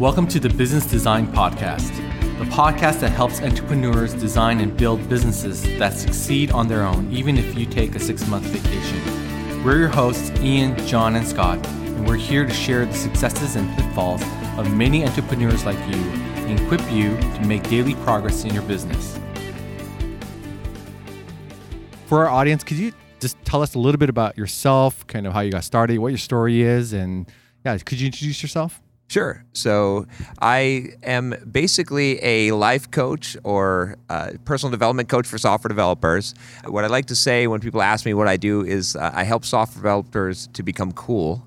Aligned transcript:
Welcome 0.00 0.26
to 0.28 0.40
the 0.40 0.48
Business 0.48 0.86
Design 0.86 1.26
Podcast, 1.26 1.94
the 2.38 2.46
podcast 2.46 3.00
that 3.00 3.10
helps 3.10 3.42
entrepreneurs 3.42 4.14
design 4.14 4.60
and 4.60 4.74
build 4.74 5.06
businesses 5.10 5.62
that 5.78 5.92
succeed 5.92 6.50
on 6.52 6.68
their 6.68 6.84
own, 6.84 7.12
even 7.12 7.36
if 7.36 7.54
you 7.54 7.66
take 7.66 7.94
a 7.94 8.00
six 8.00 8.26
month 8.26 8.44
vacation. 8.44 9.62
We're 9.62 9.76
your 9.76 9.88
hosts, 9.88 10.30
Ian, 10.40 10.74
John, 10.86 11.16
and 11.16 11.28
Scott, 11.28 11.58
and 11.66 12.08
we're 12.08 12.16
here 12.16 12.46
to 12.46 12.52
share 12.54 12.86
the 12.86 12.94
successes 12.94 13.56
and 13.56 13.68
pitfalls 13.76 14.22
of 14.56 14.74
many 14.74 15.06
entrepreneurs 15.06 15.66
like 15.66 15.76
you 15.80 16.00
and 16.00 16.58
equip 16.58 16.80
you 16.90 17.14
to 17.18 17.44
make 17.44 17.62
daily 17.64 17.94
progress 17.96 18.44
in 18.44 18.54
your 18.54 18.62
business. 18.62 19.20
For 22.06 22.26
our 22.26 22.30
audience, 22.30 22.64
could 22.64 22.78
you 22.78 22.94
just 23.20 23.36
tell 23.44 23.60
us 23.60 23.74
a 23.74 23.78
little 23.78 23.98
bit 23.98 24.08
about 24.08 24.38
yourself, 24.38 25.06
kind 25.08 25.26
of 25.26 25.34
how 25.34 25.40
you 25.40 25.52
got 25.52 25.64
started, 25.64 25.98
what 25.98 26.08
your 26.08 26.16
story 26.16 26.62
is, 26.62 26.94
and 26.94 27.30
yeah, 27.66 27.76
could 27.76 28.00
you 28.00 28.06
introduce 28.06 28.42
yourself? 28.42 28.80
Sure. 29.10 29.44
So 29.52 30.06
I 30.40 30.90
am 31.02 31.34
basically 31.50 32.22
a 32.22 32.52
life 32.52 32.88
coach 32.92 33.36
or 33.42 33.96
personal 34.44 34.70
development 34.70 35.08
coach 35.08 35.26
for 35.26 35.36
software 35.36 35.68
developers. 35.68 36.32
What 36.64 36.84
I 36.84 36.86
like 36.86 37.06
to 37.06 37.16
say 37.16 37.48
when 37.48 37.58
people 37.58 37.82
ask 37.82 38.06
me 38.06 38.14
what 38.14 38.28
I 38.28 38.36
do 38.36 38.64
is 38.64 38.94
uh, 38.94 39.10
I 39.12 39.24
help 39.24 39.44
software 39.44 39.82
developers 39.82 40.46
to 40.52 40.62
become 40.62 40.92
cool. 40.92 41.44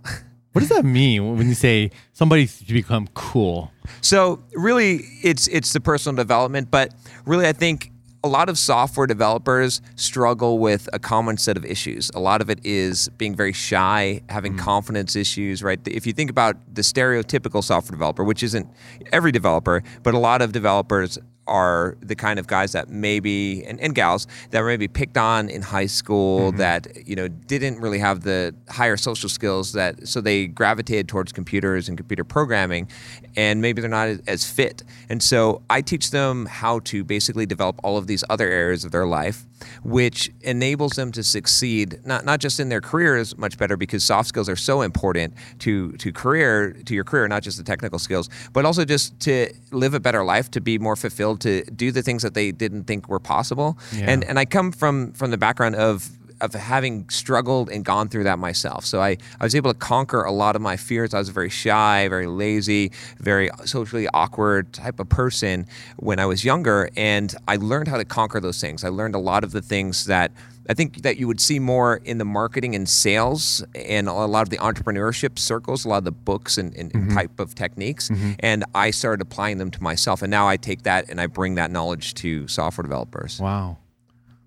What 0.51 0.59
does 0.59 0.69
that 0.69 0.83
mean 0.83 1.37
when 1.37 1.47
you 1.47 1.55
say 1.55 1.89
somebody 2.11 2.47
to 2.47 2.73
become 2.73 3.07
cool? 3.15 3.71
So 4.01 4.43
really, 4.53 4.99
it's 5.23 5.47
it's 5.47 5.71
the 5.71 5.79
personal 5.79 6.15
development, 6.15 6.69
but 6.69 6.93
really, 7.25 7.47
I 7.47 7.53
think 7.53 7.92
a 8.23 8.29
lot 8.29 8.47
of 8.47 8.57
software 8.57 9.05
developers 9.05 9.81
struggle 9.95 10.57
with 10.57 10.87
a 10.93 10.99
common 10.99 11.37
set 11.37 11.57
of 11.57 11.65
issues. 11.65 12.09
A 12.15 12.19
lot 12.19 12.41
of 12.41 12.49
it 12.49 12.59
is 12.63 13.09
being 13.17 13.35
very 13.35 13.51
shy, 13.51 14.21
having 14.29 14.53
mm. 14.53 14.59
confidence 14.59 15.15
issues, 15.15 15.61
right? 15.61 15.79
If 15.85 16.07
you 16.07 16.13
think 16.13 16.29
about 16.29 16.55
the 16.73 16.83
stereotypical 16.83 17.61
software 17.61 17.91
developer, 17.91 18.23
which 18.23 18.41
isn't 18.41 18.69
every 19.11 19.33
developer, 19.33 19.83
but 20.03 20.13
a 20.13 20.19
lot 20.19 20.41
of 20.41 20.53
developers 20.53 21.19
are 21.47 21.97
the 22.01 22.15
kind 22.15 22.39
of 22.39 22.47
guys 22.47 22.71
that 22.71 22.89
maybe 22.89 23.63
and, 23.65 23.79
and 23.79 23.95
gals 23.95 24.27
that 24.51 24.61
were 24.61 24.67
maybe 24.67 24.87
picked 24.87 25.17
on 25.17 25.49
in 25.49 25.61
high 25.61 25.85
school 25.85 26.49
mm-hmm. 26.49 26.57
that 26.57 27.07
you 27.07 27.15
know 27.15 27.27
didn't 27.27 27.79
really 27.79 27.99
have 27.99 28.21
the 28.21 28.53
higher 28.69 28.95
social 28.95 29.29
skills 29.29 29.73
that 29.73 30.07
so 30.07 30.21
they 30.21 30.47
gravitated 30.47 31.07
towards 31.07 31.31
computers 31.31 31.89
and 31.89 31.97
computer 31.97 32.23
programming 32.23 32.87
and 33.35 33.61
maybe 33.61 33.81
they're 33.81 33.89
not 33.89 34.07
as, 34.07 34.21
as 34.27 34.49
fit 34.49 34.83
and 35.09 35.21
so 35.21 35.61
i 35.69 35.81
teach 35.81 36.11
them 36.11 36.45
how 36.45 36.79
to 36.79 37.03
basically 37.03 37.45
develop 37.45 37.79
all 37.83 37.97
of 37.97 38.07
these 38.07 38.23
other 38.29 38.49
areas 38.49 38.85
of 38.85 38.91
their 38.91 39.05
life 39.05 39.45
which 39.83 40.31
enables 40.41 40.93
them 40.93 41.11
to 41.11 41.23
succeed 41.23 41.99
not 42.05 42.23
not 42.25 42.39
just 42.39 42.59
in 42.59 42.69
their 42.69 42.81
careers 42.81 43.37
much 43.37 43.57
better 43.57 43.75
because 43.75 44.03
soft 44.03 44.29
skills 44.29 44.47
are 44.47 44.55
so 44.55 44.81
important 44.81 45.33
to 45.59 45.91
to 45.93 46.11
career 46.11 46.73
to 46.85 46.93
your 46.93 47.03
career 47.03 47.27
not 47.27 47.43
just 47.43 47.57
the 47.57 47.63
technical 47.63 47.99
skills 47.99 48.29
but 48.53 48.65
also 48.65 48.85
just 48.85 49.19
to 49.19 49.51
live 49.71 49.93
a 49.93 49.99
better 49.99 50.23
life 50.23 50.49
to 50.49 50.61
be 50.61 50.77
more 50.77 50.95
fulfilled 50.95 51.32
to 51.37 51.63
do 51.65 51.91
the 51.91 52.01
things 52.01 52.23
that 52.23 52.33
they 52.33 52.51
didn't 52.51 52.85
think 52.85 53.09
were 53.09 53.19
possible 53.19 53.77
yeah. 53.93 54.05
and 54.07 54.23
and 54.23 54.39
I 54.39 54.45
come 54.45 54.71
from 54.71 55.13
from 55.13 55.31
the 55.31 55.37
background 55.37 55.75
of 55.75 56.09
of 56.43 56.53
having 56.53 57.07
struggled 57.09 57.69
and 57.69 57.85
gone 57.85 58.09
through 58.09 58.25
that 58.25 58.37
myself. 58.37 58.85
So 58.85 59.01
I, 59.01 59.17
I 59.39 59.43
was 59.45 59.55
able 59.55 59.71
to 59.71 59.79
conquer 59.79 60.23
a 60.23 60.31
lot 60.31 60.57
of 60.57 60.61
my 60.61 60.75
fears. 60.75 61.13
I 61.13 61.19
was 61.19 61.29
a 61.29 61.31
very 61.31 61.49
shy, 61.49 62.07
very 62.09 62.27
lazy, 62.27 62.91
very 63.17 63.49
socially 63.63 64.09
awkward 64.13 64.73
type 64.73 64.99
of 64.99 65.07
person 65.07 65.65
when 65.97 66.19
I 66.19 66.25
was 66.25 66.43
younger. 66.43 66.89
And 66.97 67.33
I 67.47 67.55
learned 67.55 67.87
how 67.87 67.97
to 67.97 68.03
conquer 68.03 68.41
those 68.41 68.59
things. 68.59 68.83
I 68.83 68.89
learned 68.89 69.15
a 69.15 69.19
lot 69.19 69.45
of 69.45 69.51
the 69.53 69.61
things 69.61 70.05
that 70.05 70.31
I 70.69 70.73
think 70.73 71.01
that 71.01 71.17
you 71.17 71.27
would 71.27 71.41
see 71.41 71.59
more 71.59 71.97
in 72.05 72.17
the 72.17 72.25
marketing 72.25 72.73
and 72.73 72.87
sales 72.87 73.63
and 73.75 74.07
a 74.07 74.13
lot 74.13 74.43
of 74.43 74.49
the 74.49 74.57
entrepreneurship 74.57 75.37
circles, 75.37 75.83
a 75.83 75.89
lot 75.89 75.97
of 75.97 76.03
the 76.05 76.11
books 76.11 76.57
and, 76.57 76.73
and 76.75 76.91
mm-hmm. 76.91 77.15
type 77.15 77.39
of 77.39 77.53
techniques. 77.53 78.09
Mm-hmm. 78.09 78.31
And 78.39 78.63
I 78.73 78.91
started 78.91 79.21
applying 79.21 79.57
them 79.57 79.71
to 79.71 79.83
myself. 79.83 80.21
And 80.21 80.31
now 80.31 80.47
I 80.47 80.57
take 80.57 80.83
that 80.83 81.09
and 81.09 81.19
I 81.19 81.27
bring 81.27 81.55
that 81.55 81.69
knowledge 81.69 82.13
to 82.15 82.47
software 82.47 82.83
developers. 82.83 83.39
Wow. 83.39 83.77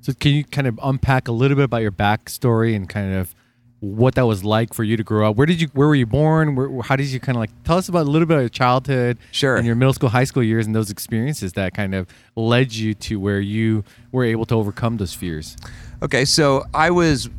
So 0.01 0.13
can 0.15 0.33
you 0.33 0.45
kind 0.45 0.67
of 0.67 0.79
unpack 0.83 1.29
a 1.29 1.33
little 1.33 1.57
bit 1.57 1.65
about 1.65 1.83
your 1.83 1.93
backstory 1.93 2.75
and 2.75 2.89
kind 2.89 3.15
of 3.15 3.35
what 3.81 4.15
that 4.15 4.27
was 4.27 4.45
like 4.45 4.73
for 4.73 4.85
you 4.85 4.97
to 4.97 5.05
grow 5.05 5.29
up? 5.29 5.37
Where 5.37 5.47
did 5.47 5.61
you 5.61 5.69
where 5.75 5.87
were 5.87 5.95
you 5.95 6.07
born? 6.07 6.55
Where, 6.55 6.83
how 6.83 6.97
did 6.97 7.09
you 7.09 7.21
kind 7.21 7.37
of 7.37 7.41
like 7.41 7.51
tell 7.65 7.77
us 7.77 7.89
about 7.89 8.07
a 8.07 8.11
little 8.11 8.27
bit 8.27 8.37
of 8.37 8.43
your 8.43 8.49
childhood 8.49 9.19
sure. 9.33 9.57
and 9.57 9.67
your 9.67 9.75
middle 9.75 9.93
school, 9.93 10.09
high 10.09 10.25
school 10.25 10.43
years 10.43 10.67
and 10.67 10.75
those 10.75 10.91
experiences 10.91 11.53
that 11.55 11.75
kind 11.75 11.95
of 11.95 12.07
led 12.37 12.73
you 12.73 12.95
to 12.95 13.21
where 13.21 13.41
you 13.41 13.85
were 14.13 14.25
able 14.25 14.47
to 14.47 14.55
overcome 14.55 14.97
those 14.97 15.13
fears? 15.13 15.57
Okay, 16.03 16.25
so 16.25 16.65
I 16.75 16.91
was 16.91 17.31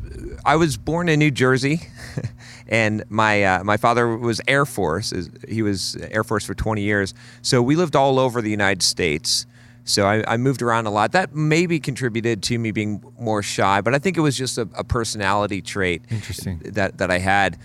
I 0.45 0.56
was 0.56 0.78
born 0.78 1.09
in 1.09 1.19
New 1.19 1.31
Jersey, 1.31 1.81
and 2.68 3.03
my 3.09 3.44
uh, 3.44 3.63
my 3.63 3.78
father 3.78 4.18
was 4.18 4.41
Air 4.47 4.66
Force. 4.66 5.13
He 5.47 5.62
was 5.62 5.95
Air 6.09 6.23
Force 6.23 6.45
for 6.45 6.56
20 6.56 6.81
years. 6.81 7.13
So 7.41 7.62
we 7.62 7.75
lived 7.75 7.95
all 7.95 8.18
over 8.19 8.41
the 8.41 8.50
United 8.50 8.81
States. 8.81 9.45
So 9.84 10.06
I, 10.06 10.23
I, 10.28 10.35
moved 10.35 10.62
around 10.62 10.85
a 10.85 10.90
lot. 10.90 11.13
That 11.13 11.34
maybe 11.34 11.79
contributed 11.79 12.44
to 12.44 12.59
me 12.59 12.72
being 12.72 13.01
more 13.18 13.41
shy, 13.41 13.79
but 13.79 13.95
I 13.95 14.00
think 14.00 14.18
it 14.18 14.22
was 14.22 14.38
just 14.38 14.57
a, 14.57 14.68
a 14.75 14.84
personality 14.84 15.62
trait 15.62 16.01
Interesting. 16.09 16.59
that 16.66 16.97
that 16.97 17.09
I 17.09 17.19
had. 17.19 17.57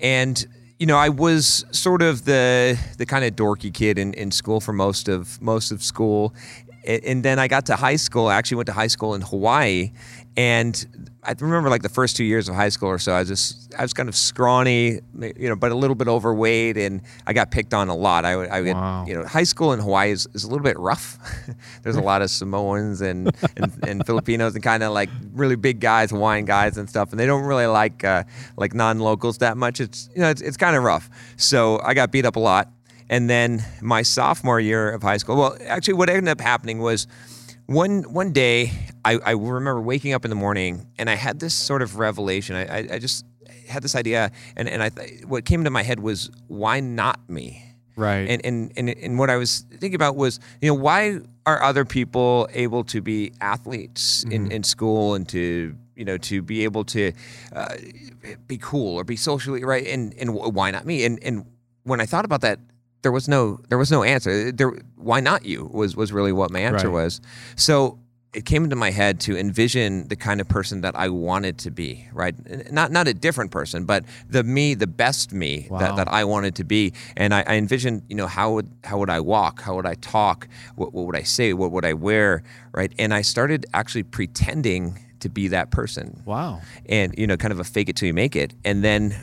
And 0.00 0.46
you 0.78 0.86
know, 0.86 0.96
I 0.96 1.08
was 1.08 1.64
sort 1.72 2.02
of 2.02 2.24
the 2.24 2.78
the 2.96 3.06
kind 3.06 3.24
of 3.24 3.34
dorky 3.34 3.72
kid 3.72 3.98
in, 3.98 4.14
in 4.14 4.30
school 4.30 4.60
for 4.60 4.72
most 4.72 5.08
of 5.08 5.42
most 5.42 5.72
of 5.72 5.82
school. 5.82 6.34
And 6.86 7.22
then 7.22 7.38
I 7.38 7.48
got 7.48 7.66
to 7.66 7.76
high 7.76 7.96
school. 7.96 8.28
I 8.28 8.36
actually 8.36 8.56
went 8.58 8.68
to 8.68 8.72
high 8.72 8.86
school 8.86 9.14
in 9.14 9.20
Hawaii, 9.20 9.92
and 10.38 11.10
I 11.24 11.34
remember 11.40 11.68
like 11.68 11.82
the 11.82 11.88
first 11.88 12.16
two 12.16 12.22
years 12.22 12.48
of 12.48 12.54
high 12.54 12.68
school 12.68 12.88
or 12.88 13.00
so, 13.00 13.12
I 13.12 13.18
was 13.18 13.28
just 13.28 13.74
I 13.74 13.82
was 13.82 13.92
kind 13.92 14.08
of 14.08 14.14
scrawny, 14.14 15.00
you 15.18 15.48
know, 15.48 15.56
but 15.56 15.72
a 15.72 15.74
little 15.74 15.96
bit 15.96 16.06
overweight, 16.06 16.76
and 16.76 17.02
I 17.26 17.32
got 17.32 17.50
picked 17.50 17.74
on 17.74 17.88
a 17.88 17.96
lot. 17.96 18.24
I 18.24 18.36
would, 18.36 18.48
I 18.48 18.60
would 18.60 18.72
wow. 18.72 19.04
you 19.04 19.14
know, 19.14 19.24
high 19.24 19.42
school 19.42 19.72
in 19.72 19.80
Hawaii 19.80 20.12
is, 20.12 20.28
is 20.34 20.44
a 20.44 20.48
little 20.48 20.62
bit 20.62 20.78
rough. 20.78 21.18
There's 21.82 21.96
a 21.96 22.00
lot 22.00 22.22
of 22.22 22.30
Samoans 22.30 23.00
and 23.00 23.34
and, 23.56 23.84
and 23.84 24.06
Filipinos 24.06 24.54
and 24.54 24.62
kind 24.62 24.84
of 24.84 24.92
like 24.92 25.10
really 25.32 25.56
big 25.56 25.80
guys, 25.80 26.12
Hawaiian 26.12 26.44
guys 26.44 26.78
and 26.78 26.88
stuff, 26.88 27.10
and 27.10 27.18
they 27.18 27.26
don't 27.26 27.42
really 27.42 27.66
like 27.66 28.04
uh, 28.04 28.22
like 28.56 28.74
non-locals 28.74 29.38
that 29.38 29.56
much. 29.56 29.80
It's 29.80 30.08
you 30.14 30.22
know, 30.22 30.30
it's, 30.30 30.40
it's 30.40 30.56
kind 30.56 30.76
of 30.76 30.84
rough. 30.84 31.10
So 31.36 31.80
I 31.82 31.94
got 31.94 32.12
beat 32.12 32.24
up 32.24 32.36
a 32.36 32.40
lot, 32.40 32.70
and 33.10 33.28
then 33.28 33.64
my 33.82 34.02
sophomore 34.02 34.60
year 34.60 34.92
of 34.92 35.02
high 35.02 35.16
school. 35.16 35.36
Well, 35.36 35.58
actually, 35.66 35.94
what 35.94 36.08
ended 36.08 36.28
up 36.28 36.40
happening 36.40 36.78
was 36.78 37.08
one 37.68 38.02
one 38.14 38.32
day 38.32 38.72
I, 39.04 39.18
I, 39.18 39.30
remember 39.32 39.80
waking 39.80 40.14
up 40.14 40.24
in 40.24 40.30
the 40.30 40.34
morning 40.34 40.86
and 40.98 41.08
I 41.10 41.16
had 41.16 41.38
this 41.38 41.54
sort 41.54 41.82
of 41.82 41.98
revelation. 41.98 42.56
I, 42.56 42.64
I, 42.64 42.88
I 42.94 42.98
just 42.98 43.26
had 43.68 43.82
this 43.82 43.94
idea, 43.94 44.32
and, 44.56 44.68
and 44.68 44.82
I 44.82 44.88
what 45.26 45.44
came 45.44 45.64
to 45.64 45.70
my 45.70 45.82
head 45.82 46.00
was 46.00 46.30
why 46.46 46.80
not 46.80 47.20
me? 47.28 47.62
Right. 47.94 48.28
And, 48.28 48.44
and 48.44 48.72
and 48.76 48.88
and 48.88 49.18
what 49.18 49.28
I 49.28 49.36
was 49.36 49.66
thinking 49.70 49.96
about 49.96 50.16
was 50.16 50.40
you 50.62 50.68
know 50.68 50.74
why 50.74 51.20
are 51.44 51.62
other 51.62 51.84
people 51.84 52.48
able 52.54 52.84
to 52.84 53.02
be 53.02 53.32
athletes 53.40 54.24
mm-hmm. 54.24 54.32
in, 54.32 54.52
in 54.52 54.62
school 54.62 55.14
and 55.14 55.28
to 55.28 55.76
you 55.94 56.04
know 56.06 56.16
to 56.16 56.40
be 56.40 56.64
able 56.64 56.84
to 56.84 57.12
uh, 57.52 57.74
be 58.46 58.56
cool 58.56 58.98
or 58.98 59.04
be 59.04 59.16
socially 59.16 59.62
right 59.62 59.86
and 59.86 60.14
and 60.14 60.34
why 60.34 60.70
not 60.70 60.86
me? 60.86 61.04
And 61.04 61.22
and 61.22 61.44
when 61.82 62.00
I 62.00 62.06
thought 62.06 62.24
about 62.24 62.40
that 62.40 62.60
there 63.02 63.12
was 63.12 63.28
no 63.28 63.60
there 63.68 63.78
was 63.78 63.90
no 63.90 64.02
answer. 64.02 64.52
There, 64.52 64.72
why 64.96 65.20
not 65.20 65.44
you 65.44 65.68
was 65.72 65.96
was 65.96 66.12
really 66.12 66.32
what 66.32 66.50
my 66.50 66.60
answer 66.60 66.88
right. 66.88 67.04
was. 67.04 67.20
So 67.56 67.98
it 68.34 68.44
came 68.44 68.62
into 68.64 68.76
my 68.76 68.90
head 68.90 69.20
to 69.20 69.38
envision 69.38 70.06
the 70.08 70.16
kind 70.16 70.40
of 70.40 70.48
person 70.48 70.82
that 70.82 70.94
I 70.94 71.08
wanted 71.08 71.58
to 71.60 71.70
be, 71.70 72.06
right? 72.12 72.34
Not 72.70 72.92
not 72.92 73.08
a 73.08 73.14
different 73.14 73.50
person, 73.50 73.84
but 73.84 74.04
the 74.28 74.44
me, 74.44 74.74
the 74.74 74.86
best 74.86 75.32
me 75.32 75.66
wow. 75.70 75.78
that, 75.78 75.96
that 75.96 76.08
I 76.08 76.24
wanted 76.24 76.54
to 76.56 76.64
be. 76.64 76.92
And 77.16 77.32
I, 77.32 77.42
I, 77.46 77.54
envisioned, 77.54 78.02
you 78.08 78.14
know, 78.14 78.26
how 78.26 78.52
would 78.52 78.70
how 78.84 78.98
would 78.98 79.10
I 79.10 79.20
walk? 79.20 79.62
How 79.62 79.76
would 79.76 79.86
I 79.86 79.94
talk? 79.94 80.46
What, 80.76 80.92
what 80.92 81.06
would 81.06 81.16
I 81.16 81.22
say? 81.22 81.54
What 81.54 81.72
would 81.72 81.84
I 81.84 81.94
wear? 81.94 82.42
Right? 82.72 82.92
And 82.98 83.14
I 83.14 83.22
started 83.22 83.64
actually 83.72 84.02
pretending 84.02 84.98
to 85.20 85.28
be 85.28 85.48
that 85.48 85.70
person. 85.70 86.22
Wow. 86.26 86.60
And 86.86 87.14
you 87.16 87.26
know, 87.26 87.36
kind 87.36 87.52
of 87.52 87.60
a 87.60 87.64
fake 87.64 87.88
it 87.88 87.96
till 87.96 88.08
you 88.08 88.14
make 88.14 88.36
it. 88.36 88.54
And 88.64 88.84
then 88.84 89.16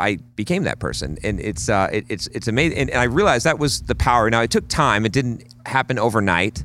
I 0.00 0.16
became 0.36 0.64
that 0.64 0.78
person, 0.78 1.18
and 1.22 1.38
it's 1.40 1.68
uh, 1.68 1.88
it, 1.92 2.06
it's 2.08 2.26
it's 2.28 2.48
amazing. 2.48 2.78
And, 2.78 2.90
and, 2.90 3.00
I 3.00 3.04
realized 3.04 3.44
that 3.44 3.58
was 3.58 3.82
the 3.82 3.94
power. 3.94 4.30
Now 4.30 4.42
it 4.42 4.50
took 4.50 4.66
time; 4.68 5.04
it 5.04 5.12
didn't 5.12 5.44
happen 5.66 5.98
overnight, 5.98 6.64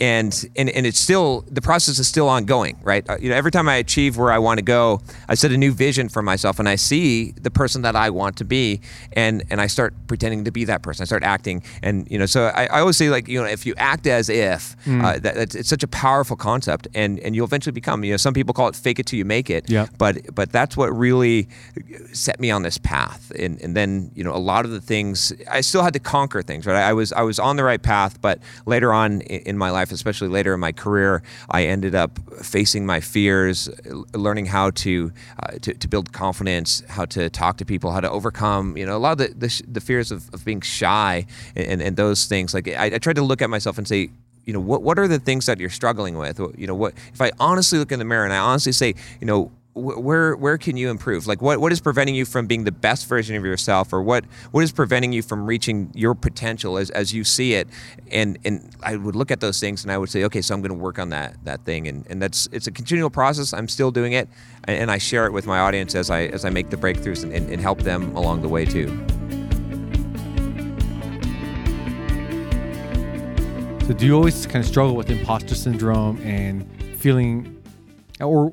and 0.00 0.48
and 0.56 0.70
and 0.70 0.86
it's 0.86 0.98
still 0.98 1.44
the 1.50 1.60
process 1.60 1.98
is 1.98 2.08
still 2.08 2.28
ongoing, 2.28 2.78
right? 2.82 3.08
Uh, 3.08 3.16
you 3.20 3.30
know, 3.30 3.36
every 3.36 3.50
time 3.50 3.68
I 3.68 3.76
achieve 3.76 4.16
where 4.16 4.30
I 4.30 4.38
want 4.38 4.58
to 4.58 4.64
go, 4.64 5.00
I 5.28 5.34
set 5.34 5.52
a 5.52 5.56
new 5.56 5.72
vision 5.72 6.08
for 6.08 6.22
myself, 6.22 6.58
and 6.58 6.68
I 6.68 6.76
see 6.76 7.32
the 7.32 7.50
person 7.50 7.82
that 7.82 7.96
I 7.96 8.10
want 8.10 8.36
to 8.38 8.44
be, 8.44 8.80
and 9.12 9.42
and 9.50 9.60
I 9.60 9.66
start 9.66 9.94
pretending 10.06 10.44
to 10.44 10.50
be 10.50 10.64
that 10.64 10.82
person. 10.82 11.02
I 11.02 11.06
start 11.06 11.22
acting, 11.22 11.62
and 11.82 12.08
you 12.10 12.18
know, 12.18 12.26
so 12.26 12.46
I, 12.54 12.66
I 12.66 12.80
always 12.80 12.96
say 12.96 13.10
like 13.10 13.28
you 13.28 13.40
know, 13.40 13.48
if 13.48 13.66
you 13.66 13.74
act 13.76 14.06
as 14.06 14.28
if, 14.28 14.76
mm. 14.84 15.02
uh, 15.02 15.18
that, 15.18 15.34
that's 15.34 15.54
it's 15.54 15.68
such 15.68 15.82
a 15.82 15.88
powerful 15.88 16.36
concept, 16.36 16.88
and 16.94 17.18
and 17.20 17.34
you'll 17.34 17.46
eventually 17.46 17.72
become. 17.72 18.04
You 18.04 18.12
know, 18.12 18.18
some 18.18 18.34
people 18.34 18.54
call 18.54 18.68
it 18.68 18.76
fake 18.76 18.98
it 18.98 19.06
till 19.06 19.18
you 19.18 19.24
make 19.24 19.50
it. 19.50 19.68
Yeah. 19.68 19.86
But 19.98 20.34
but 20.34 20.52
that's 20.52 20.76
what 20.76 20.88
really 20.96 21.48
set 22.12 22.40
me 22.40 22.50
on 22.50 22.62
this 22.62 22.78
path 22.78 23.32
and, 23.38 23.60
and 23.60 23.76
then 23.76 24.10
you 24.14 24.24
know 24.24 24.34
a 24.34 24.38
lot 24.38 24.64
of 24.64 24.70
the 24.70 24.80
things 24.80 25.32
i 25.50 25.60
still 25.60 25.82
had 25.82 25.92
to 25.92 25.98
conquer 25.98 26.42
things 26.42 26.66
right 26.66 26.76
i 26.76 26.92
was 26.92 27.12
i 27.12 27.22
was 27.22 27.38
on 27.38 27.56
the 27.56 27.64
right 27.64 27.82
path 27.82 28.20
but 28.20 28.38
later 28.66 28.92
on 28.92 29.20
in 29.20 29.56
my 29.56 29.70
life 29.70 29.87
especially 29.92 30.28
later 30.28 30.54
in 30.54 30.60
my 30.60 30.72
career 30.72 31.22
i 31.50 31.64
ended 31.64 31.94
up 31.94 32.18
facing 32.42 32.86
my 32.86 33.00
fears 33.00 33.68
learning 34.14 34.46
how 34.46 34.70
to 34.70 35.12
uh, 35.42 35.52
to, 35.60 35.74
to, 35.74 35.88
build 35.88 36.12
confidence 36.12 36.82
how 36.88 37.04
to 37.04 37.30
talk 37.30 37.56
to 37.56 37.64
people 37.64 37.92
how 37.92 38.00
to 38.00 38.10
overcome 38.10 38.76
you 38.76 38.84
know 38.84 38.96
a 38.96 38.98
lot 38.98 39.12
of 39.12 39.18
the, 39.18 39.46
the, 39.46 39.62
the 39.68 39.80
fears 39.80 40.12
of, 40.12 40.32
of 40.34 40.44
being 40.44 40.60
shy 40.60 41.26
and, 41.56 41.82
and 41.82 41.96
those 41.96 42.26
things. 42.26 42.54
Like 42.54 42.68
I, 42.68 42.86
I 42.86 42.98
tried 42.98 43.16
to 43.16 43.22
look 43.22 43.42
at 43.42 43.50
myself 43.50 43.78
and 43.78 43.86
say 43.86 44.10
you 44.44 44.52
know 44.52 44.60
what 44.60 44.82
what 44.82 44.98
are 44.98 45.08
the 45.08 45.18
things 45.18 45.46
that 45.46 45.60
you're 45.60 45.70
struggling 45.70 46.16
with? 46.16 46.38
You 46.56 46.66
know 46.66 46.74
what 46.74 46.94
if 47.12 47.20
i 47.20 47.30
honestly 47.38 47.78
look 47.78 47.92
in 47.92 47.98
the 47.98 48.04
mirror 48.04 48.24
and 48.24 48.32
i 48.32 48.38
honestly 48.38 48.72
say 48.72 48.94
you 49.20 49.26
know 49.26 49.50
where 49.78 50.36
where 50.36 50.58
can 50.58 50.76
you 50.76 50.90
improve? 50.90 51.26
Like 51.26 51.40
what 51.40 51.60
what 51.60 51.72
is 51.72 51.80
preventing 51.80 52.14
you 52.14 52.24
from 52.24 52.46
being 52.46 52.64
the 52.64 52.72
best 52.72 53.08
version 53.08 53.36
of 53.36 53.44
yourself, 53.44 53.92
or 53.92 54.02
what 54.02 54.24
what 54.50 54.62
is 54.64 54.72
preventing 54.72 55.12
you 55.12 55.22
from 55.22 55.46
reaching 55.46 55.90
your 55.94 56.14
potential 56.14 56.78
as, 56.78 56.90
as 56.90 57.12
you 57.12 57.24
see 57.24 57.54
it? 57.54 57.68
And 58.10 58.38
and 58.44 58.74
I 58.82 58.96
would 58.96 59.16
look 59.16 59.30
at 59.30 59.40
those 59.40 59.60
things 59.60 59.84
and 59.84 59.92
I 59.92 59.98
would 59.98 60.10
say, 60.10 60.24
okay, 60.24 60.42
so 60.42 60.54
I'm 60.54 60.60
going 60.60 60.76
to 60.76 60.82
work 60.82 60.98
on 60.98 61.10
that 61.10 61.36
that 61.44 61.64
thing, 61.64 61.88
and 61.88 62.06
and 62.08 62.20
that's 62.20 62.48
it's 62.52 62.66
a 62.66 62.72
continual 62.72 63.10
process. 63.10 63.52
I'm 63.52 63.68
still 63.68 63.90
doing 63.90 64.12
it, 64.12 64.28
and, 64.64 64.90
I 64.90 64.98
share 64.98 65.26
it 65.26 65.32
with 65.32 65.46
my 65.46 65.58
audience 65.58 65.94
as 65.94 66.10
I 66.10 66.22
as 66.26 66.44
I 66.44 66.50
make 66.50 66.70
the 66.70 66.76
breakthroughs 66.76 67.22
and, 67.22 67.32
and, 67.32 67.50
and 67.50 67.60
help 67.60 67.82
them 67.82 68.16
along 68.16 68.42
the 68.42 68.48
way 68.48 68.64
too. 68.64 68.88
So 73.86 73.94
do 73.94 74.04
you 74.04 74.14
always 74.14 74.44
kind 74.44 74.62
of 74.62 74.66
struggle 74.66 74.94
with 74.96 75.08
imposter 75.10 75.54
syndrome 75.54 76.18
and 76.22 76.66
feeling, 76.98 77.62
or 78.20 78.52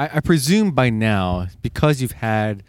I, 0.00 0.08
I 0.14 0.20
presume 0.20 0.70
by 0.70 0.88
now, 0.88 1.48
because 1.60 2.00
you've 2.00 2.12
had 2.12 2.62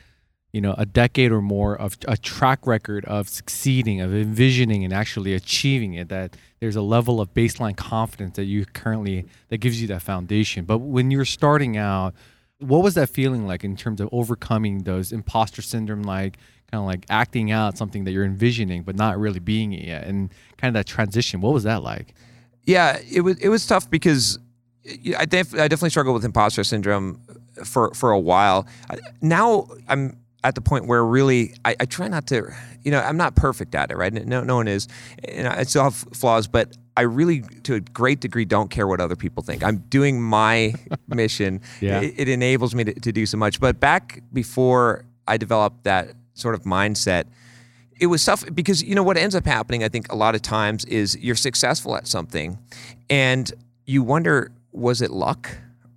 you 0.52 0.60
know 0.60 0.76
a 0.78 0.86
decade 0.86 1.32
or 1.32 1.42
more 1.42 1.78
of 1.78 1.98
a 2.10 2.18
track 2.18 2.68
record 2.68 3.06
of 3.06 3.30
succeeding 3.30 4.02
of 4.02 4.14
envisioning 4.14 4.84
and 4.84 4.92
actually 4.92 5.34
achieving 5.34 5.94
it 5.94 6.10
that 6.10 6.36
there's 6.60 6.76
a 6.76 6.82
level 6.82 7.22
of 7.22 7.34
baseline 7.34 7.78
confidence 7.78 8.36
that 8.36 8.44
you 8.44 8.66
currently 8.66 9.26
that 9.48 9.60
gives 9.60 9.82
you 9.82 9.88
that 9.88 10.02
foundation. 10.02 10.66
But 10.66 10.80
when 10.80 11.10
you're 11.10 11.24
starting 11.24 11.78
out 11.78 12.14
what 12.60 12.84
was 12.84 12.96
that 12.96 13.08
feeling 13.08 13.48
like 13.48 13.64
in 13.64 13.78
terms 13.78 14.02
of 14.02 14.10
overcoming 14.12 14.84
those 14.84 15.14
imposter 15.14 15.62
syndrome 15.62 16.04
like 16.04 16.38
kind 16.70 16.82
of 16.82 16.86
like 16.86 17.06
acting 17.10 17.50
out 17.50 17.78
something 17.78 18.04
that 18.04 18.12
you're 18.12 18.26
envisioning 18.26 18.84
but 18.84 18.98
not 18.98 19.18
really 19.18 19.40
being 19.40 19.72
it 19.72 19.86
yet 19.86 20.06
and 20.06 20.32
kind 20.58 20.76
of 20.76 20.80
that 20.80 20.86
transition? 20.86 21.40
What 21.40 21.54
was 21.54 21.64
that 21.64 21.82
like? 21.82 22.14
Yeah 22.66 23.00
it 23.10 23.22
was 23.22 23.38
it 23.38 23.48
was 23.48 23.66
tough 23.66 23.90
because 23.90 24.38
I, 25.18 25.26
def- 25.26 25.54
I 25.54 25.68
definitely 25.68 25.92
struggled 25.92 26.16
with 26.16 26.26
imposter 26.26 26.64
syndrome 26.64 27.22
for 27.64 27.94
for 27.94 28.12
a 28.12 28.20
while. 28.20 28.68
Now 29.22 29.68
I'm 29.88 30.18
at 30.44 30.56
the 30.56 30.62
point 30.62 30.88
where 30.88 31.06
really 31.06 31.54
I, 31.64 31.76
I, 31.82 31.86
try 31.86 32.08
not 32.08 32.26
to, 32.28 32.52
you 32.82 32.92
know, 32.92 33.00
I'm 33.00 33.18
not 33.18 33.36
perfect 33.36 33.76
at 33.76 33.92
it, 33.92 33.98
right? 33.98 34.12
No, 34.12 34.44
no 34.44 34.56
one 34.56 34.68
is, 34.68 34.88
and 35.28 35.48
I 35.48 35.64
still 35.64 35.84
have 35.84 35.94
flaws, 35.94 36.48
but 36.48 36.76
I 36.98 37.02
really, 37.02 37.42
to 37.64 37.76
a 37.76 37.80
great 37.80 38.20
degree, 38.20 38.46
don't 38.46 38.70
care 38.70 38.88
what 38.88 39.00
other 39.00 39.16
people 39.16 39.44
think. 39.44 39.64
I'm 39.64 39.78
doing 39.90 40.22
my 40.22 40.74
mission. 41.08 41.62
Yeah. 41.80 42.02
It, 42.02 42.16
it, 42.18 42.30
enables 42.30 42.76
me 42.76 42.84
to, 42.86 42.94
to 42.94 43.12
do 43.12 43.26
so 43.26 43.38
much. 43.38 43.60
But 43.60 43.80
back 43.80 44.24
before 44.34 45.06
I 45.28 45.38
developed 45.38 45.84
that 45.84 46.14
sort 46.34 46.56
of 46.56 46.64
mindset, 46.64 47.26
it 48.00 48.08
was 48.08 48.26
tough 48.26 48.44
because 48.54 48.84
you 48.84 48.96
know 48.96 49.04
what 49.04 49.16
ends 49.16 49.36
up 49.36 49.46
happening. 49.46 49.84
I 49.84 49.90
think 49.90 50.12
a 50.12 50.16
lot 50.16 50.34
of 50.34 50.42
times 50.42 50.86
is 50.86 51.16
you're 51.18 51.36
successful 51.36 51.96
at 51.96 52.08
something, 52.08 52.58
and 53.12 53.52
you 53.86 54.02
wonder 54.02 54.52
was 54.72 55.02
it 55.02 55.12
luck? 55.12 55.50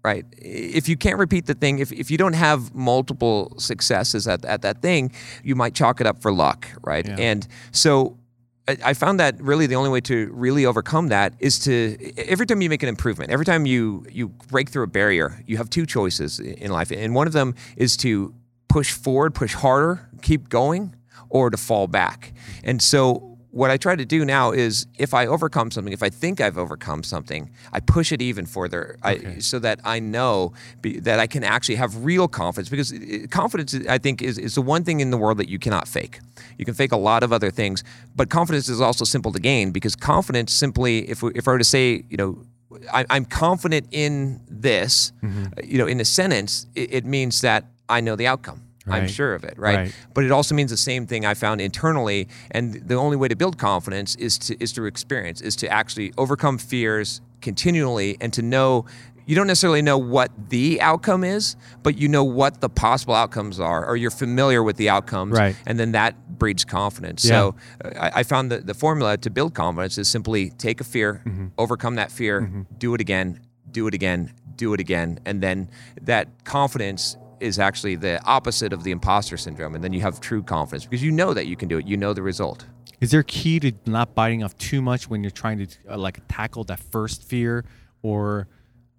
Right. 0.03 0.26
If 0.37 0.87
you 0.87 0.99
can't 0.99 1.19
repeat 1.19 1.47
the 1.47 1.55
thing, 1.55 1.79
if, 1.79 1.91
if 1.91 2.11
you 2.11 2.19
don't 2.19 2.35
have 2.35 2.75
multiple 2.75 3.55
successes 3.59 4.29
at, 4.29 4.44
at 4.44 4.61
that 4.61 4.82
thing, 4.82 5.12
you 5.43 5.55
might 5.55 5.75
chalk 5.75 5.99
it 5.99 6.06
up 6.06 6.21
for 6.21 6.31
luck. 6.31 6.69
Right. 6.82 7.06
Yeah. 7.06 7.17
And 7.19 7.49
so 7.73 8.19
I 8.67 8.94
found 8.94 9.21
that 9.21 9.38
really 9.43 9.67
the 9.67 9.75
only 9.75 9.91
way 9.91 10.00
to 10.03 10.31
really 10.32 10.65
overcome 10.65 11.09
that 11.09 11.35
is 11.38 11.59
to 11.61 11.99
every 12.17 12.47
time 12.47 12.62
you 12.62 12.71
make 12.71 12.82
an 12.82 12.88
improvement, 12.88 13.31
every 13.31 13.44
time 13.44 13.67
you 13.67 14.06
you 14.11 14.29
break 14.29 14.71
through 14.71 14.85
a 14.85 14.87
barrier, 14.88 15.38
you 15.47 15.59
have 15.59 15.69
two 15.69 15.85
choices 15.85 16.41
in 16.41 16.70
life, 16.70 16.91
and 16.91 17.15
one 17.15 17.27
of 17.27 17.35
them 17.35 17.55
is 17.77 17.94
to 17.99 18.35
push 18.69 18.91
forward, 18.93 19.35
push 19.35 19.53
harder, 19.53 20.09
keep 20.23 20.49
going, 20.49 20.97
or 21.29 21.50
to 21.50 21.59
fall 21.59 21.87
back. 21.87 22.32
And 22.62 22.81
so 22.81 23.34
what 23.55 23.71
I 23.71 23.77
try 23.77 23.95
to 23.95 24.05
do 24.05 24.25
now 24.25 24.51
is 24.51 24.89
if 24.99 25.15
I 25.15 25.27
overcome 25.27 25.71
something, 25.71 25.93
if 25.93 26.03
I 26.03 26.09
think 26.09 26.41
I've 26.41 26.59
overcome 26.59 27.05
something, 27.05 27.51
I 27.73 27.79
push 27.79 28.11
it 28.11 28.21
even 28.21 28.47
further 28.47 28.97
okay. 29.05 29.37
I, 29.37 29.39
so 29.39 29.61
that 29.61 29.79
I 29.85 30.01
know 30.01 30.55
be, 30.83 30.99
that 30.99 31.21
I 31.21 31.29
can 31.29 31.45
actually 31.45 31.77
have 31.77 32.05
real 32.05 32.27
confidence 32.27 32.69
because 32.69 32.93
confidence, 33.31 33.73
I 33.89 33.99
think, 33.99 34.23
is, 34.23 34.39
is 34.39 34.56
the 34.56 34.62
one 34.62 34.83
thing 34.83 34.99
in 34.99 35.12
the 35.12 35.17
world 35.17 35.39
that 35.39 35.49
you 35.49 35.61
cannot 35.61 35.87
fake. 35.87 36.19
You 36.59 36.65
can 36.65 36.75
fake 36.75 36.91
a 36.91 36.97
lot 36.97 37.23
of 37.23 37.33
other 37.33 37.53
things, 37.53 37.85
but 38.17 38.29
confidence 38.29 38.69
is 38.69 38.81
also 38.81 39.05
simple 39.05 39.31
to 39.31 39.39
gain 39.39 39.71
because 39.71 39.95
confidence 39.95 40.53
simply, 40.53 41.09
if, 41.09 41.23
we, 41.23 41.31
if 41.37 41.47
I 41.47 41.53
were 41.53 41.59
to 41.59 41.65
say, 41.65 42.05
you 42.11 42.17
know, 42.17 42.45
I, 42.93 43.06
am 43.09 43.25
confident 43.25 43.87
in 43.93 44.41
this, 44.49 45.12
mm-hmm. 45.23 45.45
you 45.62 45.79
know, 45.79 45.87
in 45.87 46.01
a 46.01 46.05
sentence, 46.05 46.67
it, 46.75 46.93
it 46.93 47.05
means 47.05 47.41
that 47.43 47.67
I 47.89 48.01
know 48.01 48.17
the 48.17 48.27
outcome. 48.27 48.64
Right. 48.87 49.03
I'm 49.03 49.09
sure 49.09 49.35
of 49.35 49.45
it, 49.45 49.59
right? 49.59 49.77
right? 49.77 49.97
But 50.13 50.25
it 50.25 50.31
also 50.31 50.55
means 50.55 50.71
the 50.71 50.77
same 50.77 51.07
thing 51.07 51.25
I 51.25 51.33
found 51.35 51.61
internally, 51.61 52.29
and 52.51 52.75
the 52.75 52.97
only 52.97 53.17
way 53.17 53.29
to 53.29 53.37
build 53.37 53.57
confidence 53.57 54.15
is 54.17 54.39
to 54.41 54.63
is 54.63 54.73
through 54.73 54.87
experience, 54.87 55.41
is 55.41 55.57
to 55.57 55.69
actually 55.69 56.13
overcome 56.19 56.59
fears 56.59 57.23
continually, 57.41 58.19
and 58.21 58.33
to 58.35 58.43
know 58.43 58.85
you 59.27 59.35
don't 59.35 59.47
necessarily 59.47 59.83
know 59.83 59.97
what 59.97 60.31
the 60.51 60.81
outcome 60.81 61.25
is, 61.25 61.57
but 61.83 61.97
you 61.97 62.09
know 62.09 62.25
what 62.25 62.61
the 62.61 62.69
possible 62.69 63.15
outcomes 63.15 63.59
are, 63.59 63.87
or 63.87 63.97
you're 63.97 64.11
familiar 64.11 64.63
with 64.63 64.77
the 64.77 64.91
outcomes, 64.91 65.33
right? 65.33 65.57
And 65.67 65.79
then 65.79 65.93
that 65.93 66.39
breeds 66.39 66.65
confidence. 66.65 67.25
Yeah. 67.25 67.31
So 67.31 67.55
uh, 67.85 67.91
I, 67.99 68.21
I, 68.21 68.23
found 68.23 68.51
that 68.53 68.67
the 68.67 68.75
formula 68.75 69.17
to 69.19 69.31
build 69.31 69.55
confidence 69.55 69.99
is 69.99 70.09
simply 70.09 70.51
take 70.51 70.81
a 70.81 70.85
fear, 70.85 71.23
mm-hmm. 71.25 71.47
overcome 71.57 71.95
that 71.95 72.11
fear, 72.11 72.43
mm-hmm. 72.43 72.63
do 72.77 72.95
it 72.95 73.01
again, 73.01 73.41
do 73.71 73.87
it 73.87 73.95
again, 73.95 74.33
do 74.57 74.75
it 74.75 74.81
again, 74.81 75.21
and 75.25 75.43
then 75.43 75.71
that 76.03 76.29
confidence 76.45 77.17
is 77.44 77.58
actually 77.58 77.96
the 77.96 78.23
opposite 78.25 78.73
of 78.73 78.82
the 78.82 78.91
imposter 78.91 79.37
syndrome. 79.37 79.75
And 79.75 79.85
then 79.85 79.93
you 79.93 80.00
have 80.00 80.20
true 80.20 80.43
confidence 80.43 80.85
because 80.85 81.02
you 81.02 81.12
know 81.12 81.35
that 81.35 81.46
you 81.46 81.56
can 81.56 81.69
do 81.69 81.79
it. 81.79 81.87
You 81.87 81.96
know 81.96 82.12
the 82.14 82.23
result. 82.23 82.64
Is 83.00 83.11
there 83.11 83.23
key 83.23 83.61
to 83.61 83.73
not 83.87 84.14
biting 84.14 84.43
off 84.43 84.56
too 84.56 84.81
much 84.81 85.11
when 85.11 85.23
you're 85.23 85.31
trying 85.31 85.58
to 85.67 85.67
uh, 85.91 85.99
like 85.99 86.20
tackle 86.29 86.64
that 86.64 86.81
first 86.81 87.23
fear 87.23 87.64
or 88.02 88.49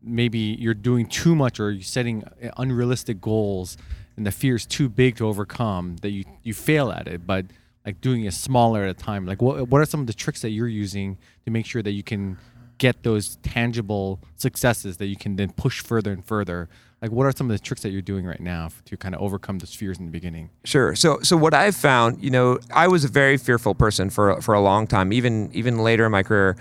maybe 0.03 0.39
you're 0.59 0.75
doing 0.75 1.07
too 1.07 1.36
much 1.36 1.59
or 1.59 1.71
you're 1.71 1.81
setting 1.81 2.24
uh, 2.24 2.51
unrealistic 2.57 3.19
goals 3.19 3.77
and 4.15 4.25
the 4.25 4.31
fear 4.31 4.56
is 4.56 4.65
too 4.65 4.89
big 4.89 5.18
to 5.18 5.27
overcome 5.27 5.97
that 5.97 6.12
you, 6.12 6.24
you 6.44 6.53
fail 6.53 6.92
at 6.92 7.07
it, 7.07 7.25
but 7.25 7.45
like 7.86 8.00
doing 8.01 8.25
it 8.25 8.33
smaller 8.33 8.83
at 8.83 8.89
a 8.89 8.94
time. 8.94 9.25
Like 9.25 9.42
what, 9.42 9.68
what 9.69 9.81
are 9.81 9.86
some 9.86 10.01
of 10.01 10.07
the 10.07 10.13
tricks 10.13 10.42
that 10.42 10.51
you're 10.51 10.68
using 10.68 11.18
to 11.45 11.51
make 11.51 11.65
sure 11.65 11.81
that 11.81 11.92
you 11.92 12.03
can 12.03 12.38
get 12.77 13.03
those 13.03 13.38
tangible 13.38 14.19
successes 14.36 14.97
that 14.97 15.07
you 15.07 15.15
can 15.15 15.36
then 15.36 15.51
push 15.51 15.81
further 15.81 16.12
and 16.12 16.25
further 16.25 16.69
like 17.06 17.12
what 17.12 17.28
are 17.28 17.31
some 17.31 17.52
of 17.52 17.56
the 17.56 17.63
tricks 17.63 17.84
that 17.84 17.92
you're 17.92 18.02
doing 18.02 18.25
right 18.25 18.40
now 18.40 18.69
to 18.86 18.98
kind 18.98 19.13
of 19.13 19.22
overcome 19.22 19.60
those 19.60 19.75
fears 19.75 20.00
in 20.00 20.06
the 20.06 20.12
beginning? 20.12 20.50
Sure. 20.63 20.96
So 20.96 21.19
so 21.22 21.38
what 21.38 21.54
i've 21.54 21.76
found 21.76 22.24
you 22.24 22.31
know 22.31 22.59
i 22.74 22.88
was 22.88 23.06
a 23.06 23.07
very 23.07 23.38
fearful 23.38 23.76
person 23.76 24.09
for 24.09 24.42
for 24.42 24.56
a 24.56 24.62
long 24.62 24.88
time 24.88 25.14
even 25.14 25.50
even 25.54 25.78
later 25.80 26.06
in 26.06 26.12
my 26.12 26.24
career. 26.24 26.57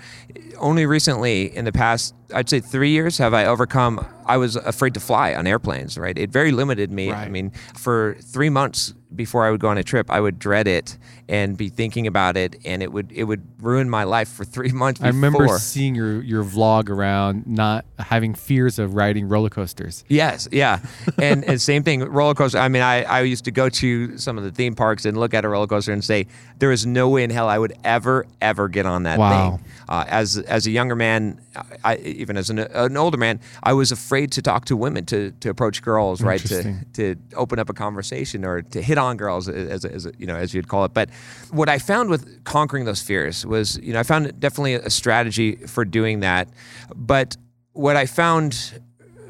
Only 0.57 0.85
recently 0.85 1.55
in 1.55 1.65
the 1.65 1.71
past 1.71 2.13
i'd 2.33 2.49
say 2.49 2.59
three 2.59 2.89
years 2.89 3.17
have 3.17 3.33
i 3.33 3.45
overcome 3.45 4.05
i 4.25 4.37
was 4.37 4.55
afraid 4.55 4.93
to 4.93 4.99
fly 4.99 5.33
on 5.33 5.47
airplanes 5.47 5.97
right 5.97 6.17
it 6.17 6.29
very 6.29 6.51
limited 6.51 6.91
me 6.91 7.11
right. 7.11 7.25
i 7.25 7.29
mean 7.29 7.51
for 7.75 8.15
three 8.21 8.49
months 8.49 8.93
before 9.15 9.45
I 9.45 9.51
would 9.51 9.59
go 9.59 9.69
on 9.69 9.77
a 9.77 9.83
trip, 9.83 10.09
I 10.09 10.19
would 10.19 10.39
dread 10.39 10.67
it 10.67 10.97
and 11.27 11.57
be 11.57 11.69
thinking 11.69 12.05
about 12.05 12.37
it, 12.37 12.55
and 12.65 12.83
it 12.83 12.91
would 12.91 13.11
it 13.11 13.23
would 13.23 13.43
ruin 13.61 13.89
my 13.89 14.03
life 14.03 14.29
for 14.29 14.45
three 14.45 14.71
months. 14.73 14.99
Before. 14.99 15.07
I 15.07 15.15
remember 15.15 15.47
seeing 15.59 15.95
your 15.95 16.21
your 16.21 16.43
vlog 16.43 16.89
around 16.89 17.47
not 17.47 17.85
having 17.97 18.33
fears 18.33 18.79
of 18.79 18.93
riding 18.93 19.27
roller 19.27 19.49
coasters. 19.49 20.03
Yes, 20.07 20.47
yeah, 20.51 20.79
and, 21.17 21.43
and 21.45 21.61
same 21.61 21.83
thing, 21.83 22.03
roller 22.03 22.33
coaster. 22.33 22.59
I 22.59 22.67
mean, 22.67 22.81
I 22.81 23.03
I 23.03 23.21
used 23.21 23.45
to 23.45 23.51
go 23.51 23.69
to 23.69 24.17
some 24.17 24.37
of 24.37 24.43
the 24.43 24.51
theme 24.51 24.75
parks 24.75 25.05
and 25.05 25.17
look 25.17 25.33
at 25.33 25.45
a 25.45 25.49
roller 25.49 25.67
coaster 25.67 25.91
and 25.91 26.03
say, 26.03 26.27
there 26.59 26.71
is 26.71 26.85
no 26.85 27.09
way 27.09 27.23
in 27.23 27.29
hell 27.29 27.49
I 27.49 27.57
would 27.57 27.73
ever 27.83 28.25
ever 28.41 28.67
get 28.67 28.85
on 28.85 29.03
that 29.03 29.19
wow. 29.19 29.57
thing. 29.57 29.65
Uh, 29.87 30.05
as 30.07 30.37
as 30.37 30.67
a 30.67 30.71
younger 30.71 30.95
man, 30.95 31.39
I, 31.83 31.95
even 32.15 32.37
as 32.37 32.49
an, 32.49 32.59
an, 32.59 32.97
older 32.97 33.17
man, 33.17 33.39
I 33.63 33.73
was 33.73 33.91
afraid 33.91 34.31
to 34.33 34.41
talk 34.41 34.65
to 34.65 34.77
women, 34.77 35.05
to 35.05 35.31
to 35.39 35.49
approach 35.49 35.81
girls, 35.81 36.21
right, 36.21 36.39
to 36.41 36.75
to 36.93 37.15
open 37.35 37.59
up 37.59 37.69
a 37.69 37.73
conversation 37.73 38.45
or 38.45 38.61
to 38.61 38.81
hit 38.81 38.97
on 38.97 39.17
girls, 39.17 39.47
as, 39.49 39.85
as, 39.85 40.07
you 40.17 40.25
know, 40.25 40.35
as 40.35 40.53
you'd 40.53 40.67
call 40.67 40.85
it. 40.85 40.93
But 40.93 41.09
what 41.51 41.69
I 41.69 41.77
found 41.77 42.09
with 42.09 42.43
conquering 42.43 42.85
those 42.85 43.01
fears 43.01 43.45
was, 43.45 43.77
you 43.79 43.93
know, 43.93 43.99
I 43.99 44.03
found 44.03 44.39
definitely 44.39 44.75
a 44.75 44.89
strategy 44.89 45.55
for 45.55 45.85
doing 45.85 46.21
that. 46.21 46.49
But 46.95 47.37
what 47.73 47.95
I 47.95 48.05
found 48.05 48.79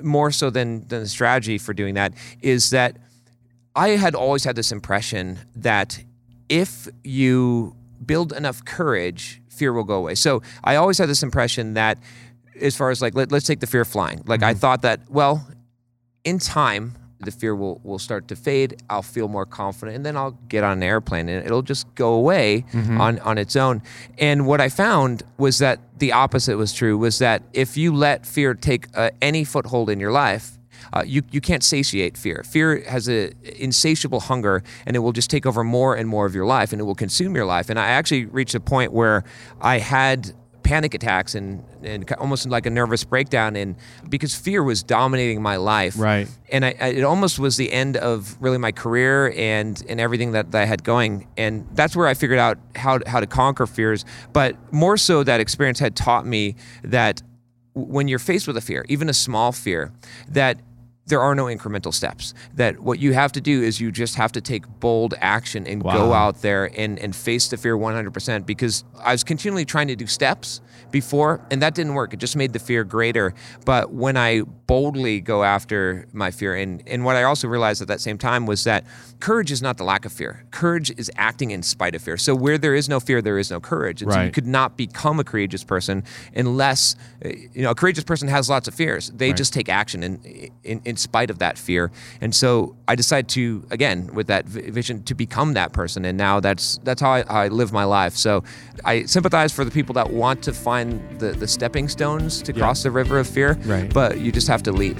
more 0.01 0.31
so 0.31 0.49
than 0.49 0.87
than 0.87 1.01
the 1.01 1.09
strategy 1.09 1.57
for 1.57 1.73
doing 1.73 1.95
that 1.95 2.13
is 2.41 2.69
that 2.69 2.97
I 3.75 3.89
had 3.89 4.15
always 4.15 4.43
had 4.43 4.55
this 4.55 4.71
impression 4.71 5.39
that 5.55 6.03
if 6.47 6.87
you 7.03 7.75
build 8.05 8.33
enough 8.33 8.63
courage 8.63 9.41
fear 9.55 9.73
will 9.73 9.83
go 9.83 9.95
away. 9.95 10.15
So 10.15 10.41
I 10.63 10.75
always 10.75 10.97
had 10.97 11.09
this 11.09 11.23
impression 11.23 11.73
that, 11.73 11.97
as 12.61 12.75
far 12.75 12.89
as 12.89 13.01
like, 13.01 13.15
let, 13.15 13.31
us 13.31 13.43
take 13.43 13.59
the 13.59 13.67
fear 13.67 13.81
of 13.81 13.87
flying. 13.87 14.21
Like 14.25 14.41
mm-hmm. 14.41 14.49
I 14.49 14.53
thought 14.53 14.81
that, 14.83 15.01
well, 15.09 15.47
in 16.23 16.39
time, 16.39 16.95
the 17.19 17.31
fear 17.31 17.55
will, 17.55 17.79
will 17.83 17.99
start 17.99 18.27
to 18.27 18.35
fade. 18.35 18.81
I'll 18.89 19.01
feel 19.01 19.27
more 19.27 19.45
confident, 19.45 19.95
and 19.95 20.05
then 20.05 20.17
I'll 20.17 20.37
get 20.47 20.63
on 20.63 20.73
an 20.73 20.83
airplane 20.83 21.29
and 21.29 21.45
it'll 21.45 21.61
just 21.61 21.93
go 21.95 22.13
away 22.13 22.65
on, 22.73 23.19
on 23.19 23.37
its 23.37 23.55
own. 23.55 23.81
And 24.17 24.45
what 24.45 24.61
I 24.61 24.69
found 24.69 25.23
was 25.37 25.59
that 25.59 25.79
the 25.99 26.11
opposite 26.11 26.57
was 26.57 26.73
true 26.73 26.97
was 26.97 27.19
that 27.19 27.43
if 27.53 27.77
you 27.77 27.93
let 27.93 28.25
fear 28.25 28.53
take 28.53 28.87
uh, 28.95 29.11
any 29.21 29.43
foothold 29.43 29.89
in 29.89 29.99
your 29.99 30.11
life, 30.11 30.57
uh, 30.93 31.03
you, 31.05 31.23
you 31.31 31.41
can't 31.41 31.63
satiate 31.63 32.17
fear. 32.17 32.43
Fear 32.43 32.83
has 32.87 33.09
a 33.09 33.31
insatiable 33.61 34.19
hunger, 34.19 34.63
and 34.85 34.95
it 34.95 34.99
will 34.99 35.13
just 35.13 35.29
take 35.29 35.45
over 35.45 35.63
more 35.63 35.95
and 35.95 36.07
more 36.07 36.25
of 36.25 36.35
your 36.35 36.45
life, 36.45 36.71
and 36.71 36.79
it 36.79 36.83
will 36.83 36.95
consume 36.95 37.35
your 37.35 37.45
life. 37.45 37.69
And 37.69 37.79
I 37.79 37.87
actually 37.87 38.25
reached 38.25 38.55
a 38.55 38.59
point 38.59 38.93
where 38.93 39.23
I 39.61 39.79
had 39.79 40.33
panic 40.65 40.93
attacks 40.95 41.35
and, 41.35 41.63
and 41.83 42.11
almost 42.13 42.47
like 42.47 42.65
a 42.65 42.69
nervous 42.71 43.03
breakdown 43.03 43.55
and 43.55 43.75
because 44.09 44.33
fear 44.35 44.63
was 44.63 44.81
dominating 44.83 45.39
my 45.41 45.55
life 45.57 45.97
Right. 45.97 46.27
and 46.51 46.65
I, 46.65 46.75
I, 46.81 46.87
it 46.87 47.03
almost 47.03 47.37
was 47.37 47.55
the 47.55 47.71
end 47.71 47.95
of 47.97 48.35
really 48.41 48.57
my 48.57 48.71
career 48.71 49.31
and 49.37 49.81
and 49.87 50.01
everything 50.01 50.31
that, 50.31 50.51
that 50.51 50.61
I 50.63 50.65
had 50.65 50.83
going 50.83 51.27
and 51.37 51.67
that's 51.73 51.95
where 51.95 52.07
I 52.07 52.15
figured 52.15 52.39
out 52.39 52.57
how 52.75 52.99
how 53.05 53.19
to 53.19 53.27
conquer 53.27 53.67
fears 53.67 54.05
but 54.33 54.57
more 54.73 54.97
so 54.97 55.23
that 55.23 55.39
experience 55.39 55.77
had 55.79 55.95
taught 55.95 56.25
me 56.25 56.55
that 56.83 57.21
when 57.73 58.07
you're 58.07 58.19
faced 58.19 58.47
with 58.47 58.57
a 58.57 58.61
fear 58.61 58.85
even 58.89 59.07
a 59.07 59.13
small 59.13 59.51
fear 59.51 59.91
that 60.29 60.57
there 61.07 61.21
are 61.21 61.35
no 61.35 61.45
incremental 61.45 61.93
steps. 61.93 62.33
That 62.55 62.79
what 62.79 62.99
you 62.99 63.13
have 63.13 63.31
to 63.33 63.41
do 63.41 63.61
is 63.61 63.79
you 63.79 63.91
just 63.91 64.15
have 64.15 64.31
to 64.33 64.41
take 64.41 64.67
bold 64.79 65.13
action 65.21 65.67
and 65.67 65.83
go 65.83 66.13
out 66.13 66.41
there 66.41 66.71
and, 66.77 66.97
and 66.99 67.15
face 67.15 67.47
the 67.47 67.57
fear 67.57 67.77
100% 67.77 68.45
because 68.45 68.83
i 69.03 69.11
was 69.11 69.23
continually 69.23 69.65
trying 69.65 69.87
to 69.87 69.95
do 69.95 70.07
steps 70.07 70.61
before 70.91 71.41
and 71.51 71.61
that 71.61 71.75
didn't 71.75 71.93
work. 71.93 72.13
It 72.13 72.17
just 72.17 72.35
made 72.35 72.53
the 72.53 72.59
fear 72.59 72.83
greater. 72.83 73.33
But 73.65 73.91
when 73.91 74.17
i 74.17 74.41
boldly 74.67 75.21
go 75.21 75.43
after 75.43 76.07
my 76.11 76.31
fear 76.31 76.55
and, 76.55 76.81
and 76.87 77.05
what 77.05 77.15
i 77.15 77.21
also 77.23 77.47
realized 77.47 77.79
at 77.83 77.87
that 77.87 78.01
same 78.01 78.17
time 78.17 78.47
was 78.47 78.63
that 78.63 78.83
courage 79.19 79.51
is 79.51 79.61
not 79.61 79.77
the 79.77 79.83
lack 79.83 80.05
of 80.05 80.11
fear. 80.11 80.43
Courage 80.51 80.89
is 80.97 81.11
acting 81.17 81.51
in 81.51 81.61
spite 81.61 81.93
of 81.93 82.01
fear. 82.01 82.17
So 82.17 82.33
where 82.33 82.57
there 82.57 82.73
is 82.73 82.89
no 82.89 82.99
fear 82.99 83.21
there 83.21 83.37
is 83.37 83.51
no 83.51 83.59
courage. 83.59 84.01
And 84.01 84.11
so 84.11 84.17
you 84.25 84.31
could 84.31 84.47
not 84.47 84.75
become 84.77 85.19
a 85.19 85.23
courageous 85.23 85.63
person 85.63 86.03
unless 86.35 86.95
uh, 87.23 87.29
you 87.53 87.61
know 87.61 87.71
a 87.71 87.75
courageous 87.75 88.03
person 88.03 88.27
has 88.27 88.49
lots 88.49 88.67
of 88.67 88.73
fears. 88.73 89.11
They 89.11 89.27
Right. 89.29 89.37
just 89.37 89.53
take 89.53 89.69
action 89.69 90.01
And, 90.03 90.25
in, 90.63 90.81
in 90.85 90.94
in 90.95 90.97
spite 90.97 91.29
of 91.29 91.39
that 91.39 91.57
fear 91.57 91.91
and 92.21 92.33
so 92.33 92.73
i 92.87 92.95
decided 92.95 93.27
to 93.27 93.65
again 93.69 94.09
with 94.13 94.27
that 94.27 94.45
vision 94.45 95.03
to 95.03 95.13
become 95.13 95.53
that 95.53 95.73
person 95.73 96.05
and 96.05 96.17
now 96.17 96.39
that's 96.39 96.77
that's 96.85 97.01
how 97.01 97.11
i, 97.11 97.21
how 97.27 97.41
I 97.41 97.47
live 97.49 97.73
my 97.73 97.83
life 97.83 98.15
so 98.15 98.43
i 98.85 99.03
sympathize 99.03 99.51
for 99.51 99.65
the 99.65 99.71
people 99.71 99.93
that 99.99 100.09
want 100.11 100.41
to 100.43 100.53
find 100.53 100.87
the, 101.19 101.31
the 101.33 101.47
stepping 101.47 101.89
stones 101.89 102.41
to 102.43 102.53
Yeah. 102.53 102.59
cross 102.61 102.83
the 102.83 102.91
river 102.91 103.19
of 103.19 103.27
fear 103.27 103.57
Right. 103.65 103.93
but 103.93 104.19
you 104.23 104.31
just 104.31 104.47
have 104.47 104.63
to 104.63 104.71
leave 104.71 104.97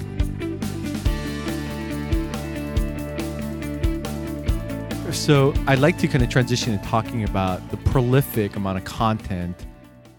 So 5.11 5.53
I'd 5.65 5.79
like 5.79 5.97
to 5.99 6.07
kind 6.09 6.23
of 6.23 6.29
transition 6.29 6.77
to 6.77 6.85
talking 6.85 7.23
about 7.23 7.71
the 7.71 7.77
prolific 7.77 8.55
amount 8.57 8.77
of 8.77 8.83
content 8.83 9.65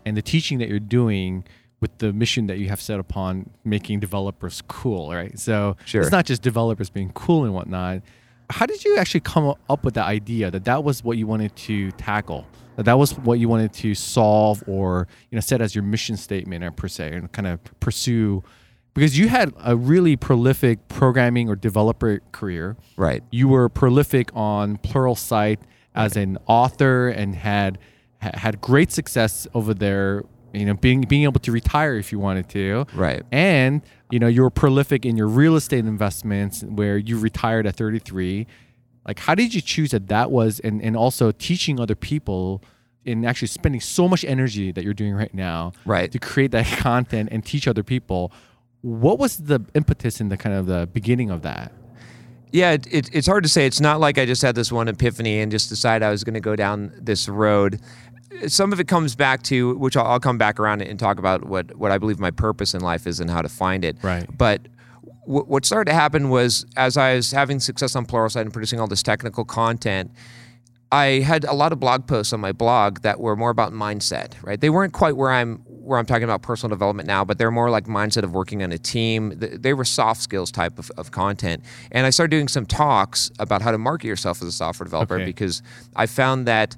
and 0.06 0.16
the 0.16 0.22
teaching 0.22 0.58
that 0.58 0.68
you're 0.70 0.80
doing 0.80 1.44
with 1.80 1.98
the 1.98 2.12
mission 2.12 2.46
that 2.46 2.58
you 2.58 2.68
have 2.68 2.80
set 2.80 2.98
upon 2.98 3.50
making 3.64 4.00
developers 4.00 4.62
cool, 4.66 5.12
right? 5.12 5.38
So 5.38 5.76
Sure. 5.84 6.00
it's 6.02 6.10
not 6.10 6.24
just 6.24 6.42
developers 6.42 6.90
being 6.90 7.10
cool 7.12 7.44
and 7.44 7.52
whatnot. 7.54 8.02
How 8.48 8.64
did 8.66 8.84
you 8.84 8.96
actually 8.96 9.20
come 9.20 9.54
up 9.68 9.84
with 9.84 9.94
the 9.94 10.02
idea 10.02 10.50
that 10.50 10.64
that 10.64 10.84
was 10.84 11.04
what 11.04 11.18
you 11.18 11.26
wanted 11.26 11.54
to 11.56 11.90
tackle? 11.92 12.46
That 12.76 12.84
that 12.84 12.98
was 12.98 13.12
what 13.18 13.38
you 13.38 13.48
wanted 13.48 13.72
to 13.74 13.94
solve 13.94 14.62
or 14.66 15.08
you 15.30 15.36
know 15.36 15.40
set 15.40 15.60
as 15.60 15.74
your 15.74 15.84
mission 15.84 16.16
statement 16.16 16.62
or 16.62 16.70
per 16.70 16.88
se 16.88 17.12
and 17.12 17.30
kind 17.32 17.48
of 17.48 17.58
pursue 17.80 18.42
because 18.94 19.18
you 19.18 19.28
had 19.28 19.52
a 19.62 19.76
really 19.76 20.16
prolific 20.16 20.86
programming 20.88 21.48
or 21.48 21.56
developer 21.56 22.20
career 22.32 22.76
right 22.96 23.22
you 23.30 23.48
were 23.48 23.70
prolific 23.70 24.30
on 24.34 24.76
Plural 24.76 25.14
Pluralsight 25.14 25.58
as 25.94 26.16
an 26.16 26.36
author 26.46 27.08
and 27.08 27.34
had 27.34 27.78
had 28.20 28.60
great 28.60 28.90
success 28.92 29.46
over 29.54 29.74
there. 29.74 30.22
You 30.56 30.66
know, 30.66 30.74
being 30.74 31.02
being 31.02 31.24
able 31.24 31.40
to 31.40 31.52
retire 31.52 31.96
if 31.96 32.10
you 32.12 32.18
wanted 32.18 32.48
to, 32.50 32.86
Right. 32.94 33.22
And 33.32 33.82
you 34.10 34.18
know, 34.18 34.26
you 34.28 34.42
were 34.42 34.50
prolific 34.50 35.04
in 35.04 35.16
your 35.16 35.26
real 35.28 35.56
estate 35.56 35.84
investments, 35.84 36.62
where 36.62 36.96
you 36.96 37.18
retired 37.18 37.66
at 37.66 37.76
33. 37.76 38.46
Like, 39.06 39.18
how 39.20 39.34
did 39.34 39.54
you 39.54 39.60
choose 39.60 39.90
that 39.92 40.08
that 40.08 40.30
was, 40.30 40.60
and 40.60 40.82
and 40.82 40.96
also 40.96 41.30
teaching 41.32 41.78
other 41.80 41.94
people, 41.94 42.62
and 43.04 43.24
actually 43.26 43.48
spending 43.48 43.80
so 43.80 44.08
much 44.08 44.24
energy 44.24 44.72
that 44.72 44.82
you're 44.84 44.94
doing 44.94 45.14
right 45.14 45.32
now, 45.34 45.72
Right. 45.84 46.10
to 46.10 46.18
create 46.18 46.50
that 46.52 46.66
content 46.78 47.28
and 47.32 47.44
teach 47.44 47.68
other 47.68 47.82
people. 47.84 48.32
What 48.82 49.18
was 49.18 49.36
the 49.38 49.60
impetus 49.74 50.20
in 50.20 50.28
the 50.28 50.36
kind 50.36 50.54
of 50.56 50.66
the 50.66 50.88
beginning 50.92 51.30
of 51.30 51.42
that? 51.42 51.72
Yeah, 52.52 52.72
it, 52.72 52.86
it, 52.90 53.10
it's 53.12 53.26
hard 53.26 53.42
to 53.42 53.48
say. 53.48 53.66
It's 53.66 53.80
not 53.80 53.98
like 54.00 54.18
I 54.18 54.24
just 54.24 54.40
had 54.42 54.54
this 54.54 54.70
one 54.70 54.86
epiphany 54.88 55.40
and 55.40 55.50
just 55.50 55.68
decided 55.68 56.04
I 56.06 56.10
was 56.10 56.22
going 56.24 56.34
to 56.34 56.40
go 56.40 56.54
down 56.56 56.92
this 57.00 57.28
road. 57.28 57.80
Some 58.48 58.72
of 58.72 58.80
it 58.80 58.88
comes 58.88 59.14
back 59.14 59.42
to, 59.44 59.76
which 59.76 59.96
I'll, 59.96 60.06
I'll 60.06 60.20
come 60.20 60.38
back 60.38 60.58
around 60.60 60.82
and 60.82 60.98
talk 60.98 61.18
about 61.18 61.44
what, 61.44 61.74
what 61.76 61.90
I 61.92 61.98
believe 61.98 62.18
my 62.18 62.30
purpose 62.30 62.74
in 62.74 62.80
life 62.80 63.06
is 63.06 63.20
and 63.20 63.30
how 63.30 63.42
to 63.42 63.48
find 63.48 63.84
it. 63.84 63.96
Right. 64.02 64.26
But 64.36 64.62
w- 65.26 65.44
what 65.44 65.64
started 65.64 65.90
to 65.90 65.94
happen 65.94 66.28
was 66.28 66.66
as 66.76 66.96
I 66.96 67.14
was 67.14 67.30
having 67.32 67.60
success 67.60 67.94
on 67.96 68.04
Pluralsight 68.06 68.42
and 68.42 68.52
producing 68.52 68.80
all 68.80 68.88
this 68.88 69.02
technical 69.02 69.44
content, 69.44 70.10
I 70.92 71.20
had 71.20 71.44
a 71.44 71.52
lot 71.52 71.72
of 71.72 71.80
blog 71.80 72.06
posts 72.06 72.32
on 72.32 72.40
my 72.40 72.52
blog 72.52 73.00
that 73.00 73.18
were 73.20 73.34
more 73.36 73.50
about 73.50 73.72
mindset, 73.72 74.34
right? 74.42 74.60
They 74.60 74.70
weren't 74.70 74.92
quite 74.92 75.16
where 75.16 75.32
I'm 75.32 75.56
where 75.66 75.98
I'm 76.00 76.06
talking 76.06 76.24
about 76.24 76.42
personal 76.42 76.74
development 76.74 77.06
now, 77.06 77.24
but 77.24 77.38
they're 77.38 77.52
more 77.52 77.70
like 77.70 77.84
mindset 77.86 78.24
of 78.24 78.32
working 78.32 78.60
on 78.64 78.72
a 78.72 78.78
team. 78.78 79.32
They 79.36 79.72
were 79.72 79.84
soft 79.84 80.20
skills 80.20 80.50
type 80.50 80.80
of, 80.80 80.90
of 80.96 81.12
content. 81.12 81.62
And 81.92 82.06
I 82.06 82.10
started 82.10 82.32
doing 82.32 82.48
some 82.48 82.66
talks 82.66 83.30
about 83.38 83.62
how 83.62 83.70
to 83.70 83.78
market 83.78 84.08
yourself 84.08 84.42
as 84.42 84.48
a 84.48 84.52
software 84.52 84.84
developer 84.84 85.14
Okay. 85.14 85.24
because 85.26 85.62
I 85.94 86.06
found 86.06 86.46
that 86.48 86.76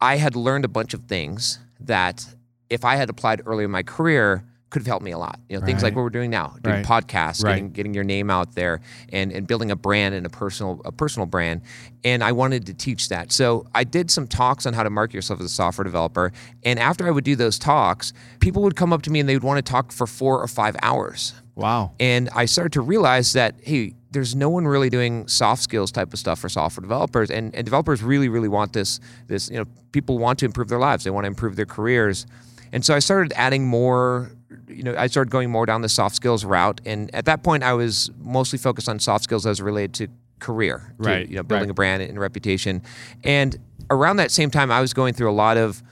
I 0.00 0.16
had 0.16 0.36
learned 0.36 0.64
a 0.64 0.68
bunch 0.68 0.94
of 0.94 1.04
things 1.04 1.58
that 1.80 2.26
if 2.70 2.84
I 2.84 2.96
had 2.96 3.10
applied 3.10 3.42
early 3.46 3.64
in 3.64 3.70
my 3.70 3.82
career 3.82 4.44
could 4.70 4.80
have 4.82 4.88
helped 4.88 5.04
me 5.04 5.12
a 5.12 5.18
lot. 5.18 5.38
You 5.48 5.56
know, 5.60 5.64
things 5.64 5.84
like 5.84 5.94
what 5.94 6.02
we're 6.02 6.10
doing 6.10 6.30
now, 6.30 6.56
doing 6.60 6.76
Right. 6.78 6.84
podcasts, 6.84 7.44
Right. 7.44 7.54
getting 7.54 7.70
getting 7.70 7.94
your 7.94 8.02
name 8.02 8.28
out 8.28 8.56
there 8.56 8.80
and, 9.12 9.30
and 9.30 9.46
building 9.46 9.70
a 9.70 9.76
brand 9.76 10.16
and 10.16 10.26
a 10.26 10.28
personal 10.28 10.80
a 10.84 10.90
personal 10.90 11.26
brand. 11.26 11.60
And 12.02 12.24
I 12.24 12.32
wanted 12.32 12.66
to 12.66 12.74
teach 12.74 13.08
that. 13.10 13.30
So 13.30 13.66
I 13.72 13.84
did 13.84 14.10
some 14.10 14.26
talks 14.26 14.66
on 14.66 14.72
how 14.74 14.82
to 14.82 14.90
market 14.90 15.14
yourself 15.14 15.38
as 15.38 15.46
a 15.46 15.48
software 15.48 15.84
developer. 15.84 16.32
And 16.64 16.80
after 16.80 17.06
I 17.06 17.12
would 17.12 17.22
do 17.22 17.36
those 17.36 17.56
talks, 17.56 18.12
people 18.40 18.62
would 18.62 18.74
come 18.74 18.92
up 18.92 19.02
to 19.02 19.10
me 19.12 19.20
and 19.20 19.28
they 19.28 19.36
would 19.36 19.44
want 19.44 19.64
to 19.64 19.70
talk 19.70 19.92
for 19.92 20.08
four 20.08 20.42
or 20.42 20.48
five 20.48 20.74
hours. 20.82 21.34
Wow. 21.54 21.92
And 22.00 22.28
I 22.34 22.46
started 22.46 22.72
to 22.72 22.80
realize 22.80 23.32
that, 23.34 23.54
hey, 23.62 23.94
there's 24.14 24.34
no 24.34 24.48
one 24.48 24.66
really 24.66 24.88
doing 24.88 25.26
soft 25.28 25.62
skills 25.62 25.92
type 25.92 26.12
of 26.12 26.18
stuff 26.18 26.38
for 26.38 26.48
software 26.48 26.82
developers. 26.82 27.30
And, 27.30 27.54
and 27.54 27.64
developers 27.64 28.02
really, 28.02 28.28
really 28.28 28.48
want 28.48 28.72
this, 28.72 29.00
this, 29.26 29.50
you 29.50 29.58
know, 29.58 29.66
people 29.92 30.18
want 30.18 30.38
to 30.38 30.46
improve 30.46 30.68
their 30.68 30.78
lives. 30.78 31.04
They 31.04 31.10
want 31.10 31.24
to 31.24 31.28
improve 31.28 31.56
their 31.56 31.66
careers. 31.66 32.26
And 32.72 32.84
so 32.84 32.94
I 32.94 33.00
started 33.00 33.32
adding 33.36 33.66
more, 33.66 34.30
you 34.68 34.84
know, 34.84 34.94
I 34.96 35.08
started 35.08 35.30
going 35.30 35.50
more 35.50 35.66
down 35.66 35.82
the 35.82 35.88
soft 35.88 36.14
skills 36.16 36.44
route. 36.44 36.80
And 36.86 37.12
at 37.14 37.24
that 37.26 37.42
point, 37.42 37.64
I 37.64 37.74
was 37.74 38.10
mostly 38.18 38.58
focused 38.58 38.88
on 38.88 38.98
soft 39.00 39.24
skills 39.24 39.46
as 39.46 39.60
related 39.60 39.94
to 39.94 40.08
career, 40.38 40.94
to, 41.02 41.08
Right, 41.08 41.28
you 41.28 41.36
know, 41.36 41.42
building 41.42 41.68
right. 41.68 41.72
a 41.72 41.74
brand 41.74 42.02
and 42.02 42.18
reputation. 42.18 42.82
And 43.24 43.58
around 43.90 44.16
that 44.16 44.30
same 44.30 44.50
time, 44.50 44.70
I 44.70 44.80
was 44.80 44.94
going 44.94 45.14
through 45.14 45.30
a 45.30 45.32
lot 45.32 45.56
of 45.56 45.82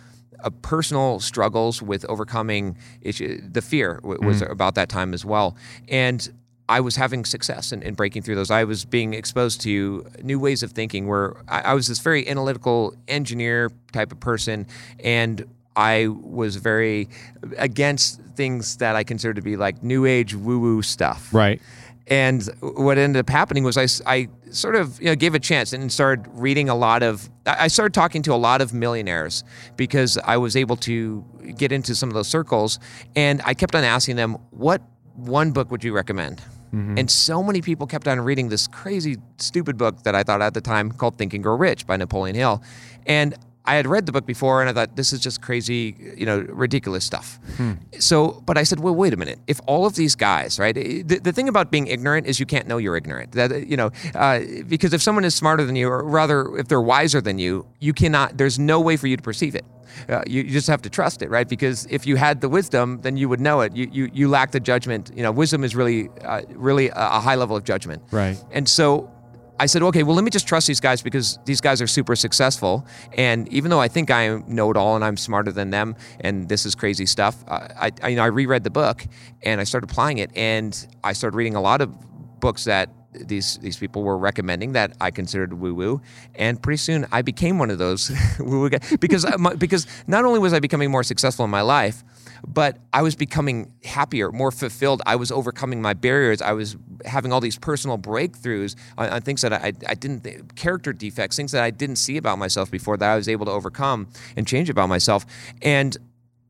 uh, 0.44 0.50
personal 0.62 1.20
struggles 1.20 1.82
with 1.82 2.04
overcoming 2.08 2.76
issue, 3.00 3.40
the 3.48 3.62
fear 3.62 4.00
w- 4.02 4.20
was 4.26 4.42
about 4.42 4.74
that 4.76 4.88
time 4.88 5.14
as 5.14 5.24
well. 5.24 5.56
And 5.88 6.32
I 6.72 6.80
was 6.80 6.96
having 6.96 7.26
success 7.26 7.72
in, 7.72 7.82
in 7.82 7.92
breaking 7.94 8.22
through 8.22 8.36
those. 8.36 8.50
I 8.50 8.64
was 8.64 8.86
being 8.86 9.12
exposed 9.12 9.60
to 9.62 10.06
new 10.22 10.38
ways 10.40 10.62
of 10.62 10.70
thinking 10.72 11.06
where 11.06 11.36
I, 11.46 11.60
I 11.60 11.74
was 11.74 11.86
this 11.86 11.98
very 11.98 12.26
analytical 12.26 12.94
engineer 13.08 13.70
type 13.92 14.10
of 14.10 14.20
person. 14.20 14.66
And 15.04 15.44
I 15.76 16.08
was 16.08 16.56
very 16.56 17.10
against 17.58 18.22
things 18.36 18.78
that 18.78 18.96
I 18.96 19.04
considered 19.04 19.36
to 19.36 19.42
be 19.42 19.56
like 19.56 19.82
new 19.82 20.06
age 20.06 20.34
woo 20.34 20.58
woo 20.58 20.80
stuff. 20.80 21.28
Right. 21.32 21.60
And 22.06 22.42
what 22.60 22.96
ended 22.96 23.20
up 23.20 23.28
happening 23.28 23.64
was 23.64 23.76
I, 23.76 23.86
I 24.06 24.28
sort 24.50 24.74
of 24.74 24.98
you 24.98 25.08
know, 25.08 25.14
gave 25.14 25.34
a 25.34 25.38
chance 25.38 25.74
and 25.74 25.92
started 25.92 26.26
reading 26.32 26.68
a 26.70 26.74
lot 26.74 27.02
of, 27.02 27.28
I 27.44 27.64
I 27.64 27.68
started 27.68 27.92
talking 27.92 28.22
to 28.22 28.32
a 28.32 28.40
lot 28.48 28.62
of 28.62 28.72
millionaires 28.72 29.44
because 29.76 30.16
I 30.24 30.38
was 30.38 30.56
able 30.56 30.76
to 30.88 31.24
get 31.56 31.70
into 31.70 31.94
some 31.94 32.08
of 32.08 32.14
those 32.14 32.28
circles. 32.28 32.78
And 33.14 33.42
I 33.44 33.52
kept 33.54 33.74
on 33.74 33.84
asking 33.84 34.16
them, 34.16 34.38
what 34.50 34.80
one 35.14 35.52
book 35.52 35.70
would 35.70 35.84
you 35.84 35.92
recommend? 35.94 36.40
Mm-hmm. 36.74 36.98
And 36.98 37.10
so 37.10 37.42
many 37.42 37.60
people 37.60 37.86
kept 37.86 38.08
on 38.08 38.20
reading 38.20 38.48
this 38.48 38.66
crazy, 38.66 39.18
stupid 39.36 39.76
book 39.76 40.02
that 40.04 40.14
I 40.14 40.22
thought 40.22 40.40
at 40.40 40.54
the 40.54 40.60
time 40.60 40.90
called 40.90 41.16
Think 41.16 41.34
and 41.34 41.42
Grow 41.42 41.56
Rich 41.56 41.86
by 41.86 41.96
Napoleon 41.96 42.34
Hill. 42.34 42.62
And 43.06 43.34
I 43.64 43.76
had 43.76 43.86
read 43.86 44.06
the 44.06 44.12
book 44.12 44.26
before 44.26 44.60
and 44.60 44.68
I 44.68 44.72
thought 44.72 44.96
this 44.96 45.12
is 45.12 45.20
just 45.20 45.40
crazy, 45.40 46.14
you 46.16 46.26
know, 46.26 46.40
ridiculous 46.40 47.04
stuff. 47.04 47.38
Hmm. 47.56 47.74
So, 47.98 48.42
but 48.44 48.58
I 48.58 48.64
said, 48.64 48.80
well, 48.80 48.94
wait 48.94 49.12
a 49.12 49.16
minute. 49.16 49.38
If 49.46 49.60
all 49.66 49.86
of 49.86 49.94
these 49.94 50.16
guys, 50.16 50.58
right? 50.58 50.74
The, 50.74 51.02
the 51.02 51.32
thing 51.32 51.48
about 51.48 51.70
being 51.70 51.86
ignorant 51.86 52.26
is 52.26 52.40
you 52.40 52.46
can't 52.46 52.66
know 52.66 52.78
you're 52.78 52.96
ignorant. 52.96 53.32
That 53.32 53.68
you 53.68 53.76
know, 53.76 53.90
uh, 54.14 54.40
because 54.66 54.92
if 54.92 55.00
someone 55.00 55.24
is 55.24 55.34
smarter 55.34 55.64
than 55.64 55.76
you, 55.76 55.88
or 55.88 56.02
rather, 56.02 56.56
if 56.56 56.68
they're 56.68 56.80
wiser 56.80 57.20
than 57.20 57.38
you, 57.38 57.66
you 57.78 57.92
cannot. 57.92 58.36
There's 58.36 58.58
no 58.58 58.80
way 58.80 58.96
for 58.96 59.06
you 59.06 59.16
to 59.16 59.22
perceive 59.22 59.54
it. 59.54 59.64
Uh, 60.08 60.22
you, 60.26 60.42
you 60.42 60.50
just 60.50 60.68
have 60.68 60.82
to 60.82 60.90
trust 60.90 61.22
it, 61.22 61.30
right? 61.30 61.48
Because 61.48 61.86
if 61.90 62.06
you 62.06 62.16
had 62.16 62.40
the 62.40 62.48
wisdom, 62.48 63.00
then 63.02 63.16
you 63.16 63.28
would 63.28 63.40
know 63.40 63.60
it. 63.60 63.76
You 63.76 63.88
you, 63.92 64.10
you 64.12 64.28
lack 64.28 64.50
the 64.50 64.60
judgment. 64.60 65.12
You 65.14 65.22
know, 65.22 65.30
wisdom 65.30 65.62
is 65.62 65.76
really 65.76 66.08
uh, 66.24 66.42
really 66.48 66.88
a, 66.88 66.94
a 66.96 67.20
high 67.20 67.36
level 67.36 67.56
of 67.56 67.64
judgment. 67.64 68.02
Right. 68.10 68.42
And 68.50 68.68
so 68.68 69.10
I 69.58 69.66
said, 69.66 69.82
okay, 69.82 70.02
well, 70.02 70.14
let 70.16 70.24
me 70.24 70.30
just 70.30 70.48
trust 70.48 70.66
these 70.66 70.80
guys 70.80 71.02
because 71.02 71.38
these 71.44 71.60
guys 71.60 71.80
are 71.80 71.86
super 71.86 72.16
successful. 72.16 72.86
And 73.16 73.48
even 73.48 73.70
though 73.70 73.80
I 73.80 73.88
think 73.88 74.10
I 74.10 74.38
know 74.46 74.70
it 74.70 74.76
all 74.76 74.96
and 74.96 75.04
I'm 75.04 75.16
smarter 75.16 75.52
than 75.52 75.70
them 75.70 75.94
and 76.20 76.48
this 76.48 76.66
is 76.66 76.74
crazy 76.74 77.06
stuff, 77.06 77.44
uh, 77.46 77.68
I, 77.76 77.92
I, 78.02 78.08
you 78.08 78.16
know, 78.16 78.24
I 78.24 78.26
reread 78.26 78.64
the 78.64 78.70
book 78.70 79.04
and 79.42 79.60
I 79.60 79.64
started 79.64 79.90
applying 79.90 80.18
it. 80.18 80.30
And 80.36 80.74
I 81.04 81.12
started 81.12 81.36
reading 81.36 81.54
a 81.54 81.60
lot 81.60 81.80
of 81.80 81.94
books 82.40 82.64
that 82.64 82.90
these 83.12 83.58
these 83.58 83.76
people 83.76 84.02
were 84.02 84.16
recommending 84.16 84.72
that 84.72 84.96
I 85.00 85.10
considered 85.10 85.52
woo 85.52 85.74
woo, 85.74 86.00
and 86.34 86.60
pretty 86.62 86.78
soon 86.78 87.06
I 87.12 87.22
became 87.22 87.58
one 87.58 87.70
of 87.70 87.78
those 87.78 88.10
woo 88.38 88.60
woo 88.60 88.70
guys 88.70 88.96
because 89.00 89.26
because 89.58 89.86
not 90.06 90.24
only 90.24 90.38
was 90.38 90.52
I 90.52 90.60
becoming 90.60 90.90
more 90.90 91.02
successful 91.02 91.44
in 91.44 91.50
my 91.50 91.60
life, 91.60 92.02
but 92.46 92.78
I 92.92 93.02
was 93.02 93.14
becoming 93.14 93.72
happier, 93.84 94.32
more 94.32 94.50
fulfilled. 94.50 95.02
I 95.06 95.16
was 95.16 95.30
overcoming 95.30 95.82
my 95.82 95.94
barriers. 95.94 96.42
I 96.42 96.52
was 96.52 96.74
having 97.04 97.32
all 97.32 97.40
these 97.40 97.58
personal 97.58 97.98
breakthroughs 97.98 98.76
on, 98.98 99.08
on 99.08 99.20
things 99.22 99.42
that 99.42 99.52
I, 99.52 99.72
I 99.86 99.94
didn't, 99.94 100.56
character 100.56 100.92
defects, 100.92 101.36
things 101.36 101.52
that 101.52 101.62
I 101.62 101.70
didn't 101.70 101.96
see 101.96 102.16
about 102.16 102.38
myself 102.38 102.70
before 102.70 102.96
that 102.96 103.10
I 103.10 103.16
was 103.16 103.28
able 103.28 103.46
to 103.46 103.52
overcome 103.52 104.08
and 104.36 104.46
change 104.46 104.70
about 104.70 104.88
myself. 104.88 105.26
And 105.60 105.96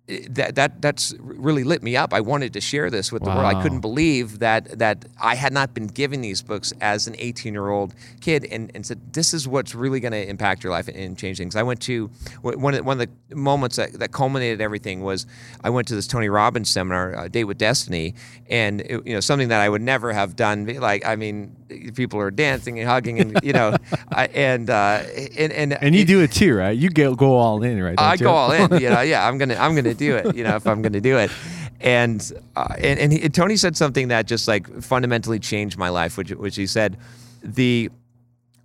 that 0.09 0.57
that 0.57 0.83
that's 0.83 1.15
really 1.21 1.63
lit 1.63 1.83
me 1.83 1.97
up. 1.97 2.13
I 2.13 2.21
wanted 2.21 2.53
to 2.55 2.61
share 2.61 2.91
this 2.91 3.13
with 3.13 3.23
wow. 3.23 3.35
the 3.35 3.41
world. 3.41 3.57
I 3.57 3.63
couldn't 3.63 3.81
believe 3.81 4.41
that 4.41 4.79
that 4.79 5.05
I 5.21 5.37
had 5.37 5.53
not 5.53 5.75
been 5.75 5.87
given 5.87 6.23
these 6.23 6.43
books 6.43 6.73
as 6.81 7.07
an 7.07 7.15
18 7.19 7.53
year 7.53 7.69
old 7.69 7.95
kid, 8.21 8.45
and, 8.51 8.73
and 8.75 8.85
said 8.85 9.15
this 9.15 9.33
is 9.33 9.47
what's 9.47 9.77
really 9.77 10.01
going 10.01 10.13
to 10.13 10.29
impact 10.29 10.65
your 10.65 10.73
life 10.73 10.89
and 10.89 11.17
change 11.17 11.39
things. 11.39 11.55
I 11.55 11.63
went 11.63 11.81
to 11.83 12.09
one 12.43 12.75
of, 12.75 12.85
one 12.85 13.01
of 13.01 13.09
the 13.29 13.37
moments 13.37 13.77
that, 13.77 13.93
that 14.01 14.11
culminated 14.11 14.61
everything 14.61 15.03
was 15.03 15.25
I 15.63 15.71
went 15.71 15.87
to 15.89 15.95
this 15.95 16.09
Tony 16.09 16.29
Robbins 16.29 16.69
seminar, 16.69 17.17
uh, 17.17 17.29
Date 17.29 17.45
with 17.45 17.59
Destiny, 17.59 18.15
and 18.51 18.81
it, 18.81 19.07
you 19.07 19.15
know 19.15 19.21
something 19.21 19.49
that 19.49 19.61
I 19.61 19.69
would 19.69 19.83
never 19.83 20.13
have 20.13 20.35
done. 20.35 20.67
Like 20.67 21.07
I 21.07 21.15
mean, 21.15 21.57
people 21.95 22.19
are 22.19 22.33
dancing 22.33 22.81
and 22.81 22.89
hugging, 22.89 23.21
and 23.21 23.39
you 23.45 23.53
know, 23.53 23.77
I, 24.11 24.27
and, 24.27 24.69
uh, 24.69 25.05
and 25.39 25.53
and 25.53 25.73
and 25.75 25.95
you 25.95 26.03
it, 26.03 26.09
do 26.09 26.21
it 26.23 26.33
too, 26.33 26.57
right? 26.57 26.77
You 26.77 26.91
go 26.91 27.15
go 27.15 27.37
all 27.37 27.63
in, 27.63 27.81
right? 27.81 27.95
I 27.99 28.17
go 28.17 28.33
all 28.33 28.51
in. 28.51 28.81
You 28.81 28.91
know, 28.91 29.01
yeah, 29.13 29.27
I'm 29.27 29.39
gonna 29.39 29.55
I'm 29.55 29.77
gonna 29.77 29.92
do 29.95 30.17
it. 30.17 30.37
You 30.37 30.45
know, 30.45 30.57
if 30.57 30.67
I'm 30.67 30.83
going 30.83 30.93
to 30.93 31.01
do 31.01 31.19
it. 31.19 31.31
And 31.81 32.33
uh, 32.55 32.75
and, 32.79 32.99
and 33.01 33.13
he, 33.13 33.29
Tony 33.29 33.57
said 33.57 33.77
something 33.77 34.09
that 34.09 34.27
just 34.27 34.47
like 34.47 34.83
fundamentally 34.83 35.39
changed 35.39 35.79
my 35.79 35.89
life, 35.89 36.17
which 36.17 36.31
which 36.31 36.57
he 36.57 36.67
said, 36.67 36.97
the 37.43 37.91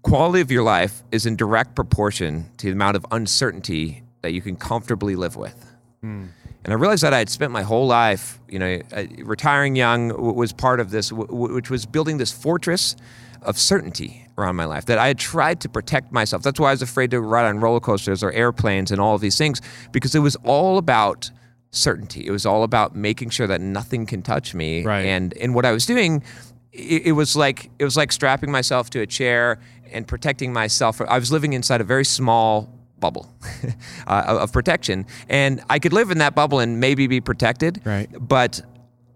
quality 0.04 0.42
of 0.42 0.52
your 0.52 0.64
life 0.64 1.04
is 1.12 1.26
in 1.26 1.36
direct 1.36 1.76
proportion 1.76 2.46
to 2.58 2.68
the 2.68 2.74
amount 2.74 2.96
of 2.96 3.06
uncertainty 3.12 4.04
that 4.22 4.34
you 4.34 4.42
can 4.42 4.56
comfortably 4.56 5.16
live 5.16 5.36
with. 5.36 5.76
Mm. 6.04 6.30
And 6.64 6.74
I 6.74 6.76
realized 6.76 7.04
that 7.04 7.14
I 7.14 7.20
had 7.20 7.30
spent 7.30 7.52
my 7.52 7.64
whole 7.64 7.88
life, 7.88 8.40
you 8.50 8.60
know, 8.60 8.82
uh, 8.92 9.06
retiring 9.24 9.76
young 9.76 10.36
was 10.36 10.54
part 10.54 10.80
of 10.80 10.92
this, 10.92 11.12
which 11.12 11.70
was 11.70 11.86
building 11.86 12.18
this 12.18 12.32
fortress 12.32 12.96
of 13.42 13.58
certainty 13.58 14.27
around 14.38 14.56
my 14.56 14.66
life. 14.66 14.86
That 14.86 14.98
I 14.98 15.08
had 15.08 15.18
tried 15.18 15.62
to 15.62 15.70
protect 15.70 16.12
myself. 16.12 16.44
That's 16.44 16.60
why 16.60 16.70
I 16.70 16.72
was 16.72 16.82
afraid 16.82 17.12
to 17.12 17.22
ride 17.22 17.46
on 17.46 17.60
roller 17.60 17.80
coasters 17.80 18.24
or 18.24 18.32
airplanes 18.32 18.92
and 18.92 19.02
all 19.02 19.16
of 19.16 19.22
these 19.22 19.38
things, 19.38 19.62
because 19.92 20.16
it 20.16 20.20
was 20.20 20.36
all 20.44 20.78
about 20.78 21.32
certainty. 21.72 22.26
It 22.26 22.32
was 22.32 22.46
all 22.46 22.64
about 22.64 22.96
making 22.96 23.30
sure 23.32 23.48
that 23.48 23.62
nothing 23.62 24.06
can 24.06 24.22
touch 24.22 24.54
me. 24.54 24.84
Right. 24.84 25.06
And 25.06 25.34
in 25.34 25.54
what 25.54 25.66
I 25.66 25.72
was 25.72 25.86
doing, 25.86 26.24
it, 26.72 27.08
it, 27.08 27.12
was 27.14 27.36
like 27.36 27.70
it 27.80 27.84
was 27.84 27.98
like 27.98 28.12
strapping 28.12 28.52
myself 28.52 28.90
to 28.92 29.02
a 29.02 29.08
chair 29.08 29.60
and 29.92 30.08
protecting 30.08 30.54
myself. 30.54 31.02
I 31.02 31.18
was 31.18 31.32
living 31.32 31.54
inside 31.54 31.82
a 31.82 31.86
very 31.86 32.06
small 32.06 32.74
bubble 33.00 33.32
uh, 34.08 34.40
of 34.42 34.52
protection, 34.52 35.06
and 35.30 35.62
I 35.70 35.80
could 35.80 35.94
live 35.94 36.12
in 36.12 36.20
that 36.20 36.36
bubble 36.36 36.60
and 36.60 36.80
maybe 36.80 37.08
be 37.08 37.22
protected. 37.22 37.82
Right. 37.86 38.10
But 38.20 38.62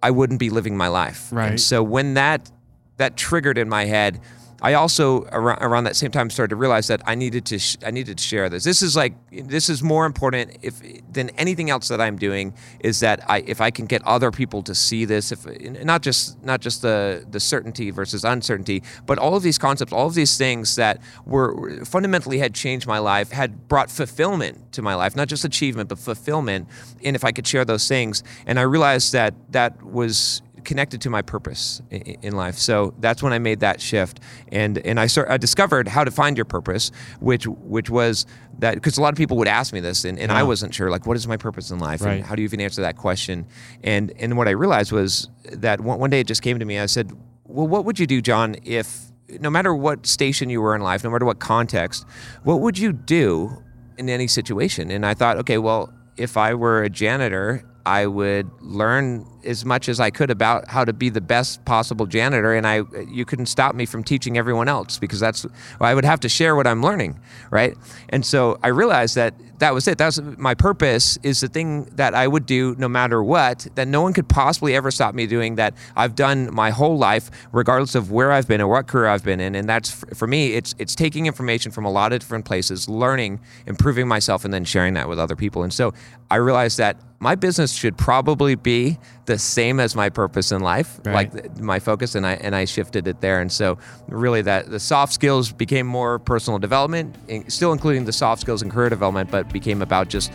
I 0.03 0.11
wouldn't 0.11 0.39
be 0.39 0.49
living 0.49 0.75
my 0.75 0.87
life. 0.87 1.29
Right. 1.31 1.51
And 1.51 1.61
so 1.61 1.83
when 1.83 2.15
that 2.15 2.51
that 2.97 3.17
triggered 3.17 3.57
in 3.57 3.69
my 3.69 3.85
head 3.85 4.19
I 4.61 4.75
also 4.75 5.23
around, 5.31 5.59
around 5.61 5.85
that 5.85 5.95
same 5.95 6.11
time 6.11 6.29
started 6.29 6.51
to 6.51 6.55
realize 6.55 6.87
that 6.87 7.01
I 7.05 7.15
needed 7.15 7.45
to 7.45 7.57
sh- 7.57 7.77
I 7.83 7.91
needed 7.91 8.17
to 8.19 8.23
share 8.23 8.47
this. 8.47 8.63
This 8.63 8.81
is 8.81 8.95
like 8.95 9.13
this 9.31 9.69
is 9.69 9.81
more 9.81 10.05
important 10.05 10.57
if 10.61 10.81
than 11.11 11.29
anything 11.31 11.69
else 11.69 11.87
that 11.87 11.99
I'm 11.99 12.17
doing 12.17 12.53
is 12.79 12.99
that 12.99 13.23
I 13.27 13.39
if 13.39 13.59
I 13.59 13.71
can 13.71 13.87
get 13.87 14.05
other 14.05 14.29
people 14.29 14.61
to 14.63 14.75
see 14.75 15.05
this 15.05 15.31
if 15.31 15.45
not 15.83 16.01
just 16.01 16.43
not 16.43 16.61
just 16.61 16.83
the 16.83 17.25
the 17.29 17.39
certainty 17.39 17.89
versus 17.89 18.23
uncertainty, 18.23 18.83
but 19.07 19.17
all 19.17 19.35
of 19.35 19.41
these 19.41 19.57
concepts, 19.57 19.91
all 19.91 20.07
of 20.07 20.13
these 20.13 20.37
things 20.37 20.75
that 20.75 21.01
were 21.25 21.83
fundamentally 21.83 22.37
had 22.37 22.53
changed 22.53 22.85
my 22.85 22.99
life, 22.99 23.31
had 23.31 23.67
brought 23.67 23.89
fulfillment 23.89 24.71
to 24.73 24.81
my 24.83 24.93
life, 24.93 25.15
not 25.15 25.27
just 25.27 25.43
achievement 25.43 25.89
but 25.89 25.97
fulfillment. 25.97 26.67
And 27.03 27.15
if 27.15 27.23
I 27.23 27.31
could 27.31 27.47
share 27.47 27.65
those 27.65 27.87
things, 27.87 28.23
and 28.45 28.59
I 28.59 28.63
realized 28.63 29.13
that 29.13 29.33
that 29.51 29.81
was 29.81 30.43
connected 30.63 31.01
to 31.01 31.09
my 31.09 31.21
purpose 31.21 31.81
in, 31.89 32.35
life. 32.35 32.57
So 32.57 32.93
that's 32.99 33.21
when 33.21 33.33
I 33.33 33.39
made 33.39 33.59
that 33.61 33.81
shift, 33.81 34.19
and 34.51 34.77
and 34.79 34.99
I 34.99 35.07
start, 35.07 35.29
I 35.29 35.37
discovered 35.37 35.87
how 35.87 36.03
to 36.03 36.11
find 36.11 36.37
your 36.37 36.45
purpose, 36.45 36.91
which 37.19 37.45
which 37.47 37.89
was 37.89 38.25
that 38.59 38.75
because 38.75 38.97
a 38.97 39.01
lot 39.01 39.13
of 39.13 39.17
people 39.17 39.37
would 39.37 39.47
ask 39.47 39.73
me 39.73 39.79
this, 39.79 40.05
and, 40.05 40.19
and 40.19 40.31
yeah. 40.31 40.37
I 40.37 40.43
wasn't 40.43 40.73
sure 40.73 40.89
like 40.89 41.05
what 41.05 41.17
is 41.17 41.27
my 41.27 41.37
purpose 41.37 41.71
in 41.71 41.79
life, 41.79 42.01
right. 42.01 42.13
and 42.13 42.25
how 42.25 42.35
do 42.35 42.41
you 42.41 42.45
even 42.45 42.61
answer 42.61 42.81
that 42.81 42.97
question, 42.97 43.45
and 43.83 44.13
and 44.17 44.37
what 44.37 44.47
I 44.47 44.51
realized 44.51 44.91
was 44.91 45.29
that 45.51 45.81
one, 45.81 45.99
one 45.99 46.09
day 46.09 46.21
it 46.21 46.27
just 46.27 46.41
came 46.41 46.59
to 46.59 46.65
me. 46.65 46.79
I 46.79 46.85
said, 46.85 47.11
well, 47.45 47.67
what 47.67 47.85
would 47.85 47.99
you 47.99 48.07
do, 48.07 48.21
John, 48.21 48.55
if 48.63 49.11
no 49.39 49.49
matter 49.49 49.73
what 49.73 50.05
station 50.05 50.49
you 50.49 50.61
were 50.61 50.75
in 50.75 50.81
life, 50.81 51.03
no 51.03 51.09
matter 51.09 51.25
what 51.25 51.39
context, 51.39 52.05
what 52.43 52.61
would 52.61 52.77
you 52.77 52.91
do 52.91 53.63
in 53.97 54.09
any 54.09 54.27
situation? 54.27 54.91
And 54.91 55.05
I 55.05 55.13
thought, 55.13 55.37
okay, 55.37 55.57
well, 55.57 55.93
if 56.17 56.35
I 56.35 56.53
were 56.53 56.83
a 56.83 56.89
janitor 56.89 57.65
I 57.85 58.07
would 58.07 58.49
learn 58.61 59.25
as 59.45 59.65
much 59.65 59.89
as 59.89 59.99
I 59.99 60.09
could 60.09 60.29
about 60.29 60.67
how 60.67 60.85
to 60.85 60.93
be 60.93 61.09
the 61.09 61.21
best 61.21 61.63
possible 61.65 62.05
janitor, 62.05 62.53
and 62.53 62.65
I 62.67 62.83
you 63.09 63.25
couldn't 63.25 63.47
stop 63.47 63.75
me 63.75 63.85
from 63.85 64.03
teaching 64.03 64.37
everyone 64.37 64.67
else 64.67 64.99
because 64.99 65.19
that's 65.19 65.45
well, 65.45 65.89
I 65.89 65.93
would 65.93 66.05
have 66.05 66.19
to 66.21 66.29
share 66.29 66.55
what 66.55 66.67
I'm 66.67 66.81
learning, 66.81 67.19
right? 67.49 67.77
And 68.09 68.25
so 68.25 68.59
I 68.63 68.67
realized 68.67 69.15
that 69.15 69.33
that 69.61 69.75
was 69.75 69.87
it. 69.87 69.99
That 69.99 70.07
was 70.07 70.21
my 70.37 70.55
purpose 70.55 71.17
is 71.23 71.39
the 71.39 71.47
thing 71.47 71.85
that 71.93 72.15
I 72.15 72.27
would 72.27 72.45
do 72.45 72.75
no 72.77 72.87
matter 72.87 73.23
what 73.23 73.67
that 73.75 73.87
no 73.87 74.01
one 74.01 74.11
could 74.11 74.27
possibly 74.27 74.75
ever 74.75 74.89
stop 74.89 75.13
me 75.13 75.27
doing 75.27 75.55
that 75.55 75.75
I've 75.95 76.15
done 76.15 76.53
my 76.53 76.71
whole 76.71 76.97
life, 76.97 77.29
regardless 77.51 77.93
of 77.93 78.11
where 78.11 78.31
I've 78.31 78.47
been 78.47 78.59
or 78.59 78.67
what 78.67 78.87
career 78.87 79.07
I've 79.07 79.23
been 79.23 79.39
in. 79.39 79.53
And 79.55 79.69
that's 79.69 80.03
for 80.15 80.27
me, 80.27 80.53
it's 80.53 80.73
it's 80.79 80.95
taking 80.95 81.27
information 81.27 81.71
from 81.71 81.85
a 81.85 81.91
lot 81.91 82.11
of 82.11 82.19
different 82.19 82.45
places, 82.45 82.89
learning, 82.89 83.39
improving 83.67 84.07
myself, 84.07 84.43
and 84.45 84.53
then 84.53 84.65
sharing 84.65 84.95
that 84.95 85.07
with 85.07 85.19
other 85.19 85.35
people. 85.35 85.61
And 85.63 85.71
so 85.71 85.93
I 86.31 86.37
realized 86.37 86.79
that 86.79 86.97
my 87.19 87.35
business 87.35 87.71
should 87.71 87.99
probably 87.99 88.55
be 88.55 88.97
the 89.31 89.39
same 89.39 89.79
as 89.79 89.95
my 89.95 90.09
purpose 90.09 90.51
in 90.51 90.61
life, 90.61 90.99
right. 91.05 91.33
like 91.33 91.59
my 91.59 91.79
focus, 91.79 92.15
and 92.15 92.27
I 92.27 92.33
and 92.33 92.53
I 92.53 92.65
shifted 92.65 93.07
it 93.07 93.21
there. 93.21 93.39
And 93.39 93.49
so, 93.49 93.77
really, 94.09 94.41
that 94.41 94.69
the 94.69 94.79
soft 94.79 95.13
skills 95.13 95.53
became 95.53 95.87
more 95.87 96.19
personal 96.19 96.59
development, 96.59 97.15
still 97.47 97.71
including 97.71 98.03
the 98.03 98.11
soft 98.11 98.41
skills 98.41 98.61
and 98.61 98.69
career 98.69 98.89
development, 98.89 99.31
but 99.31 99.51
became 99.53 99.81
about 99.81 100.09
just 100.09 100.33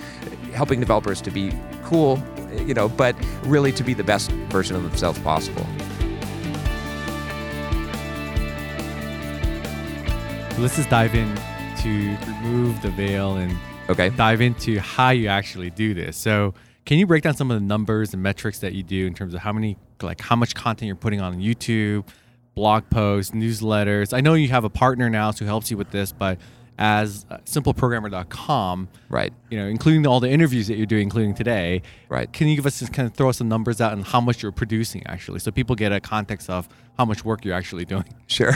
helping 0.55 0.81
developers 0.81 1.21
to 1.21 1.31
be 1.31 1.53
cool, 1.85 2.23
you 2.65 2.73
know, 2.73 2.89
but 2.89 3.15
really 3.43 3.71
to 3.73 3.85
be 3.85 3.93
the 3.93 4.05
best 4.05 4.31
version 4.51 4.75
of 4.75 4.83
themselves 4.83 5.19
possible. 5.19 5.67
let's 10.59 10.77
just 10.77 10.89
dive 10.89 11.15
in 11.15 11.37
to 11.83 12.17
remove 12.27 12.81
the 12.81 12.89
veil 12.89 13.37
and 13.37 13.55
okay. 13.91 14.09
dive 14.09 14.41
into 14.41 14.81
how 14.81 15.11
you 15.11 15.29
actually 15.29 15.69
do 15.69 15.93
this. 15.93 16.17
So 16.17 16.55
can 16.87 16.99
you 16.99 17.07
break 17.07 17.25
down 17.25 17.35
some 17.35 17.51
of 17.51 17.61
the 17.61 17.67
numbers 17.67 18.15
and 18.15 18.23
metrics 18.23 18.61
that 18.61 18.73
you 18.73 18.83
do 18.85 19.07
in 19.07 19.13
terms 19.13 19.35
of 19.35 19.41
how 19.41 19.53
many, 19.53 19.77
like 20.01 20.21
how 20.21 20.37
much 20.37 20.55
content 20.55 20.87
you're 20.87 20.95
putting 20.95 21.21
on 21.21 21.41
YouTube, 21.41 22.07
blog 22.55 22.89
posts, 22.89 23.33
newsletters? 23.33 24.15
I 24.17 24.21
know 24.21 24.35
you 24.35 24.49
have 24.49 24.63
a 24.63 24.71
partner 24.71 25.11
now 25.11 25.33
who 25.33 25.45
helps 25.45 25.69
you 25.71 25.77
with 25.77 25.91
this, 25.91 26.13
but 26.13 26.39
as 26.79 27.27
uh, 27.29 27.39
simpleprogrammer.com, 27.39 28.89
right? 29.09 29.33
You 29.51 29.59
know, 29.59 29.67
including 29.67 30.07
all 30.07 30.21
the 30.21 30.31
interviews 30.31 30.69
that 30.69 30.77
you're 30.77 30.87
doing, 30.87 31.03
including 31.03 31.35
today, 31.35 31.83
right? 32.09 32.33
Can 32.33 32.47
you 32.47 32.55
give 32.55 32.67
us 32.67 32.79
just 32.79 32.93
kind 32.93 33.09
of 33.09 33.15
throw 33.15 33.33
some 33.33 33.49
numbers 33.49 33.81
out 33.81 33.93
and 33.93 34.05
how 34.05 34.21
much 34.21 34.43
you're 34.43 34.53
producing 34.53 35.05
actually, 35.07 35.41
so 35.41 35.51
people 35.51 35.75
get 35.75 35.91
a 35.93 35.99
context 35.99 36.49
of 36.49 36.69
how 36.97 37.05
much 37.05 37.25
work 37.25 37.45
you're 37.45 37.55
actually 37.55 37.85
doing? 37.85 38.05
Sure. 38.29 38.53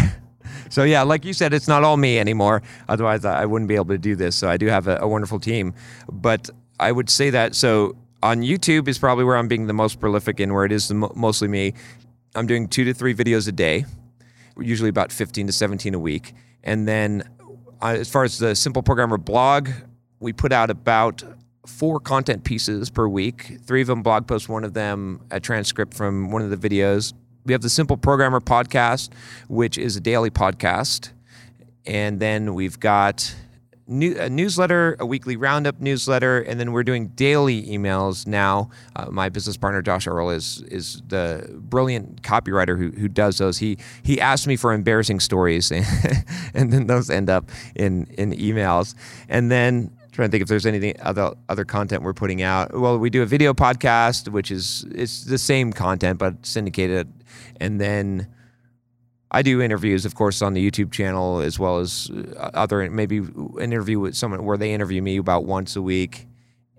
So 0.69 0.85
yeah, 0.85 1.03
like 1.03 1.25
you 1.25 1.33
said, 1.33 1.53
it's 1.53 1.69
not 1.69 1.85
all 1.85 1.97
me 1.97 2.19
anymore. 2.19 2.62
Otherwise, 2.88 3.25
I 3.25 3.45
wouldn't 3.45 3.69
be 3.69 3.77
able 3.77 3.87
to 3.87 3.99
do 3.99 4.16
this. 4.16 4.35
So 4.35 4.49
I 4.49 4.57
do 4.57 4.66
have 4.66 4.88
a, 4.88 4.99
a 5.01 5.07
wonderful 5.07 5.38
team, 5.38 5.75
but 6.11 6.51
I 6.81 6.93
would 6.93 7.09
say 7.11 7.31
that 7.31 7.55
so 7.55 7.95
on 8.22 8.42
YouTube 8.42 8.88
is 8.88 8.98
probably 8.98 9.24
where 9.24 9.37
I'm 9.37 9.48
being 9.48 9.66
the 9.66 9.72
most 9.72 10.00
prolific 10.00 10.40
in, 10.40 10.52
where 10.52 10.64
it 10.64 10.72
is 10.72 10.92
mostly 10.92 11.48
me. 11.48 11.74
I'm 12.35 12.46
doing 12.46 12.68
two 12.68 12.85
to 12.85 12.94
three 12.94 13.14
videos 13.14 13.48
a 13.48 13.52
day, 13.52 13.85
usually 14.59 14.90
about 14.90 15.11
15 15.12 15.46
to 15.46 15.52
17 15.52 15.94
a 15.94 15.98
week. 15.98 16.35
And 16.62 16.87
then 16.87 17.22
uh, 17.83 17.96
as 17.98 18.11
far 18.11 18.24
as 18.24 18.38
the 18.38 18.54
Simple 18.54 18.83
Programmer 18.83 19.16
blog, 19.16 19.70
we 20.20 20.33
put 20.33 20.52
out 20.52 20.70
about 20.70 21.22
four 21.66 22.00
content 22.00 22.44
pieces 22.44 22.90
per 22.90 23.09
week. 23.09 23.59
Three 23.64 23.80
of 23.80 23.87
them 23.87 24.02
blog 24.02 24.26
posts, 24.26 24.48
one 24.48 24.64
of 24.64 24.74
them 24.74 25.22
a 25.30 25.40
transcript 25.40 25.94
from 25.94 26.30
one 26.30 26.42
of 26.42 26.50
the 26.50 26.68
videos. 26.68 27.14
We 27.46 27.52
have 27.52 27.62
the 27.62 27.70
Simple 27.70 27.96
Programmer 27.96 28.40
podcast, 28.40 29.11
which 29.48 29.78
is 29.78 29.96
a 29.96 30.00
daily 30.00 30.30
podcast. 30.30 31.11
And 31.87 32.20
then 32.20 32.54
we've 32.54 32.78
got 32.78 33.35
new, 33.90 34.16
a 34.18 34.31
newsletter, 34.31 34.96
a 35.00 35.05
weekly 35.05 35.37
roundup 35.37 35.81
newsletter, 35.81 36.40
and 36.40 36.59
then 36.59 36.72
we're 36.72 36.85
doing 36.85 37.09
daily 37.09 37.64
emails 37.64 38.26
now. 38.26 38.70
Uh, 38.96 39.11
my 39.11 39.29
business 39.29 39.57
partner 39.57 39.83
Josh 39.83 40.07
Earl 40.07 40.31
is 40.31 40.62
is 40.68 41.03
the 41.09 41.46
brilliant 41.55 42.22
copywriter 42.22 42.79
who, 42.79 42.90
who 42.90 43.09
does 43.09 43.38
those. 43.38 43.59
He 43.59 43.76
he 44.03 44.20
asked 44.20 44.46
me 44.46 44.57
for 44.57 44.72
embarrassing 44.72 45.20
stories, 45.20 45.70
and, 45.70 45.85
and 46.55 46.72
then 46.72 46.87
those 46.87 47.11
end 47.11 47.29
up 47.29 47.50
in 47.74 48.07
in 48.16 48.33
emails. 48.33 48.94
And 49.29 49.50
then 49.50 49.90
trying 50.12 50.29
to 50.29 50.31
think 50.31 50.42
if 50.42 50.48
there's 50.48 50.66
anything 50.66 50.94
other 51.03 51.35
other 51.48 51.64
content 51.64 52.03
we're 52.03 52.14
putting 52.14 52.42
out. 52.42 52.72
Well, 52.79 52.98
we 52.98 53.11
do 53.11 53.22
a 53.22 53.26
video 53.26 53.53
podcast, 53.53 54.29
which 54.29 54.50
is 54.50 54.87
it's 54.92 55.24
the 55.24 55.38
same 55.38 55.72
content 55.72 56.18
but 56.18 56.46
syndicated, 56.46 57.12
and 57.61 57.81
then 57.81 58.29
I 59.31 59.43
do 59.43 59.62
interviews, 59.62 60.05
of 60.05 60.14
course, 60.14 60.43
on 60.43 60.55
the 60.55 60.71
YouTube 60.71 60.90
channel 60.93 61.38
as 61.40 61.59
well 61.59 61.79
as 61.79 62.11
uh, 62.11 62.51
other 62.55 62.88
maybe 62.90 63.23
interview 63.61 64.01
with 64.01 64.16
someone 64.16 64.45
where 64.45 64.57
they 64.57 64.73
interview 64.73 65.01
me 65.03 65.19
about 65.19 65.45
once 65.45 65.77
a 65.77 65.83
week. 65.83 66.27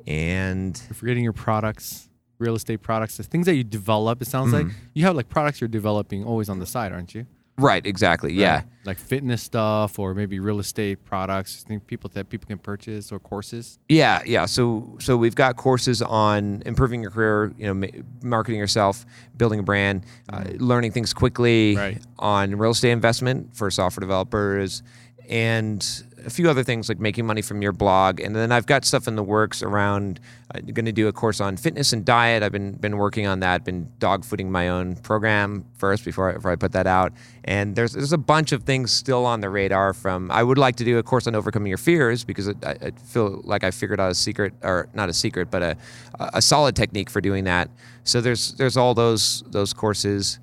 And 0.06 0.82
You're 0.90 0.96
forgetting 0.96 1.24
your 1.24 1.34
products, 1.34 2.10
real 2.40 2.56
estate 2.56 2.82
products, 2.82 3.18
the 3.18 3.24
things 3.24 3.46
that 3.46 3.56
you 3.56 3.64
develop. 3.64 4.22
It 4.22 4.28
sounds 4.28 4.52
like 4.52 4.68
you 4.94 5.06
have 5.06 5.16
like 5.16 5.30
products 5.30 5.62
you're 5.62 5.68
developing 5.68 6.24
always 6.26 6.50
on 6.50 6.60
the 6.60 6.66
side, 6.66 6.92
aren't 6.92 7.16
you? 7.16 7.26
Right, 7.58 7.86
exactly, 7.86 8.34
yeah. 8.34 8.64
Like 8.84 8.98
fitness 8.98 9.44
stuff 9.44 10.00
or 10.00 10.16
maybe 10.16 10.40
real 10.40 10.60
estate 10.60 11.06
products, 11.06 11.64
think 11.64 11.86
people 11.86 12.10
that 12.16 12.30
people 12.30 12.48
can 12.48 12.58
purchase 12.58 13.12
or 13.12 13.20
courses. 13.20 13.78
Yeah, 13.88 14.22
yeah. 14.26 14.46
So 14.48 14.98
so 15.00 15.18
we've 15.18 15.36
got 15.36 15.56
courses 15.56 16.02
on 16.02 16.64
improving 16.66 17.02
your 17.04 17.12
career, 17.12 17.54
you 17.58 17.72
know, 17.74 17.88
marketing 18.24 18.60
yourself, 18.60 19.06
building 19.38 19.60
a 19.60 19.64
brand, 19.64 20.06
uh, 20.34 20.46
learning 20.58 20.94
things 20.94 21.14
quickly 21.14 21.76
Right. 21.76 22.02
on 22.18 22.56
real 22.56 22.72
estate 22.72 22.92
investment 22.92 23.56
for 23.56 23.70
software 23.70 24.02
developers, 24.02 24.82
and 25.30 26.04
a 26.26 26.30
few 26.30 26.50
other 26.50 26.64
things 26.64 26.90
like 26.90 27.00
making 27.00 27.26
money 27.26 27.42
from 27.42 27.62
your 27.62 27.72
blog. 27.72 28.20
And 28.20 28.36
then 28.36 28.52
I've 28.52 28.66
got 28.66 28.86
stuff 28.86 29.08
in 29.08 29.16
the 29.16 29.24
works 29.24 29.64
around. 29.64 30.20
Uh, 30.54 30.60
I'm 30.60 30.74
going 30.74 30.86
to 30.86 30.92
do 30.92 31.08
a 31.08 31.12
course 31.12 31.42
on 31.42 31.58
fitness 31.58 31.94
and 31.94 32.06
diet. 32.06 32.44
I've 32.44 32.52
been 32.52 32.74
been 32.74 32.98
working 32.98 33.28
on 33.28 33.40
that. 33.42 33.64
Been 33.64 33.90
dogfooding 34.00 34.50
my 34.50 34.70
own 34.70 34.96
program 34.98 35.66
first 35.78 36.06
before 36.06 36.32
I, 36.32 36.34
before 36.34 36.52
I 36.52 36.56
put 36.56 36.72
that 36.74 36.88
out. 36.88 37.14
And 37.44 37.76
there's 37.76 37.94
there's 37.94 38.14
a 38.14 38.18
bunch 38.18 38.52
of 38.52 38.64
things 38.64 38.92
still 38.92 39.26
on 39.26 39.42
the 39.42 39.50
radar. 39.50 39.94
From 39.94 40.32
I 40.32 40.44
would 40.44 40.58
like 40.58 40.76
to 40.78 40.84
do 40.84 40.98
a 40.98 41.04
course 41.04 41.28
on 41.28 41.36
overcoming 41.36 41.70
your 41.70 41.78
fears 41.78 42.24
because 42.24 42.48
it, 42.48 42.58
I, 42.64 42.78
I 42.82 42.92
feel 42.92 43.42
like 43.44 43.64
I 43.64 43.72
figured 43.72 44.00
out 44.00 44.12
a 44.12 44.16
secret 44.16 44.54
or 44.62 44.90
not 44.94 45.10
a 45.10 45.14
secret, 45.14 45.50
but 45.52 45.62
a 45.62 45.78
a 46.20 46.42
solid 46.42 46.76
technique 46.76 47.10
for 47.10 47.22
doing 47.22 47.46
that. 47.46 47.70
So 48.04 48.22
there's 48.22 48.54
there's 48.54 48.78
all 48.78 48.94
those 48.94 49.44
those 49.48 49.74
courses. 49.74 50.40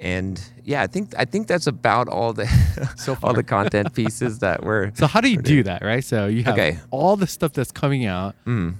And 0.00 0.42
yeah, 0.64 0.82
I 0.82 0.86
think 0.86 1.14
I 1.18 1.24
think 1.24 1.46
that's 1.46 1.66
about 1.66 2.08
all 2.08 2.32
the 2.32 2.46
So 2.96 3.16
all 3.22 3.32
the 3.34 3.42
content 3.42 3.94
pieces 3.94 4.38
that 4.40 4.62
we're 4.66 4.92
So 4.94 5.06
how 5.06 5.20
do 5.20 5.28
you 5.30 5.38
do 5.38 5.62
that, 5.64 5.82
right? 5.82 6.04
So 6.04 6.26
you 6.26 6.44
have 6.44 6.54
Okay. 6.54 6.78
all 6.90 7.16
the 7.16 7.26
stuff 7.26 7.52
that's 7.52 7.72
coming 7.72 8.04
out. 8.06 8.34
Mm. 8.46 8.74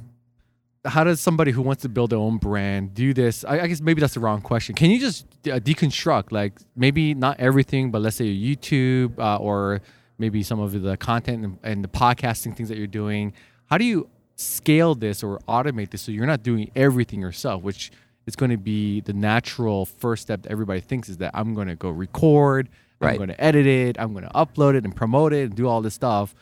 How 0.85 1.05
does 1.05 1.21
somebody 1.21 1.53
who 1.53 1.63
wants 1.63 1.83
to 1.83 1.89
build 1.89 2.11
their 2.11 2.19
own 2.19 2.39
brand 2.39 2.93
do 2.95 3.15
this? 3.15 3.45
I, 3.45 3.61
I 3.61 3.67
guess 3.69 3.81
maybe 3.81 4.01
that's 4.01 4.15
the 4.15 4.21
wrong 4.21 4.41
question. 4.41 4.75
Can 4.75 4.91
you 4.91 4.99
just 4.99 5.27
uh, 5.47 5.61
deconstruct, 5.61 6.33
like 6.33 6.55
maybe 6.75 7.15
not 7.15 7.39
everything, 7.39 7.93
but 7.93 8.03
let's 8.03 8.17
say 8.17 8.25
your 8.25 8.57
YouTube 8.57 9.17
uh, 9.19 9.37
or 9.37 9.81
maybe 10.19 10.43
some 10.43 10.59
of 10.59 10.73
the 10.83 10.97
content 10.97 11.45
and, 11.45 11.59
and 11.63 11.85
the 11.85 11.89
podcasting 11.89 12.57
things 12.57 12.69
that 12.69 12.79
you're 12.79 12.89
doing? 12.89 13.33
How 13.67 13.79
do 13.79 13.85
you 13.85 14.09
scale 14.35 14.97
this 14.97 15.23
or 15.23 15.39
automate 15.49 15.91
this 15.91 16.03
so 16.03 16.11
you're 16.11 16.27
not 16.27 16.43
doing 16.43 16.69
everything 16.75 17.21
yourself, 17.21 17.63
which 17.63 17.93
is 18.27 18.37
going 18.37 18.51
to 18.51 18.57
be 18.57 19.01
the 19.01 19.13
natural 19.13 19.87
first 19.87 20.23
step 20.23 20.43
that 20.43 20.53
everybody 20.53 20.81
thinks 20.81 21.09
is 21.09 21.19
that 21.19 21.33
I'm 21.35 21.55
going 21.55 21.69
to 21.69 21.75
go 21.75 21.91
record, 21.91 22.69
I'm 23.01 23.17
going 23.17 23.29
to 23.29 23.41
edit 23.43 23.67
it, 23.67 23.97
I'm 23.99 24.13
going 24.13 24.25
to 24.25 24.31
upload 24.31 24.75
it 24.75 24.85
and 24.85 24.95
promote 24.95 25.33
it 25.33 25.45
and 25.45 25.55
do 25.55 25.67
all 25.67 25.81
this 25.83 25.95
stuff. 25.95 26.35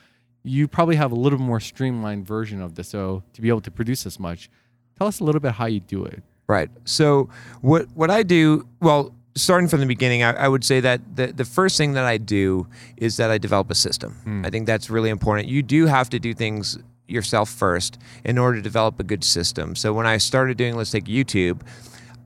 You 0.42 0.68
probably 0.68 0.96
have 0.96 1.12
a 1.12 1.14
little 1.14 1.38
more 1.38 1.60
streamlined 1.60 2.26
version 2.26 2.60
of 2.60 2.74
this. 2.74 2.88
So 2.88 3.22
to 3.32 3.40
be 3.40 3.48
able 3.48 3.60
to 3.62 3.70
produce 3.70 4.04
this 4.04 4.18
much, 4.18 4.50
tell 4.98 5.06
us 5.06 5.20
a 5.20 5.24
little 5.24 5.40
bit 5.40 5.52
how 5.52 5.66
you 5.66 5.80
do 5.80 6.04
it. 6.04 6.22
Right. 6.46 6.70
So 6.84 7.28
what 7.60 7.86
what 7.94 8.10
I 8.10 8.22
do, 8.22 8.66
well, 8.80 9.14
starting 9.34 9.68
from 9.68 9.80
the 9.80 9.86
beginning, 9.86 10.22
I, 10.22 10.32
I 10.32 10.48
would 10.48 10.64
say 10.64 10.80
that 10.80 11.16
the, 11.16 11.28
the 11.28 11.44
first 11.44 11.76
thing 11.78 11.92
that 11.92 12.04
I 12.04 12.18
do 12.18 12.66
is 12.96 13.16
that 13.16 13.30
I 13.30 13.38
develop 13.38 13.70
a 13.70 13.74
system. 13.74 14.14
Hmm. 14.24 14.44
I 14.44 14.50
think 14.50 14.66
that's 14.66 14.90
really 14.90 15.10
important. 15.10 15.48
You 15.48 15.62
do 15.62 15.86
have 15.86 16.10
to 16.10 16.18
do 16.18 16.34
things 16.34 16.78
yourself 17.11 17.51
first 17.51 17.99
in 18.25 18.38
order 18.38 18.59
to 18.59 18.62
develop 18.62 19.01
a 19.01 19.05
good 19.05 19.25
system. 19.25 19.75
So 19.75 19.92
when 19.92 20.07
I 20.07 20.18
started 20.18 20.57
doing, 20.57 20.77
let's 20.77 20.90
take 20.90 21.05
YouTube, 21.05 21.62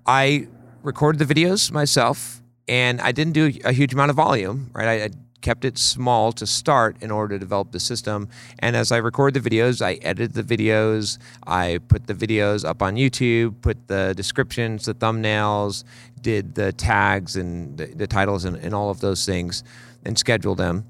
I 0.06 0.48
recorded 0.82 1.26
the 1.26 1.34
videos 1.34 1.72
myself 1.72 2.42
and 2.68 3.00
I 3.00 3.12
didn't 3.12 3.32
do 3.32 3.52
a 3.64 3.72
huge 3.72 3.92
amount 3.92 4.10
of 4.10 4.16
volume, 4.16 4.70
right? 4.72 4.88
I, 4.88 5.04
I 5.04 5.10
kept 5.44 5.66
it 5.66 5.76
small 5.76 6.32
to 6.32 6.46
start 6.46 6.96
in 7.02 7.10
order 7.10 7.34
to 7.34 7.38
develop 7.38 7.70
the 7.70 7.78
system. 7.78 8.28
And 8.60 8.74
as 8.74 8.90
I 8.90 8.96
record 8.96 9.34
the 9.34 9.40
videos, 9.40 9.82
I 9.82 9.94
edit 10.00 10.32
the 10.32 10.42
videos, 10.42 11.18
I 11.46 11.80
put 11.88 12.06
the 12.06 12.14
videos 12.14 12.64
up 12.64 12.80
on 12.80 12.96
YouTube, 12.96 13.60
put 13.60 13.86
the 13.86 14.14
descriptions, 14.16 14.86
the 14.86 14.94
thumbnails, 14.94 15.84
did 16.22 16.54
the 16.54 16.72
tags 16.72 17.36
and 17.36 17.76
the, 17.76 17.86
the 17.86 18.06
titles 18.06 18.46
and, 18.46 18.56
and 18.56 18.74
all 18.74 18.88
of 18.88 19.00
those 19.00 19.26
things 19.26 19.62
and 20.02 20.18
scheduled 20.18 20.56
them. 20.56 20.86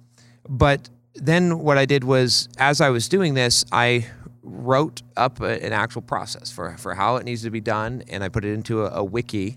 But 0.49 0.89
then 1.15 1.61
what 1.61 1.79
I 1.79 1.87
did 1.87 2.05
was, 2.05 2.49
as 2.59 2.81
I 2.81 2.91
was 2.91 3.09
doing 3.09 3.35
this, 3.35 3.65
I 3.71 4.07
wrote 4.43 5.03
up 5.17 5.41
a, 5.41 5.65
an 5.65 5.73
actual 5.73 6.03
process 6.03 6.51
for, 6.51 6.77
for 6.77 6.95
how 6.95 7.17
it 7.17 7.25
needs 7.25 7.43
to 7.43 7.51
be 7.51 7.61
done, 7.61 8.03
and 8.09 8.23
I 8.23 8.29
put 8.29 8.45
it 8.45 8.53
into 8.53 8.85
a, 8.85 9.01
a 9.01 9.05
wiki. 9.05 9.57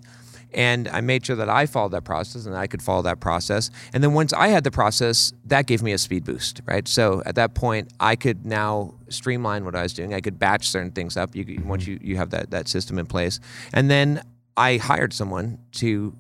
And 0.54 0.88
I 0.88 1.02
made 1.02 1.26
sure 1.26 1.36
that 1.36 1.50
I 1.50 1.66
followed 1.66 1.92
that 1.92 2.06
process 2.06 2.46
and 2.46 2.56
I 2.56 2.68
could 2.68 2.82
follow 2.82 3.02
that 3.02 3.20
process. 3.20 3.70
And 3.92 4.02
then 4.02 4.14
once 4.14 4.32
I 4.32 4.48
had 4.48 4.64
the 4.64 4.72
process, 4.72 5.34
that 5.46 5.66
gave 5.66 5.84
me 5.84 5.92
a 5.92 5.98
speed 5.98 6.24
boost, 6.24 6.62
right? 6.66 6.88
So 6.88 7.22
at 7.26 7.36
that 7.36 7.54
point, 7.54 7.92
I 8.00 8.16
could 8.16 8.46
now 8.46 8.96
streamline 9.10 9.66
what 9.66 9.76
I 9.76 9.84
was 9.84 9.94
doing. 9.94 10.14
I 10.14 10.22
could 10.22 10.40
batch 10.40 10.70
certain 10.70 10.92
things 10.92 11.18
up. 11.18 11.36
You 11.36 11.62
once 11.66 11.84
mm-hmm. 11.84 11.92
you, 11.92 12.00
you 12.02 12.18
have 12.18 12.30
that 12.30 12.52
that 12.52 12.70
system 12.70 12.98
in 12.98 13.06
place, 13.06 13.42
and 13.74 13.92
then 13.92 14.24
I 14.56 14.78
hired 14.78 15.12
someone 15.12 15.60
to 15.74 16.16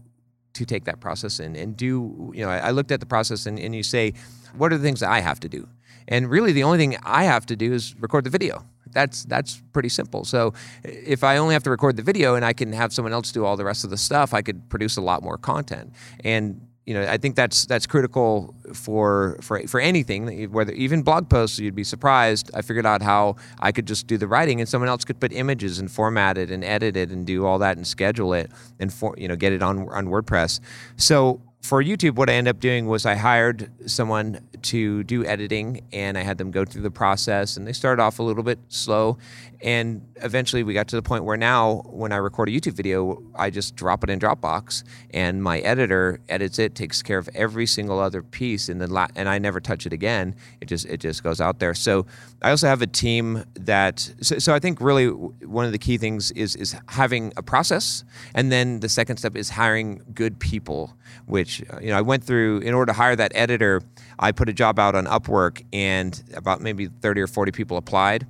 to 0.54 0.65
take 0.65 0.86
that 0.86 1.00
process 1.00 1.39
and, 1.39 1.56
and 1.56 1.78
do 1.78 2.32
you 2.34 2.43
know 2.43 2.50
I, 2.50 2.58
I 2.58 2.71
looked 2.71 2.91
at 2.91 3.00
the 3.00 3.06
process 3.06 3.45
and, 3.45 3.60
and 3.60 3.76
you 3.76 3.84
say 3.84 4.13
what 4.56 4.72
are 4.72 4.78
the 4.78 4.84
things 4.84 5.00
that 5.00 5.10
i 5.10 5.20
have 5.20 5.40
to 5.42 5.50
do? 5.50 5.68
And 6.08 6.30
really 6.30 6.52
the 6.52 6.64
only 6.64 6.78
thing 6.78 6.98
i 7.04 7.24
have 7.24 7.46
to 7.48 7.56
do 7.56 7.74
is 7.74 7.96
record 8.00 8.24
the 8.24 8.30
video. 8.30 8.66
That's 8.92 9.26
that's 9.26 9.62
pretty 9.74 9.90
simple. 9.90 10.26
So 10.26 10.54
if 10.84 11.24
i 11.24 11.38
only 11.38 11.54
have 11.54 11.64
to 11.64 11.70
record 11.70 11.98
the 11.98 12.04
video 12.04 12.36
and 12.36 12.46
i 12.46 12.54
can 12.54 12.74
have 12.74 12.94
someone 12.94 13.14
else 13.14 13.32
do 13.32 13.46
all 13.46 13.58
the 13.58 13.66
rest 13.66 13.84
of 13.84 13.90
the 13.90 13.98
stuff 13.98 14.34
i 14.34 14.42
could 14.42 14.70
produce 14.70 14.98
a 14.98 15.02
lot 15.02 15.24
more 15.24 15.38
content. 15.38 15.94
And 16.24 16.62
you 16.86 16.94
know 16.94 17.06
i 17.06 17.18
think 17.18 17.36
that's 17.36 17.66
that's 17.66 17.86
critical 17.86 18.56
for 18.74 19.38
for 19.42 19.60
for 19.68 19.82
anything 19.82 20.50
whether 20.54 20.72
even 20.72 21.02
blog 21.02 21.30
posts 21.30 21.60
you'd 21.60 21.76
be 21.76 21.84
surprised. 21.84 22.50
I 22.54 22.62
figured 22.62 22.86
out 22.86 23.02
how 23.02 23.36
i 23.60 23.72
could 23.74 23.86
just 23.86 24.08
do 24.08 24.18
the 24.18 24.28
writing 24.28 24.62
and 24.62 24.70
someone 24.70 24.90
else 24.90 25.04
could 25.04 25.20
put 25.20 25.34
images 25.34 25.80
and 25.80 25.92
format 25.92 26.38
it 26.38 26.50
and 26.50 26.64
edit 26.64 26.96
it 26.96 27.10
and 27.10 27.26
do 27.26 27.46
all 27.46 27.60
that 27.60 27.76
and 27.76 27.86
schedule 27.86 28.34
it 28.34 28.50
and 28.80 28.94
for 28.94 29.14
you 29.18 29.28
know 29.28 29.36
get 29.36 29.52
it 29.52 29.62
on 29.62 29.90
on 29.90 30.08
wordpress. 30.08 30.62
So 30.96 31.42
for 31.62 31.84
YouTube, 31.84 32.15
what 32.15 32.30
I 32.30 32.34
ended 32.34 32.56
up 32.56 32.62
doing 32.62 32.88
was 32.88 33.06
I 33.06 33.15
hired 33.15 33.72
someone 33.89 34.48
to 34.62 35.04
do 35.04 35.26
editing 35.26 35.82
and 35.91 36.17
I 36.17 36.22
had 36.22 36.38
them 36.38 36.52
go 36.52 36.63
through 36.63 36.84
the 36.84 36.91
process. 36.91 37.58
And 37.58 37.67
they 37.67 37.74
started 37.74 38.02
off 38.02 38.20
a 38.20 38.24
little 38.24 38.43
bit 38.43 38.60
slow. 38.70 39.17
And 39.62 40.08
eventually 40.17 40.62
we 40.63 40.74
got 40.74 40.88
to 40.89 40.96
the 40.96 41.02
point 41.02 41.24
where 41.24 41.36
now, 41.36 41.82
when 41.88 42.12
I 42.12 42.17
record 42.17 42.48
a 42.48 42.52
YouTube 42.52 42.74
video, 42.74 43.24
I 43.36 43.50
just 43.50 43.76
drop 43.76 44.04
it 44.04 44.10
in 44.10 44.20
Dropbox 44.20 44.84
and 45.12 45.43
my 45.43 45.60
editor 45.60 46.20
edits 46.30 46.60
it, 46.60 46.76
takes 46.76 47.02
care 47.02 47.17
of 47.17 47.28
every 47.34 47.65
single 47.65 48.00
other 48.00 48.22
piece. 48.22 48.70
And 48.70 48.80
then, 48.80 48.91
la- 48.91 49.08
and 49.15 49.28
I 49.28 49.39
never 49.39 49.60
touch 49.60 49.86
it 49.88 49.93
again. 49.93 50.36
It 50.62 50.67
just, 50.67 50.86
it 50.86 51.00
just 51.00 51.24
goes 51.24 51.41
out 51.41 51.60
there. 51.60 51.74
So 51.74 52.06
I 52.43 52.52
also 52.52 52.67
have 52.67 52.84
a 52.84 52.88
team 52.88 53.43
that, 53.56 54.12
so, 54.22 54.38
so 54.38 54.54
I 54.54 54.60
think 54.60 54.80
really 54.80 55.08
one 55.08 55.65
of 55.65 55.72
the 55.72 55.80
key 55.80 55.98
things 55.98 56.32
is, 56.32 56.56
is 56.56 56.76
having 56.89 57.34
a 57.36 57.41
process. 57.41 58.04
And 58.36 58.52
then 58.52 58.80
the 58.80 58.89
second 58.89 59.17
step 59.17 59.36
is 59.36 59.50
hiring 59.50 60.04
good 60.13 60.39
people 60.39 60.96
which 61.26 61.47
uh, 61.72 61.80
you 61.80 61.90
know 61.90 61.98
I 61.98 62.02
went 62.02 62.24
through 62.24 62.60
in 62.60 62.74
order 62.74 62.92
to 62.92 62.98
hire 62.98 63.16
that 63.16 63.32
editor. 63.36 63.82
I 64.20 64.32
put 64.32 64.50
a 64.50 64.54
job 64.54 64.80
out 64.80 64.96
on 64.96 65.06
Upwork, 65.06 65.64
and 65.74 66.22
about 66.36 66.62
maybe 66.62 66.88
thirty 67.02 67.22
or 67.22 67.28
forty 67.28 67.52
people 67.52 67.78
applied. 67.78 68.28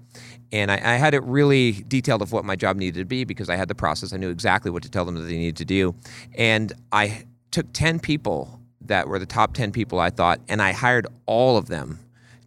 And 0.52 0.72
I, 0.72 0.76
I 0.76 0.96
had 0.96 1.14
it 1.14 1.24
really 1.24 1.84
detailed 1.88 2.22
of 2.22 2.32
what 2.32 2.46
my 2.46 2.56
job 2.56 2.78
needed 2.78 3.00
to 3.00 3.06
be 3.06 3.26
because 3.26 3.50
I 3.50 3.58
had 3.58 3.68
the 3.68 3.76
process. 3.76 4.14
I 4.14 4.18
knew 4.18 4.30
exactly 4.30 4.72
what 4.72 4.84
to 4.84 4.90
tell 4.90 5.04
them 5.04 5.16
that 5.16 5.22
they 5.22 5.38
needed 5.38 5.58
to 5.58 5.66
do. 5.66 5.96
And 6.36 6.72
I 6.92 7.26
took 7.52 7.66
ten 7.74 8.00
people 8.00 8.62
that 8.82 9.08
were 9.08 9.20
the 9.20 9.26
top 9.26 9.54
ten 9.54 9.72
people 9.72 10.00
I 10.00 10.10
thought, 10.10 10.40
and 10.48 10.62
I 10.62 10.72
hired 10.72 11.08
all 11.26 11.58
of 11.58 11.68
them 11.68 12.00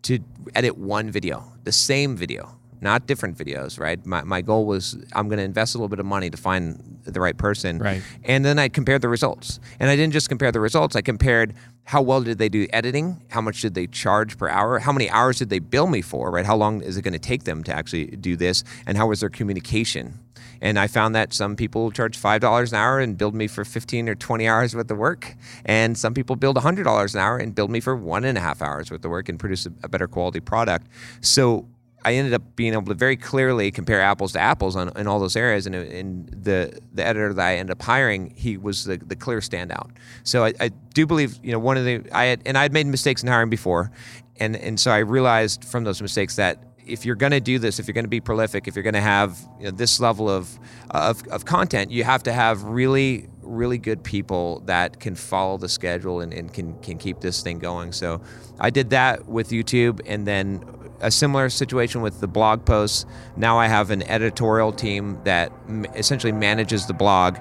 to 0.02 0.18
edit 0.54 0.78
one 0.78 1.11
video, 1.11 1.52
the 1.64 1.72
same 1.72 2.16
video 2.16 2.59
not 2.80 3.06
different 3.06 3.36
videos, 3.36 3.78
right? 3.78 4.04
My, 4.06 4.22
my 4.22 4.40
goal 4.40 4.66
was 4.66 4.96
I'm 5.12 5.28
going 5.28 5.38
to 5.38 5.44
invest 5.44 5.74
a 5.74 5.78
little 5.78 5.88
bit 5.88 6.00
of 6.00 6.06
money 6.06 6.30
to 6.30 6.36
find 6.36 7.00
the 7.04 7.20
right 7.20 7.36
person. 7.36 7.78
Right. 7.78 8.02
And 8.24 8.44
then 8.44 8.58
I 8.58 8.68
compared 8.68 9.02
the 9.02 9.08
results. 9.08 9.60
And 9.78 9.90
I 9.90 9.96
didn't 9.96 10.12
just 10.12 10.28
compare 10.28 10.52
the 10.52 10.60
results, 10.60 10.96
I 10.96 11.02
compared 11.02 11.54
how 11.84 12.02
well 12.02 12.20
did 12.22 12.38
they 12.38 12.48
do 12.48 12.68
editing? 12.72 13.20
How 13.30 13.40
much 13.40 13.62
did 13.62 13.74
they 13.74 13.88
charge 13.88 14.38
per 14.38 14.48
hour? 14.48 14.78
How 14.78 14.92
many 14.92 15.10
hours 15.10 15.38
did 15.38 15.50
they 15.50 15.58
bill 15.58 15.88
me 15.88 16.02
for, 16.02 16.30
right? 16.30 16.46
How 16.46 16.54
long 16.54 16.82
is 16.82 16.96
it 16.96 17.02
going 17.02 17.14
to 17.14 17.18
take 17.18 17.44
them 17.44 17.64
to 17.64 17.74
actually 17.74 18.06
do 18.06 18.36
this? 18.36 18.62
And 18.86 18.96
how 18.96 19.08
was 19.08 19.20
their 19.20 19.30
communication? 19.30 20.20
And 20.62 20.78
I 20.78 20.86
found 20.86 21.14
that 21.14 21.32
some 21.32 21.56
people 21.56 21.90
charge 21.90 22.16
five 22.16 22.42
dollars 22.42 22.72
an 22.72 22.78
hour 22.78 23.00
and 23.00 23.16
build 23.16 23.34
me 23.34 23.48
for 23.48 23.64
fifteen 23.64 24.08
or 24.08 24.14
twenty 24.14 24.46
hours 24.46 24.76
worth 24.76 24.90
of 24.90 24.98
work, 24.98 25.34
and 25.64 25.96
some 25.96 26.12
people 26.12 26.36
build 26.36 26.58
hundred 26.58 26.84
dollars 26.84 27.14
an 27.14 27.20
hour 27.22 27.38
and 27.38 27.54
build 27.54 27.70
me 27.70 27.80
for 27.80 27.96
one 27.96 28.24
and 28.24 28.36
a 28.36 28.42
half 28.42 28.60
hours 28.60 28.90
worth 28.90 29.04
of 29.04 29.10
work 29.10 29.28
and 29.28 29.38
produce 29.38 29.64
a, 29.66 29.72
a 29.82 29.88
better 29.88 30.06
quality 30.06 30.38
product. 30.38 30.86
So 31.22 31.66
I 32.04 32.14
ended 32.14 32.32
up 32.32 32.56
being 32.56 32.72
able 32.72 32.86
to 32.86 32.94
very 32.94 33.16
clearly 33.16 33.70
compare 33.70 34.00
apples 34.00 34.32
to 34.32 34.40
apples 34.40 34.76
on 34.76 34.90
in 34.96 35.06
all 35.06 35.20
those 35.20 35.36
areas. 35.36 35.66
And, 35.66 35.74
and 35.74 36.28
the 36.28 36.78
the 36.92 37.06
editor 37.06 37.32
that 37.34 37.46
I 37.46 37.56
ended 37.56 37.72
up 37.72 37.82
hiring, 37.82 38.32
he 38.36 38.56
was 38.56 38.84
the, 38.84 38.96
the 38.96 39.16
clear 39.16 39.40
standout. 39.40 39.90
So 40.22 40.44
I, 40.44 40.54
I 40.60 40.68
do 40.94 41.06
believe, 41.06 41.38
you 41.42 41.52
know, 41.52 41.58
one 41.58 41.76
of 41.76 41.84
the 41.84 42.02
I 42.12 42.24
had 42.26 42.42
and 42.46 42.56
I 42.56 42.62
had 42.62 42.72
made 42.72 42.86
mistakes 42.86 43.22
in 43.22 43.28
hiring 43.28 43.50
before, 43.50 43.90
and 44.38 44.56
and 44.56 44.80
so 44.80 44.90
I 44.90 44.98
realized 44.98 45.64
from 45.64 45.84
those 45.84 46.00
mistakes 46.00 46.36
that 46.36 46.64
if 46.86 47.04
you're 47.04 47.16
going 47.16 47.32
to 47.32 47.40
do 47.40 47.58
this, 47.58 47.78
if 47.78 47.86
you're 47.86 47.94
going 47.94 48.04
to 48.04 48.08
be 48.08 48.20
prolific, 48.20 48.66
if 48.66 48.74
you're 48.74 48.82
going 48.82 48.94
to 48.94 49.00
have 49.00 49.38
you 49.58 49.66
know, 49.66 49.70
this 49.70 50.00
level 50.00 50.28
of, 50.28 50.58
of, 50.90 51.26
of 51.28 51.44
content, 51.44 51.90
you 51.90 52.04
have 52.04 52.22
to 52.24 52.32
have 52.32 52.62
really, 52.64 53.28
really 53.42 53.78
good 53.78 54.02
people 54.02 54.60
that 54.66 54.98
can 54.98 55.14
follow 55.14 55.56
the 55.56 55.68
schedule 55.68 56.20
and, 56.20 56.32
and 56.32 56.52
can, 56.52 56.78
can 56.80 56.98
keep 56.98 57.20
this 57.20 57.42
thing 57.42 57.58
going. 57.58 57.92
So 57.92 58.20
I 58.58 58.70
did 58.70 58.90
that 58.90 59.26
with 59.26 59.50
YouTube 59.50 60.00
and 60.06 60.26
then 60.26 60.64
a 61.00 61.10
similar 61.10 61.48
situation 61.48 62.02
with 62.02 62.20
the 62.20 62.28
blog 62.28 62.64
posts. 62.64 63.06
Now 63.36 63.58
I 63.58 63.66
have 63.66 63.90
an 63.90 64.02
editorial 64.02 64.72
team 64.72 65.18
that 65.24 65.52
essentially 65.94 66.32
manages 66.32 66.86
the 66.86 66.94
blog 66.94 67.38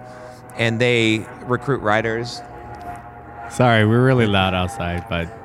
and 0.55 0.79
they 0.79 1.25
recruit 1.43 1.81
writers. 1.81 2.41
Sorry, 3.49 3.85
we're 3.85 4.05
really 4.05 4.27
loud 4.27 4.53
outside, 4.53 5.05
but 5.09 5.39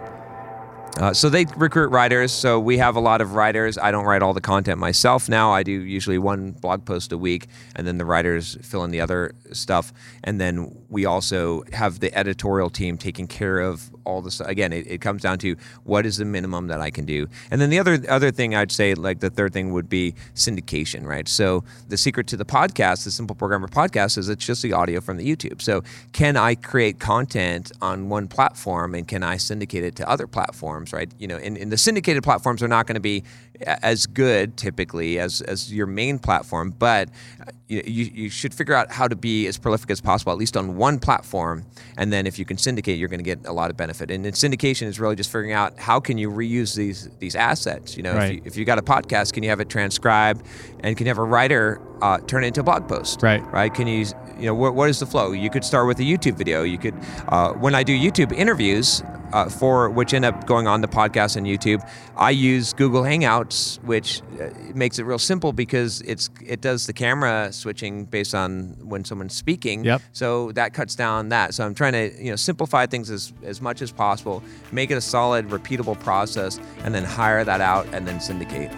uh, 0.96 1.12
so 1.12 1.28
they 1.28 1.44
recruit 1.56 1.88
writers. 1.88 2.30
So 2.30 2.60
we 2.60 2.78
have 2.78 2.94
a 2.94 3.00
lot 3.00 3.20
of 3.20 3.34
writers. 3.34 3.76
I 3.78 3.90
don't 3.90 4.04
write 4.04 4.22
all 4.22 4.32
the 4.32 4.40
content 4.40 4.78
myself 4.78 5.28
now. 5.28 5.52
I 5.52 5.62
do 5.62 5.72
usually 5.72 6.18
one 6.18 6.52
blog 6.52 6.84
post 6.84 7.12
a 7.12 7.18
week, 7.18 7.48
and 7.74 7.86
then 7.86 7.98
the 7.98 8.04
writers 8.04 8.56
fill 8.62 8.84
in 8.84 8.90
the 8.90 9.00
other 9.00 9.34
stuff. 9.52 9.92
And 10.22 10.40
then 10.40 10.76
we 10.88 11.04
also 11.04 11.64
have 11.72 11.98
the 11.98 12.16
editorial 12.16 12.70
team 12.70 12.96
taking 12.96 13.26
care 13.26 13.58
of 13.58 13.90
all 14.04 14.22
the. 14.22 14.44
Again, 14.46 14.72
it, 14.72 14.86
it 14.86 15.00
comes 15.00 15.22
down 15.22 15.38
to 15.38 15.56
what 15.84 16.06
is 16.06 16.16
the 16.16 16.24
minimum 16.24 16.68
that 16.68 16.80
I 16.80 16.90
can 16.90 17.04
do. 17.04 17.26
And 17.50 17.60
then 17.60 17.70
the 17.70 17.78
other 17.78 17.98
other 18.08 18.30
thing 18.30 18.54
I'd 18.54 18.72
say, 18.72 18.94
like 18.94 19.20
the 19.20 19.30
third 19.30 19.52
thing, 19.52 19.72
would 19.72 19.88
be 19.88 20.14
syndication, 20.34 21.04
right? 21.04 21.28
So 21.28 21.64
the 21.88 21.96
secret 21.96 22.26
to 22.28 22.36
the 22.36 22.44
podcast, 22.44 23.04
the 23.04 23.10
Simple 23.10 23.36
Programmer 23.36 23.68
podcast, 23.68 24.18
is 24.18 24.28
it's 24.28 24.44
just 24.44 24.62
the 24.62 24.72
audio 24.72 25.00
from 25.00 25.16
the 25.16 25.24
YouTube. 25.24 25.62
So 25.62 25.82
can 26.12 26.36
I 26.36 26.54
create 26.54 26.98
content 26.98 27.72
on 27.80 28.08
one 28.08 28.28
platform 28.28 28.94
and 28.94 29.06
can 29.06 29.22
I 29.22 29.36
syndicate 29.36 29.84
it 29.84 29.96
to 29.96 30.08
other 30.08 30.26
platforms, 30.26 30.92
right? 30.92 31.10
You 31.18 31.28
know, 31.28 31.36
and, 31.36 31.56
and 31.56 31.72
the 31.72 31.78
syndicated 31.78 32.22
platforms 32.22 32.62
are 32.62 32.68
not 32.68 32.86
going 32.86 32.94
to 32.94 33.00
be 33.00 33.24
as 33.66 34.06
good 34.06 34.56
typically 34.56 35.18
as, 35.18 35.40
as 35.42 35.72
your 35.72 35.86
main 35.86 36.18
platform, 36.18 36.74
but 36.76 37.08
uh, 37.40 37.50
you, 37.68 37.80
you 38.12 38.28
should 38.28 38.52
figure 38.52 38.74
out 38.74 38.90
how 38.90 39.06
to 39.08 39.16
be 39.16 39.46
as 39.46 39.56
prolific 39.58 39.90
as 39.90 40.00
possible, 40.00 40.32
at 40.32 40.38
least 40.38 40.56
on 40.56 40.76
one 40.76 40.98
platform. 40.98 41.64
And 41.96 42.12
then 42.12 42.26
if 42.26 42.38
you 42.38 42.44
can 42.44 42.58
syndicate, 42.58 42.98
you're 42.98 43.08
going 43.08 43.20
to 43.20 43.24
get 43.24 43.46
a 43.46 43.52
lot 43.52 43.70
of 43.70 43.76
benefit. 43.76 43.93
And 44.00 44.24
syndication 44.26 44.86
is 44.86 45.00
really 45.00 45.16
just 45.16 45.30
figuring 45.30 45.52
out 45.52 45.78
how 45.78 46.00
can 46.00 46.18
you 46.18 46.30
reuse 46.30 46.74
these 46.74 47.08
these 47.18 47.34
assets. 47.34 47.96
You 47.96 48.02
know, 48.02 48.14
right. 48.14 48.30
if, 48.30 48.34
you, 48.34 48.42
if 48.44 48.56
you 48.56 48.64
got 48.64 48.78
a 48.78 48.82
podcast, 48.82 49.32
can 49.32 49.42
you 49.42 49.50
have 49.50 49.60
it 49.60 49.68
transcribed, 49.68 50.46
and 50.80 50.96
can 50.96 51.06
you 51.06 51.10
have 51.10 51.18
a 51.18 51.24
writer 51.24 51.80
uh, 52.02 52.18
turn 52.18 52.44
it 52.44 52.48
into 52.48 52.60
a 52.60 52.64
blog 52.64 52.88
post? 52.88 53.22
Right. 53.22 53.42
Right. 53.52 53.72
Can 53.72 53.86
you 53.86 54.06
you 54.38 54.46
know 54.46 54.54
what, 54.54 54.74
what 54.74 54.90
is 54.90 54.98
the 54.98 55.06
flow? 55.06 55.32
You 55.32 55.50
could 55.50 55.64
start 55.64 55.86
with 55.86 55.98
a 56.00 56.02
YouTube 56.02 56.36
video. 56.36 56.62
You 56.62 56.78
could 56.78 56.94
uh, 57.28 57.52
when 57.52 57.74
I 57.74 57.82
do 57.82 57.96
YouTube 57.96 58.32
interviews 58.32 59.02
uh, 59.34 59.48
for 59.48 59.90
which 59.90 60.14
end 60.14 60.24
up 60.24 60.46
going 60.46 60.68
on 60.68 60.80
the 60.80 60.88
podcast 60.88 61.36
and 61.36 61.44
YouTube. 61.44 61.86
I 62.16 62.30
use 62.30 62.72
Google 62.72 63.02
Hangouts, 63.02 63.82
which 63.82 64.22
uh, 64.40 64.50
makes 64.74 65.00
it 65.00 65.02
real 65.02 65.18
simple 65.18 65.52
because 65.52 66.00
it's 66.02 66.30
it 66.46 66.60
does 66.60 66.86
the 66.86 66.92
camera 66.92 67.52
switching 67.52 68.04
based 68.04 68.32
on 68.34 68.76
when 68.80 69.04
someone's 69.04 69.34
speaking. 69.34 69.84
Yep. 69.84 70.02
So 70.12 70.52
that 70.52 70.72
cuts 70.72 70.94
down 70.94 71.30
that. 71.30 71.52
So 71.52 71.66
I'm 71.66 71.74
trying 71.74 71.94
to 71.94 72.24
you 72.24 72.30
know 72.30 72.36
simplify 72.36 72.86
things 72.86 73.10
as 73.10 73.32
as 73.42 73.60
much 73.60 73.82
as 73.82 73.90
possible, 73.90 74.40
make 74.70 74.92
it 74.92 74.94
a 74.94 75.00
solid, 75.00 75.48
repeatable 75.48 75.98
process, 75.98 76.60
and 76.84 76.94
then 76.94 77.02
hire 77.02 77.44
that 77.44 77.60
out 77.60 77.86
and 77.92 78.06
then 78.06 78.20
syndicate. 78.20 78.70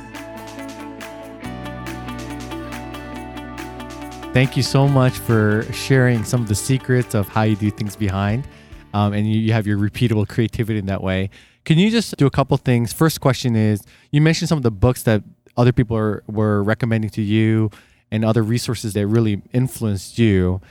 Thank 4.33 4.57
you 4.57 4.63
so 4.63 4.89
much 4.89 5.13
for 5.19 5.65
sharing 5.73 6.25
some 6.25 6.41
of 6.41 6.49
the 6.49 6.55
secrets 6.55 7.15
of 7.15 7.29
how 7.29 7.43
you 7.43 7.57
do 7.57 7.71
things 7.71 7.95
behind 7.95 8.47
um, 8.97 9.13
and 9.13 9.31
you, 9.31 9.39
you 9.39 9.53
have 9.53 9.67
your 9.67 9.77
repeatable 9.77 10.27
creativity 10.27 10.79
in 10.79 10.87
that 10.87 11.03
way. 11.03 11.29
Can 11.67 11.79
you 11.79 11.91
just 11.91 12.17
do 12.17 12.25
a 12.25 12.31
couple 12.31 12.57
things? 12.57 12.95
First 12.95 13.21
question 13.21 13.55
is 13.55 13.83
you 14.11 14.23
mentioned 14.23 14.49
some 14.49 14.57
of 14.57 14.63
the 14.63 14.71
books 14.71 15.03
that 15.03 15.23
other 15.55 15.73
people 15.73 15.97
are, 15.99 16.23
were 16.27 16.63
recommending 16.63 17.11
to 17.11 17.23
you 17.23 17.71
and 18.11 18.25
other 18.25 18.43
resources 18.43 18.95
that 18.95 19.07
really 19.07 19.43
influenced 19.53 20.19
you. 20.19 20.63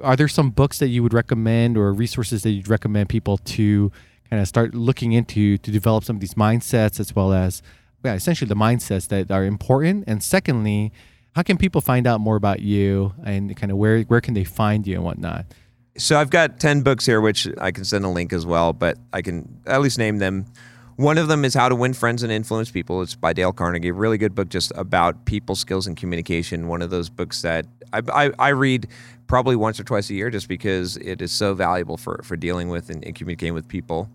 Are 0.00 0.14
there 0.14 0.28
some 0.28 0.50
books 0.50 0.78
that 0.78 0.88
you 0.88 1.02
would 1.02 1.12
recommend 1.12 1.76
or 1.76 1.92
resources 1.92 2.44
that 2.44 2.50
you'd 2.50 2.68
recommend 2.68 3.08
people 3.08 3.36
to 3.38 3.90
kind 4.30 4.40
of 4.40 4.46
start 4.46 4.74
looking 4.74 5.10
into 5.12 5.58
to 5.58 5.70
develop 5.72 6.04
some 6.04 6.16
of 6.16 6.20
these 6.20 6.34
mindsets 6.34 7.00
as 7.00 7.16
well 7.16 7.32
as 7.32 7.62
yeah, 8.04 8.14
essentially 8.14 8.48
the 8.48 8.54
mindsets 8.54 9.08
that 9.08 9.32
are 9.32 9.44
important? 9.44 10.04
And 10.06 10.22
secondly, 10.22 10.92
how 11.34 11.42
can 11.42 11.56
people 11.56 11.80
find 11.80 12.06
out 12.06 12.20
more 12.20 12.36
about 12.36 12.60
you 12.60 13.14
and 13.24 13.56
kind 13.56 13.72
of 13.72 13.78
where, 13.78 14.02
where 14.02 14.20
can 14.20 14.34
they 14.34 14.44
find 14.44 14.86
you 14.86 14.94
and 14.94 15.04
whatnot? 15.04 15.46
So 15.96 16.18
I've 16.18 16.30
got 16.30 16.58
10 16.58 16.82
books 16.82 17.04
here, 17.04 17.20
which 17.20 17.46
I 17.58 17.70
can 17.70 17.84
send 17.84 18.04
a 18.04 18.08
link 18.08 18.32
as 18.32 18.46
well, 18.46 18.72
but 18.72 18.96
I 19.12 19.20
can 19.20 19.60
at 19.66 19.80
least 19.82 19.98
name 19.98 20.18
them. 20.18 20.46
One 20.96 21.18
of 21.18 21.28
them 21.28 21.44
is 21.44 21.54
How 21.54 21.68
to 21.68 21.74
Win 21.74 21.92
Friends 21.92 22.22
and 22.22 22.32
Influence 22.32 22.70
People. 22.70 23.02
It's 23.02 23.14
by 23.14 23.32
Dale 23.32 23.52
Carnegie. 23.52 23.90
Really 23.90 24.18
good 24.18 24.34
book 24.34 24.48
just 24.48 24.72
about 24.74 25.24
people 25.26 25.54
skills 25.54 25.86
and 25.86 25.96
communication. 25.96 26.68
One 26.68 26.80
of 26.80 26.90
those 26.90 27.10
books 27.10 27.42
that 27.42 27.66
I, 27.92 28.02
I, 28.12 28.30
I 28.38 28.48
read 28.50 28.88
probably 29.26 29.56
once 29.56 29.78
or 29.80 29.84
twice 29.84 30.08
a 30.10 30.14
year 30.14 30.30
just 30.30 30.48
because 30.48 30.96
it 30.98 31.20
is 31.20 31.32
so 31.32 31.54
valuable 31.54 31.96
for, 31.96 32.22
for 32.24 32.36
dealing 32.36 32.68
with 32.68 32.88
and, 32.88 33.04
and 33.04 33.14
communicating 33.14 33.54
with 33.54 33.68
people. 33.68 34.08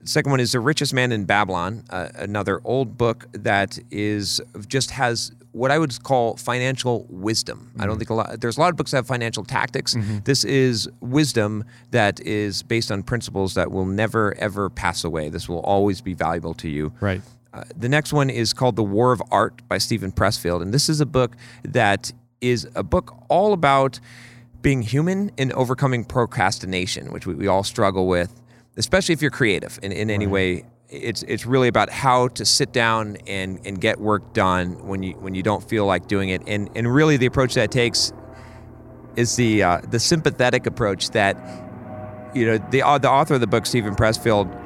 The 0.00 0.08
second 0.08 0.30
one 0.30 0.40
is 0.40 0.52
The 0.52 0.60
Richest 0.60 0.92
Man 0.92 1.12
in 1.12 1.24
Babylon, 1.24 1.84
uh, 1.88 2.08
another 2.16 2.60
old 2.64 2.98
book 2.98 3.26
that 3.32 3.78
is 3.90 4.40
just 4.68 4.90
has 4.90 5.32
what 5.54 5.70
I 5.70 5.78
would 5.78 6.02
call 6.02 6.36
financial 6.36 7.06
wisdom. 7.08 7.70
Mm-hmm. 7.70 7.80
I 7.80 7.84
don't 7.84 7.92
mm-hmm. 7.92 7.98
think 8.00 8.10
a 8.10 8.14
lot. 8.14 8.40
There's 8.40 8.56
a 8.56 8.60
lot 8.60 8.70
of 8.70 8.76
books 8.76 8.90
that 8.90 8.98
have 8.98 9.06
financial 9.06 9.44
tactics. 9.44 9.94
Mm-hmm. 9.94 10.18
This 10.24 10.44
is 10.44 10.88
wisdom 11.00 11.64
that 11.92 12.20
is 12.20 12.62
based 12.64 12.90
on 12.90 13.04
principles 13.04 13.54
that 13.54 13.70
will 13.70 13.86
never 13.86 14.34
ever 14.38 14.68
pass 14.68 15.04
away. 15.04 15.28
This 15.28 15.48
will 15.48 15.60
always 15.60 16.00
be 16.00 16.12
valuable 16.12 16.54
to 16.54 16.68
you. 16.68 16.92
Right. 17.00 17.22
Uh, 17.52 17.62
the 17.76 17.88
next 17.88 18.12
one 18.12 18.30
is 18.30 18.52
called 18.52 18.74
The 18.74 18.82
War 18.82 19.12
of 19.12 19.22
Art 19.30 19.62
by 19.68 19.78
Steven 19.78 20.10
Pressfield, 20.10 20.60
and 20.60 20.74
this 20.74 20.88
is 20.88 21.00
a 21.00 21.06
book 21.06 21.36
that 21.62 22.12
is 22.40 22.68
a 22.74 22.82
book 22.82 23.16
all 23.28 23.52
about 23.52 24.00
being 24.60 24.82
human 24.82 25.30
and 25.38 25.52
overcoming 25.52 26.04
procrastination, 26.04 27.12
which 27.12 27.26
we, 27.26 27.34
we 27.34 27.46
all 27.46 27.62
struggle 27.62 28.08
with, 28.08 28.42
especially 28.76 29.12
if 29.12 29.22
you're 29.22 29.30
creative 29.30 29.78
in, 29.84 29.92
in 29.92 30.10
any 30.10 30.26
right. 30.26 30.32
way 30.32 30.64
it's 30.94 31.22
it's 31.24 31.46
really 31.46 31.68
about 31.68 31.90
how 31.90 32.28
to 32.28 32.44
sit 32.44 32.72
down 32.72 33.16
and, 33.26 33.60
and 33.64 33.80
get 33.80 34.00
work 34.00 34.32
done 34.32 34.86
when 34.86 35.02
you 35.02 35.12
when 35.14 35.34
you 35.34 35.42
don't 35.42 35.62
feel 35.68 35.86
like 35.86 36.06
doing 36.08 36.28
it. 36.28 36.42
And 36.46 36.70
and 36.74 36.92
really 36.92 37.16
the 37.16 37.26
approach 37.26 37.54
that 37.54 37.70
takes 37.70 38.12
is 39.16 39.36
the 39.36 39.62
uh, 39.62 39.80
the 39.90 40.00
sympathetic 40.00 40.66
approach 40.66 41.10
that 41.10 41.36
you 42.34 42.46
know 42.46 42.58
the 42.70 42.82
uh, 42.82 42.98
the 42.98 43.10
author 43.10 43.34
of 43.34 43.40
the 43.40 43.46
book 43.46 43.66
Steven 43.66 43.94
Pressfield 43.94 44.63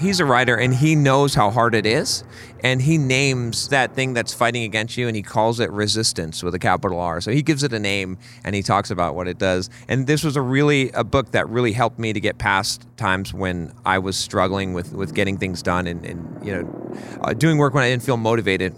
he's 0.00 0.18
a 0.18 0.24
writer 0.24 0.56
and 0.56 0.74
he 0.74 0.94
knows 0.94 1.34
how 1.34 1.50
hard 1.50 1.74
it 1.74 1.86
is 1.86 2.24
and 2.62 2.82
he 2.82 2.98
names 2.98 3.68
that 3.68 3.94
thing 3.94 4.14
that's 4.14 4.32
fighting 4.34 4.64
against 4.64 4.96
you 4.96 5.06
and 5.06 5.16
he 5.16 5.22
calls 5.22 5.60
it 5.60 5.70
resistance 5.70 6.42
with 6.42 6.54
a 6.54 6.58
capital 6.58 6.98
R. 6.98 7.20
So 7.20 7.30
he 7.30 7.42
gives 7.42 7.62
it 7.62 7.72
a 7.72 7.78
name 7.78 8.18
and 8.44 8.54
he 8.54 8.62
talks 8.62 8.90
about 8.90 9.14
what 9.14 9.28
it 9.28 9.38
does. 9.38 9.70
And 9.88 10.06
this 10.06 10.24
was 10.24 10.36
a 10.36 10.42
really 10.42 10.90
a 10.92 11.04
book 11.04 11.32
that 11.32 11.48
really 11.48 11.72
helped 11.72 11.98
me 11.98 12.12
to 12.12 12.20
get 12.20 12.38
past 12.38 12.86
times 12.96 13.32
when 13.32 13.72
I 13.84 13.98
was 13.98 14.16
struggling 14.16 14.72
with 14.72 14.92
with 14.92 15.14
getting 15.14 15.38
things 15.38 15.62
done 15.62 15.86
and, 15.86 16.04
and 16.04 16.46
you 16.46 16.52
know 16.52 16.96
uh, 17.22 17.32
doing 17.34 17.58
work 17.58 17.74
when 17.74 17.84
I 17.84 17.90
didn't 17.90 18.02
feel 18.02 18.16
motivated. 18.16 18.74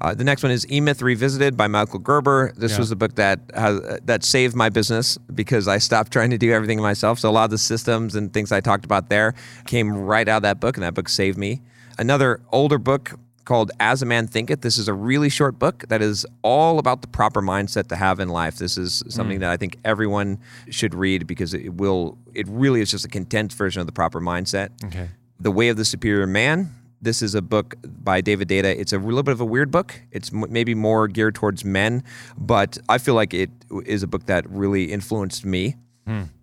Uh, 0.00 0.14
the 0.14 0.24
next 0.24 0.42
one 0.42 0.52
is 0.52 0.70
E 0.70 0.80
Myth 0.80 1.02
Revisited 1.02 1.56
by 1.56 1.66
Michael 1.66 1.98
Gerber. 1.98 2.52
This 2.56 2.72
yeah. 2.72 2.78
was 2.78 2.90
the 2.90 2.96
book 2.96 3.14
that 3.16 3.40
has, 3.54 3.80
uh, 3.80 3.98
that 4.04 4.24
saved 4.24 4.54
my 4.54 4.68
business 4.68 5.18
because 5.34 5.66
I 5.66 5.78
stopped 5.78 6.12
trying 6.12 6.30
to 6.30 6.38
do 6.38 6.52
everything 6.52 6.80
myself. 6.80 7.18
So 7.18 7.28
a 7.28 7.32
lot 7.32 7.44
of 7.44 7.50
the 7.50 7.58
systems 7.58 8.14
and 8.14 8.32
things 8.32 8.52
I 8.52 8.60
talked 8.60 8.84
about 8.84 9.08
there 9.08 9.34
came 9.66 9.92
right 9.92 10.28
out 10.28 10.38
of 10.38 10.42
that 10.42 10.60
book, 10.60 10.76
and 10.76 10.84
that 10.84 10.94
book 10.94 11.08
saved 11.08 11.38
me. 11.38 11.62
Another 11.98 12.40
older 12.52 12.78
book 12.78 13.18
called 13.48 13.72
As 13.80 14.02
a 14.02 14.06
Man 14.06 14.26
Thinketh. 14.26 14.60
This 14.60 14.76
is 14.76 14.88
a 14.88 14.94
really 14.94 15.30
short 15.30 15.58
book 15.58 15.84
that 15.88 16.02
is 16.02 16.26
all 16.42 16.78
about 16.78 17.00
the 17.00 17.08
proper 17.08 17.40
mindset 17.40 17.88
to 17.88 17.96
have 17.96 18.20
in 18.20 18.28
life. 18.28 18.58
This 18.58 18.76
is 18.76 19.02
something 19.08 19.38
mm. 19.38 19.40
that 19.40 19.50
I 19.50 19.56
think 19.56 19.78
everyone 19.84 20.38
should 20.68 20.94
read 20.94 21.26
because 21.26 21.54
it 21.54 21.74
will. 21.74 22.18
It 22.34 22.46
really 22.48 22.82
is 22.82 22.90
just 22.90 23.06
a 23.06 23.08
condensed 23.08 23.56
version 23.56 23.80
of 23.80 23.86
the 23.86 23.92
proper 23.92 24.20
mindset. 24.20 24.70
Okay. 24.84 25.08
The 25.40 25.50
Way 25.50 25.70
of 25.70 25.76
the 25.76 25.84
Superior 25.84 26.26
Man 26.26 26.74
this 27.00 27.22
is 27.22 27.34
a 27.34 27.42
book 27.42 27.74
by 27.82 28.20
David 28.20 28.48
Deida. 28.48 28.74
It's 28.76 28.92
a 28.92 28.98
little 28.98 29.22
bit 29.22 29.32
of 29.32 29.40
a 29.40 29.44
weird 29.44 29.70
book. 29.70 30.00
It's 30.12 30.32
m- 30.32 30.46
maybe 30.50 30.74
more 30.74 31.08
geared 31.08 31.34
towards 31.34 31.64
men, 31.64 32.02
but 32.36 32.78
I 32.88 32.98
feel 32.98 33.14
like 33.14 33.32
it 33.34 33.50
is 33.86 34.02
a 34.02 34.06
book 34.06 34.26
that 34.26 34.48
really 34.50 34.84
influenced 34.92 35.44
me. 35.44 35.76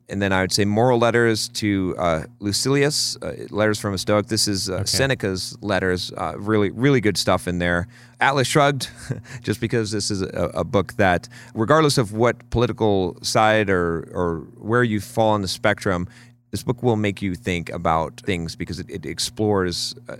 And 0.07 0.21
then 0.21 0.31
I 0.31 0.41
would 0.41 0.51
say 0.51 0.65
moral 0.65 0.99
letters 0.99 1.47
to 1.49 1.95
uh, 1.97 2.23
Lucilius, 2.39 3.17
uh, 3.23 3.47
letters 3.49 3.79
from 3.79 3.95
a 3.95 3.97
Stoic. 3.97 4.27
This 4.27 4.47
is 4.47 4.69
uh, 4.69 4.85
Seneca's 4.85 5.57
letters. 5.61 6.13
Uh, 6.15 6.35
really, 6.37 6.69
really 6.69 7.01
good 7.01 7.17
stuff 7.17 7.47
in 7.47 7.57
there. 7.57 7.87
Atlas 8.21 8.47
Shrugged, 8.47 8.87
just 9.41 9.59
because 9.59 9.89
this 9.89 10.11
is 10.11 10.21
a, 10.21 10.51
a 10.53 10.63
book 10.63 10.93
that, 10.97 11.27
regardless 11.55 11.97
of 11.97 12.13
what 12.13 12.47
political 12.51 13.17
side 13.23 13.67
or 13.71 14.07
or 14.13 14.41
where 14.59 14.83
you 14.83 14.99
fall 15.01 15.31
on 15.31 15.41
the 15.41 15.47
spectrum, 15.47 16.07
this 16.55 16.63
book 16.63 16.81
will 16.81 16.95
make 16.95 17.21
you 17.21 17.35
think 17.35 17.69
about 17.69 18.21
things 18.21 18.55
because 18.55 18.79
it, 18.79 18.89
it 18.89 19.05
explores 19.05 19.93
uh, 20.07 20.15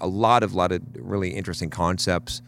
a 0.00 0.08
lot 0.08 0.42
of 0.42 0.52
lot 0.52 0.72
of 0.72 0.82
really 0.96 1.30
interesting 1.30 1.70
concepts. 1.70 2.42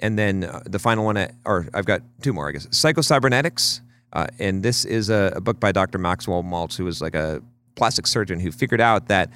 And 0.00 0.18
then 0.18 0.42
uh, 0.42 0.60
the 0.66 0.80
final 0.80 1.04
one, 1.04 1.16
or 1.44 1.68
I've 1.72 1.84
got 1.84 2.02
two 2.20 2.32
more, 2.32 2.48
I 2.48 2.52
guess. 2.52 2.66
Psychocybernetics. 2.66 3.80
Uh, 4.12 4.26
and 4.40 4.64
this 4.64 4.84
is 4.84 5.08
a, 5.08 5.34
a 5.36 5.40
book 5.40 5.60
by 5.60 5.70
Dr. 5.70 5.98
Maxwell 5.98 6.42
Maltz, 6.42 6.76
who 6.76 6.84
was 6.84 7.00
like 7.00 7.14
a 7.14 7.40
plastic 7.76 8.08
surgeon 8.08 8.40
who 8.40 8.50
figured 8.50 8.80
out 8.80 9.06
that 9.06 9.30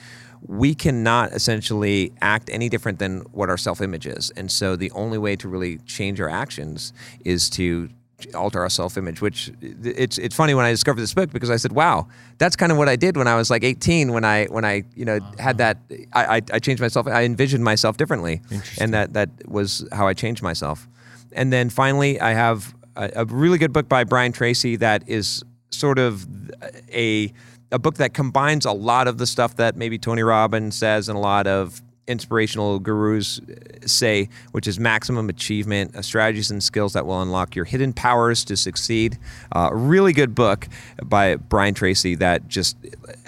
we 0.48 0.74
cannot 0.74 1.30
essentially 1.30 2.12
act 2.20 2.50
any 2.50 2.68
different 2.68 2.98
than 2.98 3.20
what 3.30 3.48
our 3.48 3.56
self 3.56 3.80
image 3.80 4.04
is. 4.04 4.32
And 4.36 4.50
so 4.50 4.74
the 4.74 4.90
only 4.90 5.16
way 5.16 5.36
to 5.36 5.46
really 5.46 5.78
change 5.86 6.20
our 6.20 6.28
actions 6.28 6.92
is 7.24 7.48
to 7.50 7.88
alter 8.34 8.60
our 8.60 8.70
self 8.70 8.96
image, 8.96 9.20
which 9.20 9.50
it's 9.60 10.18
it's 10.18 10.34
funny 10.34 10.54
when 10.54 10.64
I 10.64 10.70
discovered 10.70 11.00
this 11.00 11.14
book 11.14 11.30
because 11.30 11.50
I 11.50 11.56
said, 11.56 11.72
wow, 11.72 12.06
that's 12.38 12.56
kind 12.56 12.72
of 12.72 12.78
what 12.78 12.88
I 12.88 12.96
did 12.96 13.16
when 13.16 13.28
I 13.28 13.36
was 13.36 13.50
like 13.50 13.64
18 13.64 14.12
when 14.12 14.24
I 14.24 14.46
when 14.46 14.64
I 14.64 14.84
you 14.94 15.04
know 15.04 15.20
had 15.38 15.58
that 15.58 15.78
I, 16.12 16.36
I, 16.36 16.42
I 16.52 16.58
changed 16.58 16.80
myself 16.80 17.06
I 17.06 17.24
envisioned 17.24 17.64
myself 17.64 17.96
differently 17.96 18.40
and 18.80 18.94
that 18.94 19.12
that 19.14 19.30
was 19.46 19.86
how 19.92 20.06
I 20.06 20.14
changed 20.14 20.42
myself. 20.42 20.88
And 21.32 21.52
then 21.52 21.70
finally 21.70 22.20
I 22.20 22.32
have 22.32 22.74
a, 22.96 23.10
a 23.16 23.24
really 23.26 23.58
good 23.58 23.72
book 23.72 23.88
by 23.88 24.04
Brian 24.04 24.32
Tracy 24.32 24.76
that 24.76 25.08
is 25.08 25.42
sort 25.70 25.98
of 25.98 26.26
a 26.92 27.32
a 27.72 27.78
book 27.78 27.96
that 27.96 28.14
combines 28.14 28.64
a 28.64 28.72
lot 28.72 29.08
of 29.08 29.18
the 29.18 29.26
stuff 29.26 29.56
that 29.56 29.76
maybe 29.76 29.98
Tony 29.98 30.22
Robbins 30.22 30.76
says 30.76 31.08
and 31.08 31.16
a 31.16 31.20
lot 31.20 31.46
of 31.46 31.82
inspirational 32.06 32.78
gurus 32.78 33.40
say, 33.86 34.28
which 34.52 34.66
is 34.66 34.78
maximum 34.78 35.28
achievement, 35.28 35.94
uh, 35.96 36.02
strategies 36.02 36.50
and 36.50 36.62
skills 36.62 36.92
that 36.92 37.06
will 37.06 37.20
unlock 37.22 37.56
your 37.56 37.64
hidden 37.64 37.92
powers 37.92 38.44
to 38.44 38.56
succeed. 38.56 39.18
Uh, 39.52 39.68
a 39.72 39.74
really 39.74 40.12
good 40.12 40.34
book 40.34 40.68
by 41.02 41.36
Brian 41.36 41.74
Tracy 41.74 42.14
that 42.16 42.48
just, 42.48 42.76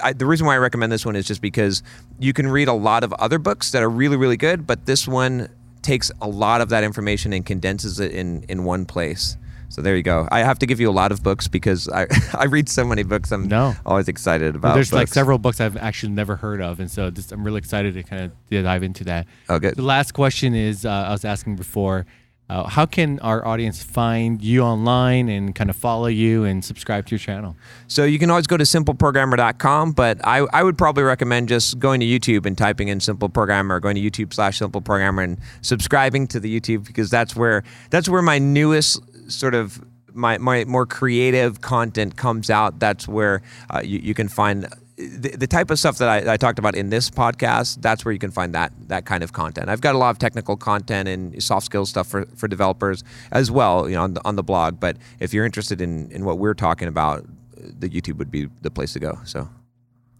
I, 0.03 0.13
the 0.13 0.27
reason 0.27 0.47
why 0.47 0.55
I 0.55 0.59
recommend 0.59 0.93
this 0.93 1.07
one 1.07 1.17
is 1.17 1.27
just 1.27 1.41
because 1.41 1.83
you 2.19 2.33
can 2.33 2.47
read 2.49 2.69
a 2.69 2.75
lot 2.75 3.05
of 3.05 3.13
other 3.15 3.39
books 3.39 3.71
that 3.73 3.83
are 3.83 3.91
really, 3.91 4.17
really 4.17 4.37
good, 4.37 4.67
but 4.67 4.87
this 4.87 5.09
one 5.09 5.49
takes 5.83 6.11
a 6.21 6.29
lot 6.29 6.61
of 6.61 6.69
that 6.71 6.85
information 6.85 7.33
and 7.33 7.47
condenses 7.47 8.01
it 8.01 8.13
in, 8.13 8.45
in 8.49 8.65
one 8.65 8.85
place. 8.85 9.37
So 9.69 9.83
there 9.83 9.97
you 9.97 10.03
go. 10.03 10.29
I 10.31 10.41
have 10.41 10.59
to 10.61 10.67
give 10.67 10.81
you 10.81 10.89
a 10.89 10.93
lot 10.93 11.13
of 11.13 11.23
books 11.23 11.49
because 11.49 11.89
I, 11.89 12.07
I 12.35 12.45
read 12.45 12.69
so 12.69 12.85
many 12.85 13.03
books. 13.03 13.33
I'm 13.33 13.49
No. 13.49 13.75
always 13.85 14.09
excited 14.09 14.55
about. 14.57 14.75
There's 14.75 14.93
like 14.93 15.09
several 15.09 15.39
books 15.39 15.61
I've 15.61 15.77
actually 15.77 16.13
never 16.13 16.37
heard 16.37 16.61
of, 16.63 16.81
and 16.81 16.91
so 16.91 17.11
just, 17.11 17.33
I'm 17.33 17.45
really 17.45 17.59
excited 17.59 17.95
to 17.95 18.03
kind 18.03 18.23
of 18.23 18.33
dive 18.51 18.83
into 18.83 19.05
that. 19.05 19.27
Okay. 19.51 19.71
The 19.73 19.83
last 19.83 20.13
question 20.13 20.55
is 20.55 20.85
uh, 20.87 20.91
I 20.91 21.11
was 21.13 21.25
asking 21.25 21.57
before. 21.57 22.07
Uh, 22.49 22.63
how 22.69 22.87
can 22.87 23.19
our 23.23 23.45
audience 23.45 23.83
find 23.83 24.41
you 24.41 24.63
online 24.63 25.29
and 25.29 25.53
kind 25.53 25.69
of 25.69 25.75
follow 25.75 26.07
you 26.07 26.45
and 26.45 26.65
subscribe 26.65 27.05
to 27.05 27.11
your 27.11 27.19
channel? 27.19 27.57
So 27.89 28.05
you 28.05 28.21
can 28.21 28.31
always 28.31 28.47
go 28.47 28.57
to 28.57 28.63
simpleprogrammer.com, 28.63 29.93
but 29.93 30.25
I, 30.25 30.47
I 30.53 30.63
would 30.63 30.79
probably 30.79 31.03
recommend 31.03 31.49
just 31.49 31.79
going 31.79 31.99
to 32.01 32.07
YouTube 32.07 32.47
and 32.47 32.57
typing 32.57 32.87
in 32.87 33.01
Simple 33.01 33.29
Programmer, 33.29 33.81
going 33.81 33.97
to 33.97 34.01
YouTube 34.01 34.33
slash 34.33 34.59
Simple 34.59 34.81
Programmer 34.81 35.23
and 35.23 35.39
subscribing 35.63 36.27
to 36.29 36.39
the 36.41 36.61
YouTube 36.61 36.87
because 36.87 37.11
that's 37.11 37.35
where 37.35 37.65
that's 37.91 38.09
where 38.09 38.23
my 38.23 38.39
newest 38.39 39.01
sort 39.29 39.55
of 39.55 39.85
my, 40.13 40.39
my 40.39 40.65
more 40.65 40.87
creative 40.87 41.61
content 41.61 42.17
comes 42.17 42.51
out. 42.51 42.79
That's 42.79 43.07
where 43.07 43.43
uh, 43.71 43.83
you, 43.85 43.99
you 43.99 44.15
can 44.15 44.29
find 44.29 44.67
the, 44.97 45.37
the 45.37 45.47
type 45.47 45.71
of 45.71 45.79
stuff 45.79 45.99
that 45.99 46.09
I, 46.09 46.33
I 46.33 46.37
talked 46.37 46.59
about 46.59 46.75
in 46.75 46.89
this 46.89 47.11
podcast. 47.11 47.83
That's 47.83 48.05
where 48.05 48.13
you 48.13 48.19
can 48.19 48.31
find 48.31 48.55
that 48.55 48.73
that 48.89 49.05
kind 49.05 49.23
of 49.23 49.33
content. 49.33 49.69
I've 49.69 49.83
got 49.83 49.95
a 49.95 49.99
lot 49.99 50.11
of 50.11 50.19
technical 50.19 50.57
content 50.57 51.09
and 51.09 51.43
soft 51.43 51.67
skills 51.67 51.91
stuff 51.91 52.09
for, 52.09 52.25
for 52.35 52.49
developers 52.49 53.05
as 53.31 53.51
well, 53.51 53.89
you 53.89 53.95
know, 53.95 54.03
on 54.03 54.15
the, 54.15 54.25
on 54.25 54.37
the 54.37 54.43
blog. 54.43 54.81
But 54.81 54.97
if 55.21 55.35
you're 55.35 55.45
interested 55.45 55.81
in, 55.81 56.11
in 56.11 56.25
what 56.25 56.39
we're 56.39 56.55
talking 56.55 56.89
about, 56.89 57.27
the 57.57 57.89
YouTube 57.89 58.17
would 58.17 58.31
be 58.31 58.49
the 58.63 58.71
place 58.71 58.93
to 58.95 59.01
go. 59.01 59.19
So 59.25 59.49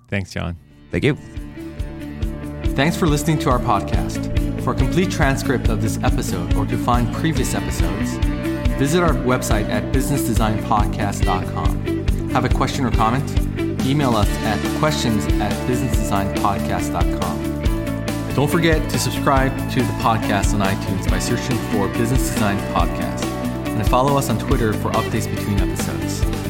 Thanks, 0.09 0.33
John. 0.33 0.57
thank 0.91 1.05
you. 1.05 1.17
Thanks 2.75 2.97
for 2.97 3.07
listening 3.07 3.39
to 3.41 3.51
our 3.51 3.59
podcast. 3.59 4.35
For 4.63 4.73
a 4.73 4.77
complete 4.77 5.11
transcript 5.11 5.69
of 5.69 5.81
this 5.81 5.99
episode 6.03 6.55
or 6.55 6.67
to 6.67 6.77
find 6.77 7.15
previous 7.15 7.55
episodes, 7.55 8.19
visit 8.79 9.03
our 9.03 9.13
website 9.13 9.69
at 9.69 9.93
businessdesignpodcast.com. 9.93 12.31
Have 12.31 12.45
a 12.45 12.49
question 12.49 12.85
or 12.85 12.91
comment? 12.91 13.31
Email 13.87 14.17
us 14.17 14.29
at 14.39 14.59
questions 14.79 15.25
at 15.41 15.53
businessdesignpodcast.com. 15.69 18.35
Don't 18.35 18.51
forget 18.51 18.91
to 18.91 18.99
subscribe 18.99 19.57
to 19.71 19.83
the 19.83 19.93
podcast 20.03 20.53
on 20.53 20.61
iTunes 20.61 21.09
by 21.09 21.19
searching 21.19 21.57
for 21.71 21.89
Business 21.89 22.29
Design 22.29 22.59
Podcast 22.75 23.25
and 23.25 23.89
follow 23.89 24.19
us 24.19 24.29
on 24.29 24.39
Twitter 24.39 24.75
for 24.75 24.91
updates 24.93 25.27
between 25.35 25.59
episodes. 25.59 26.46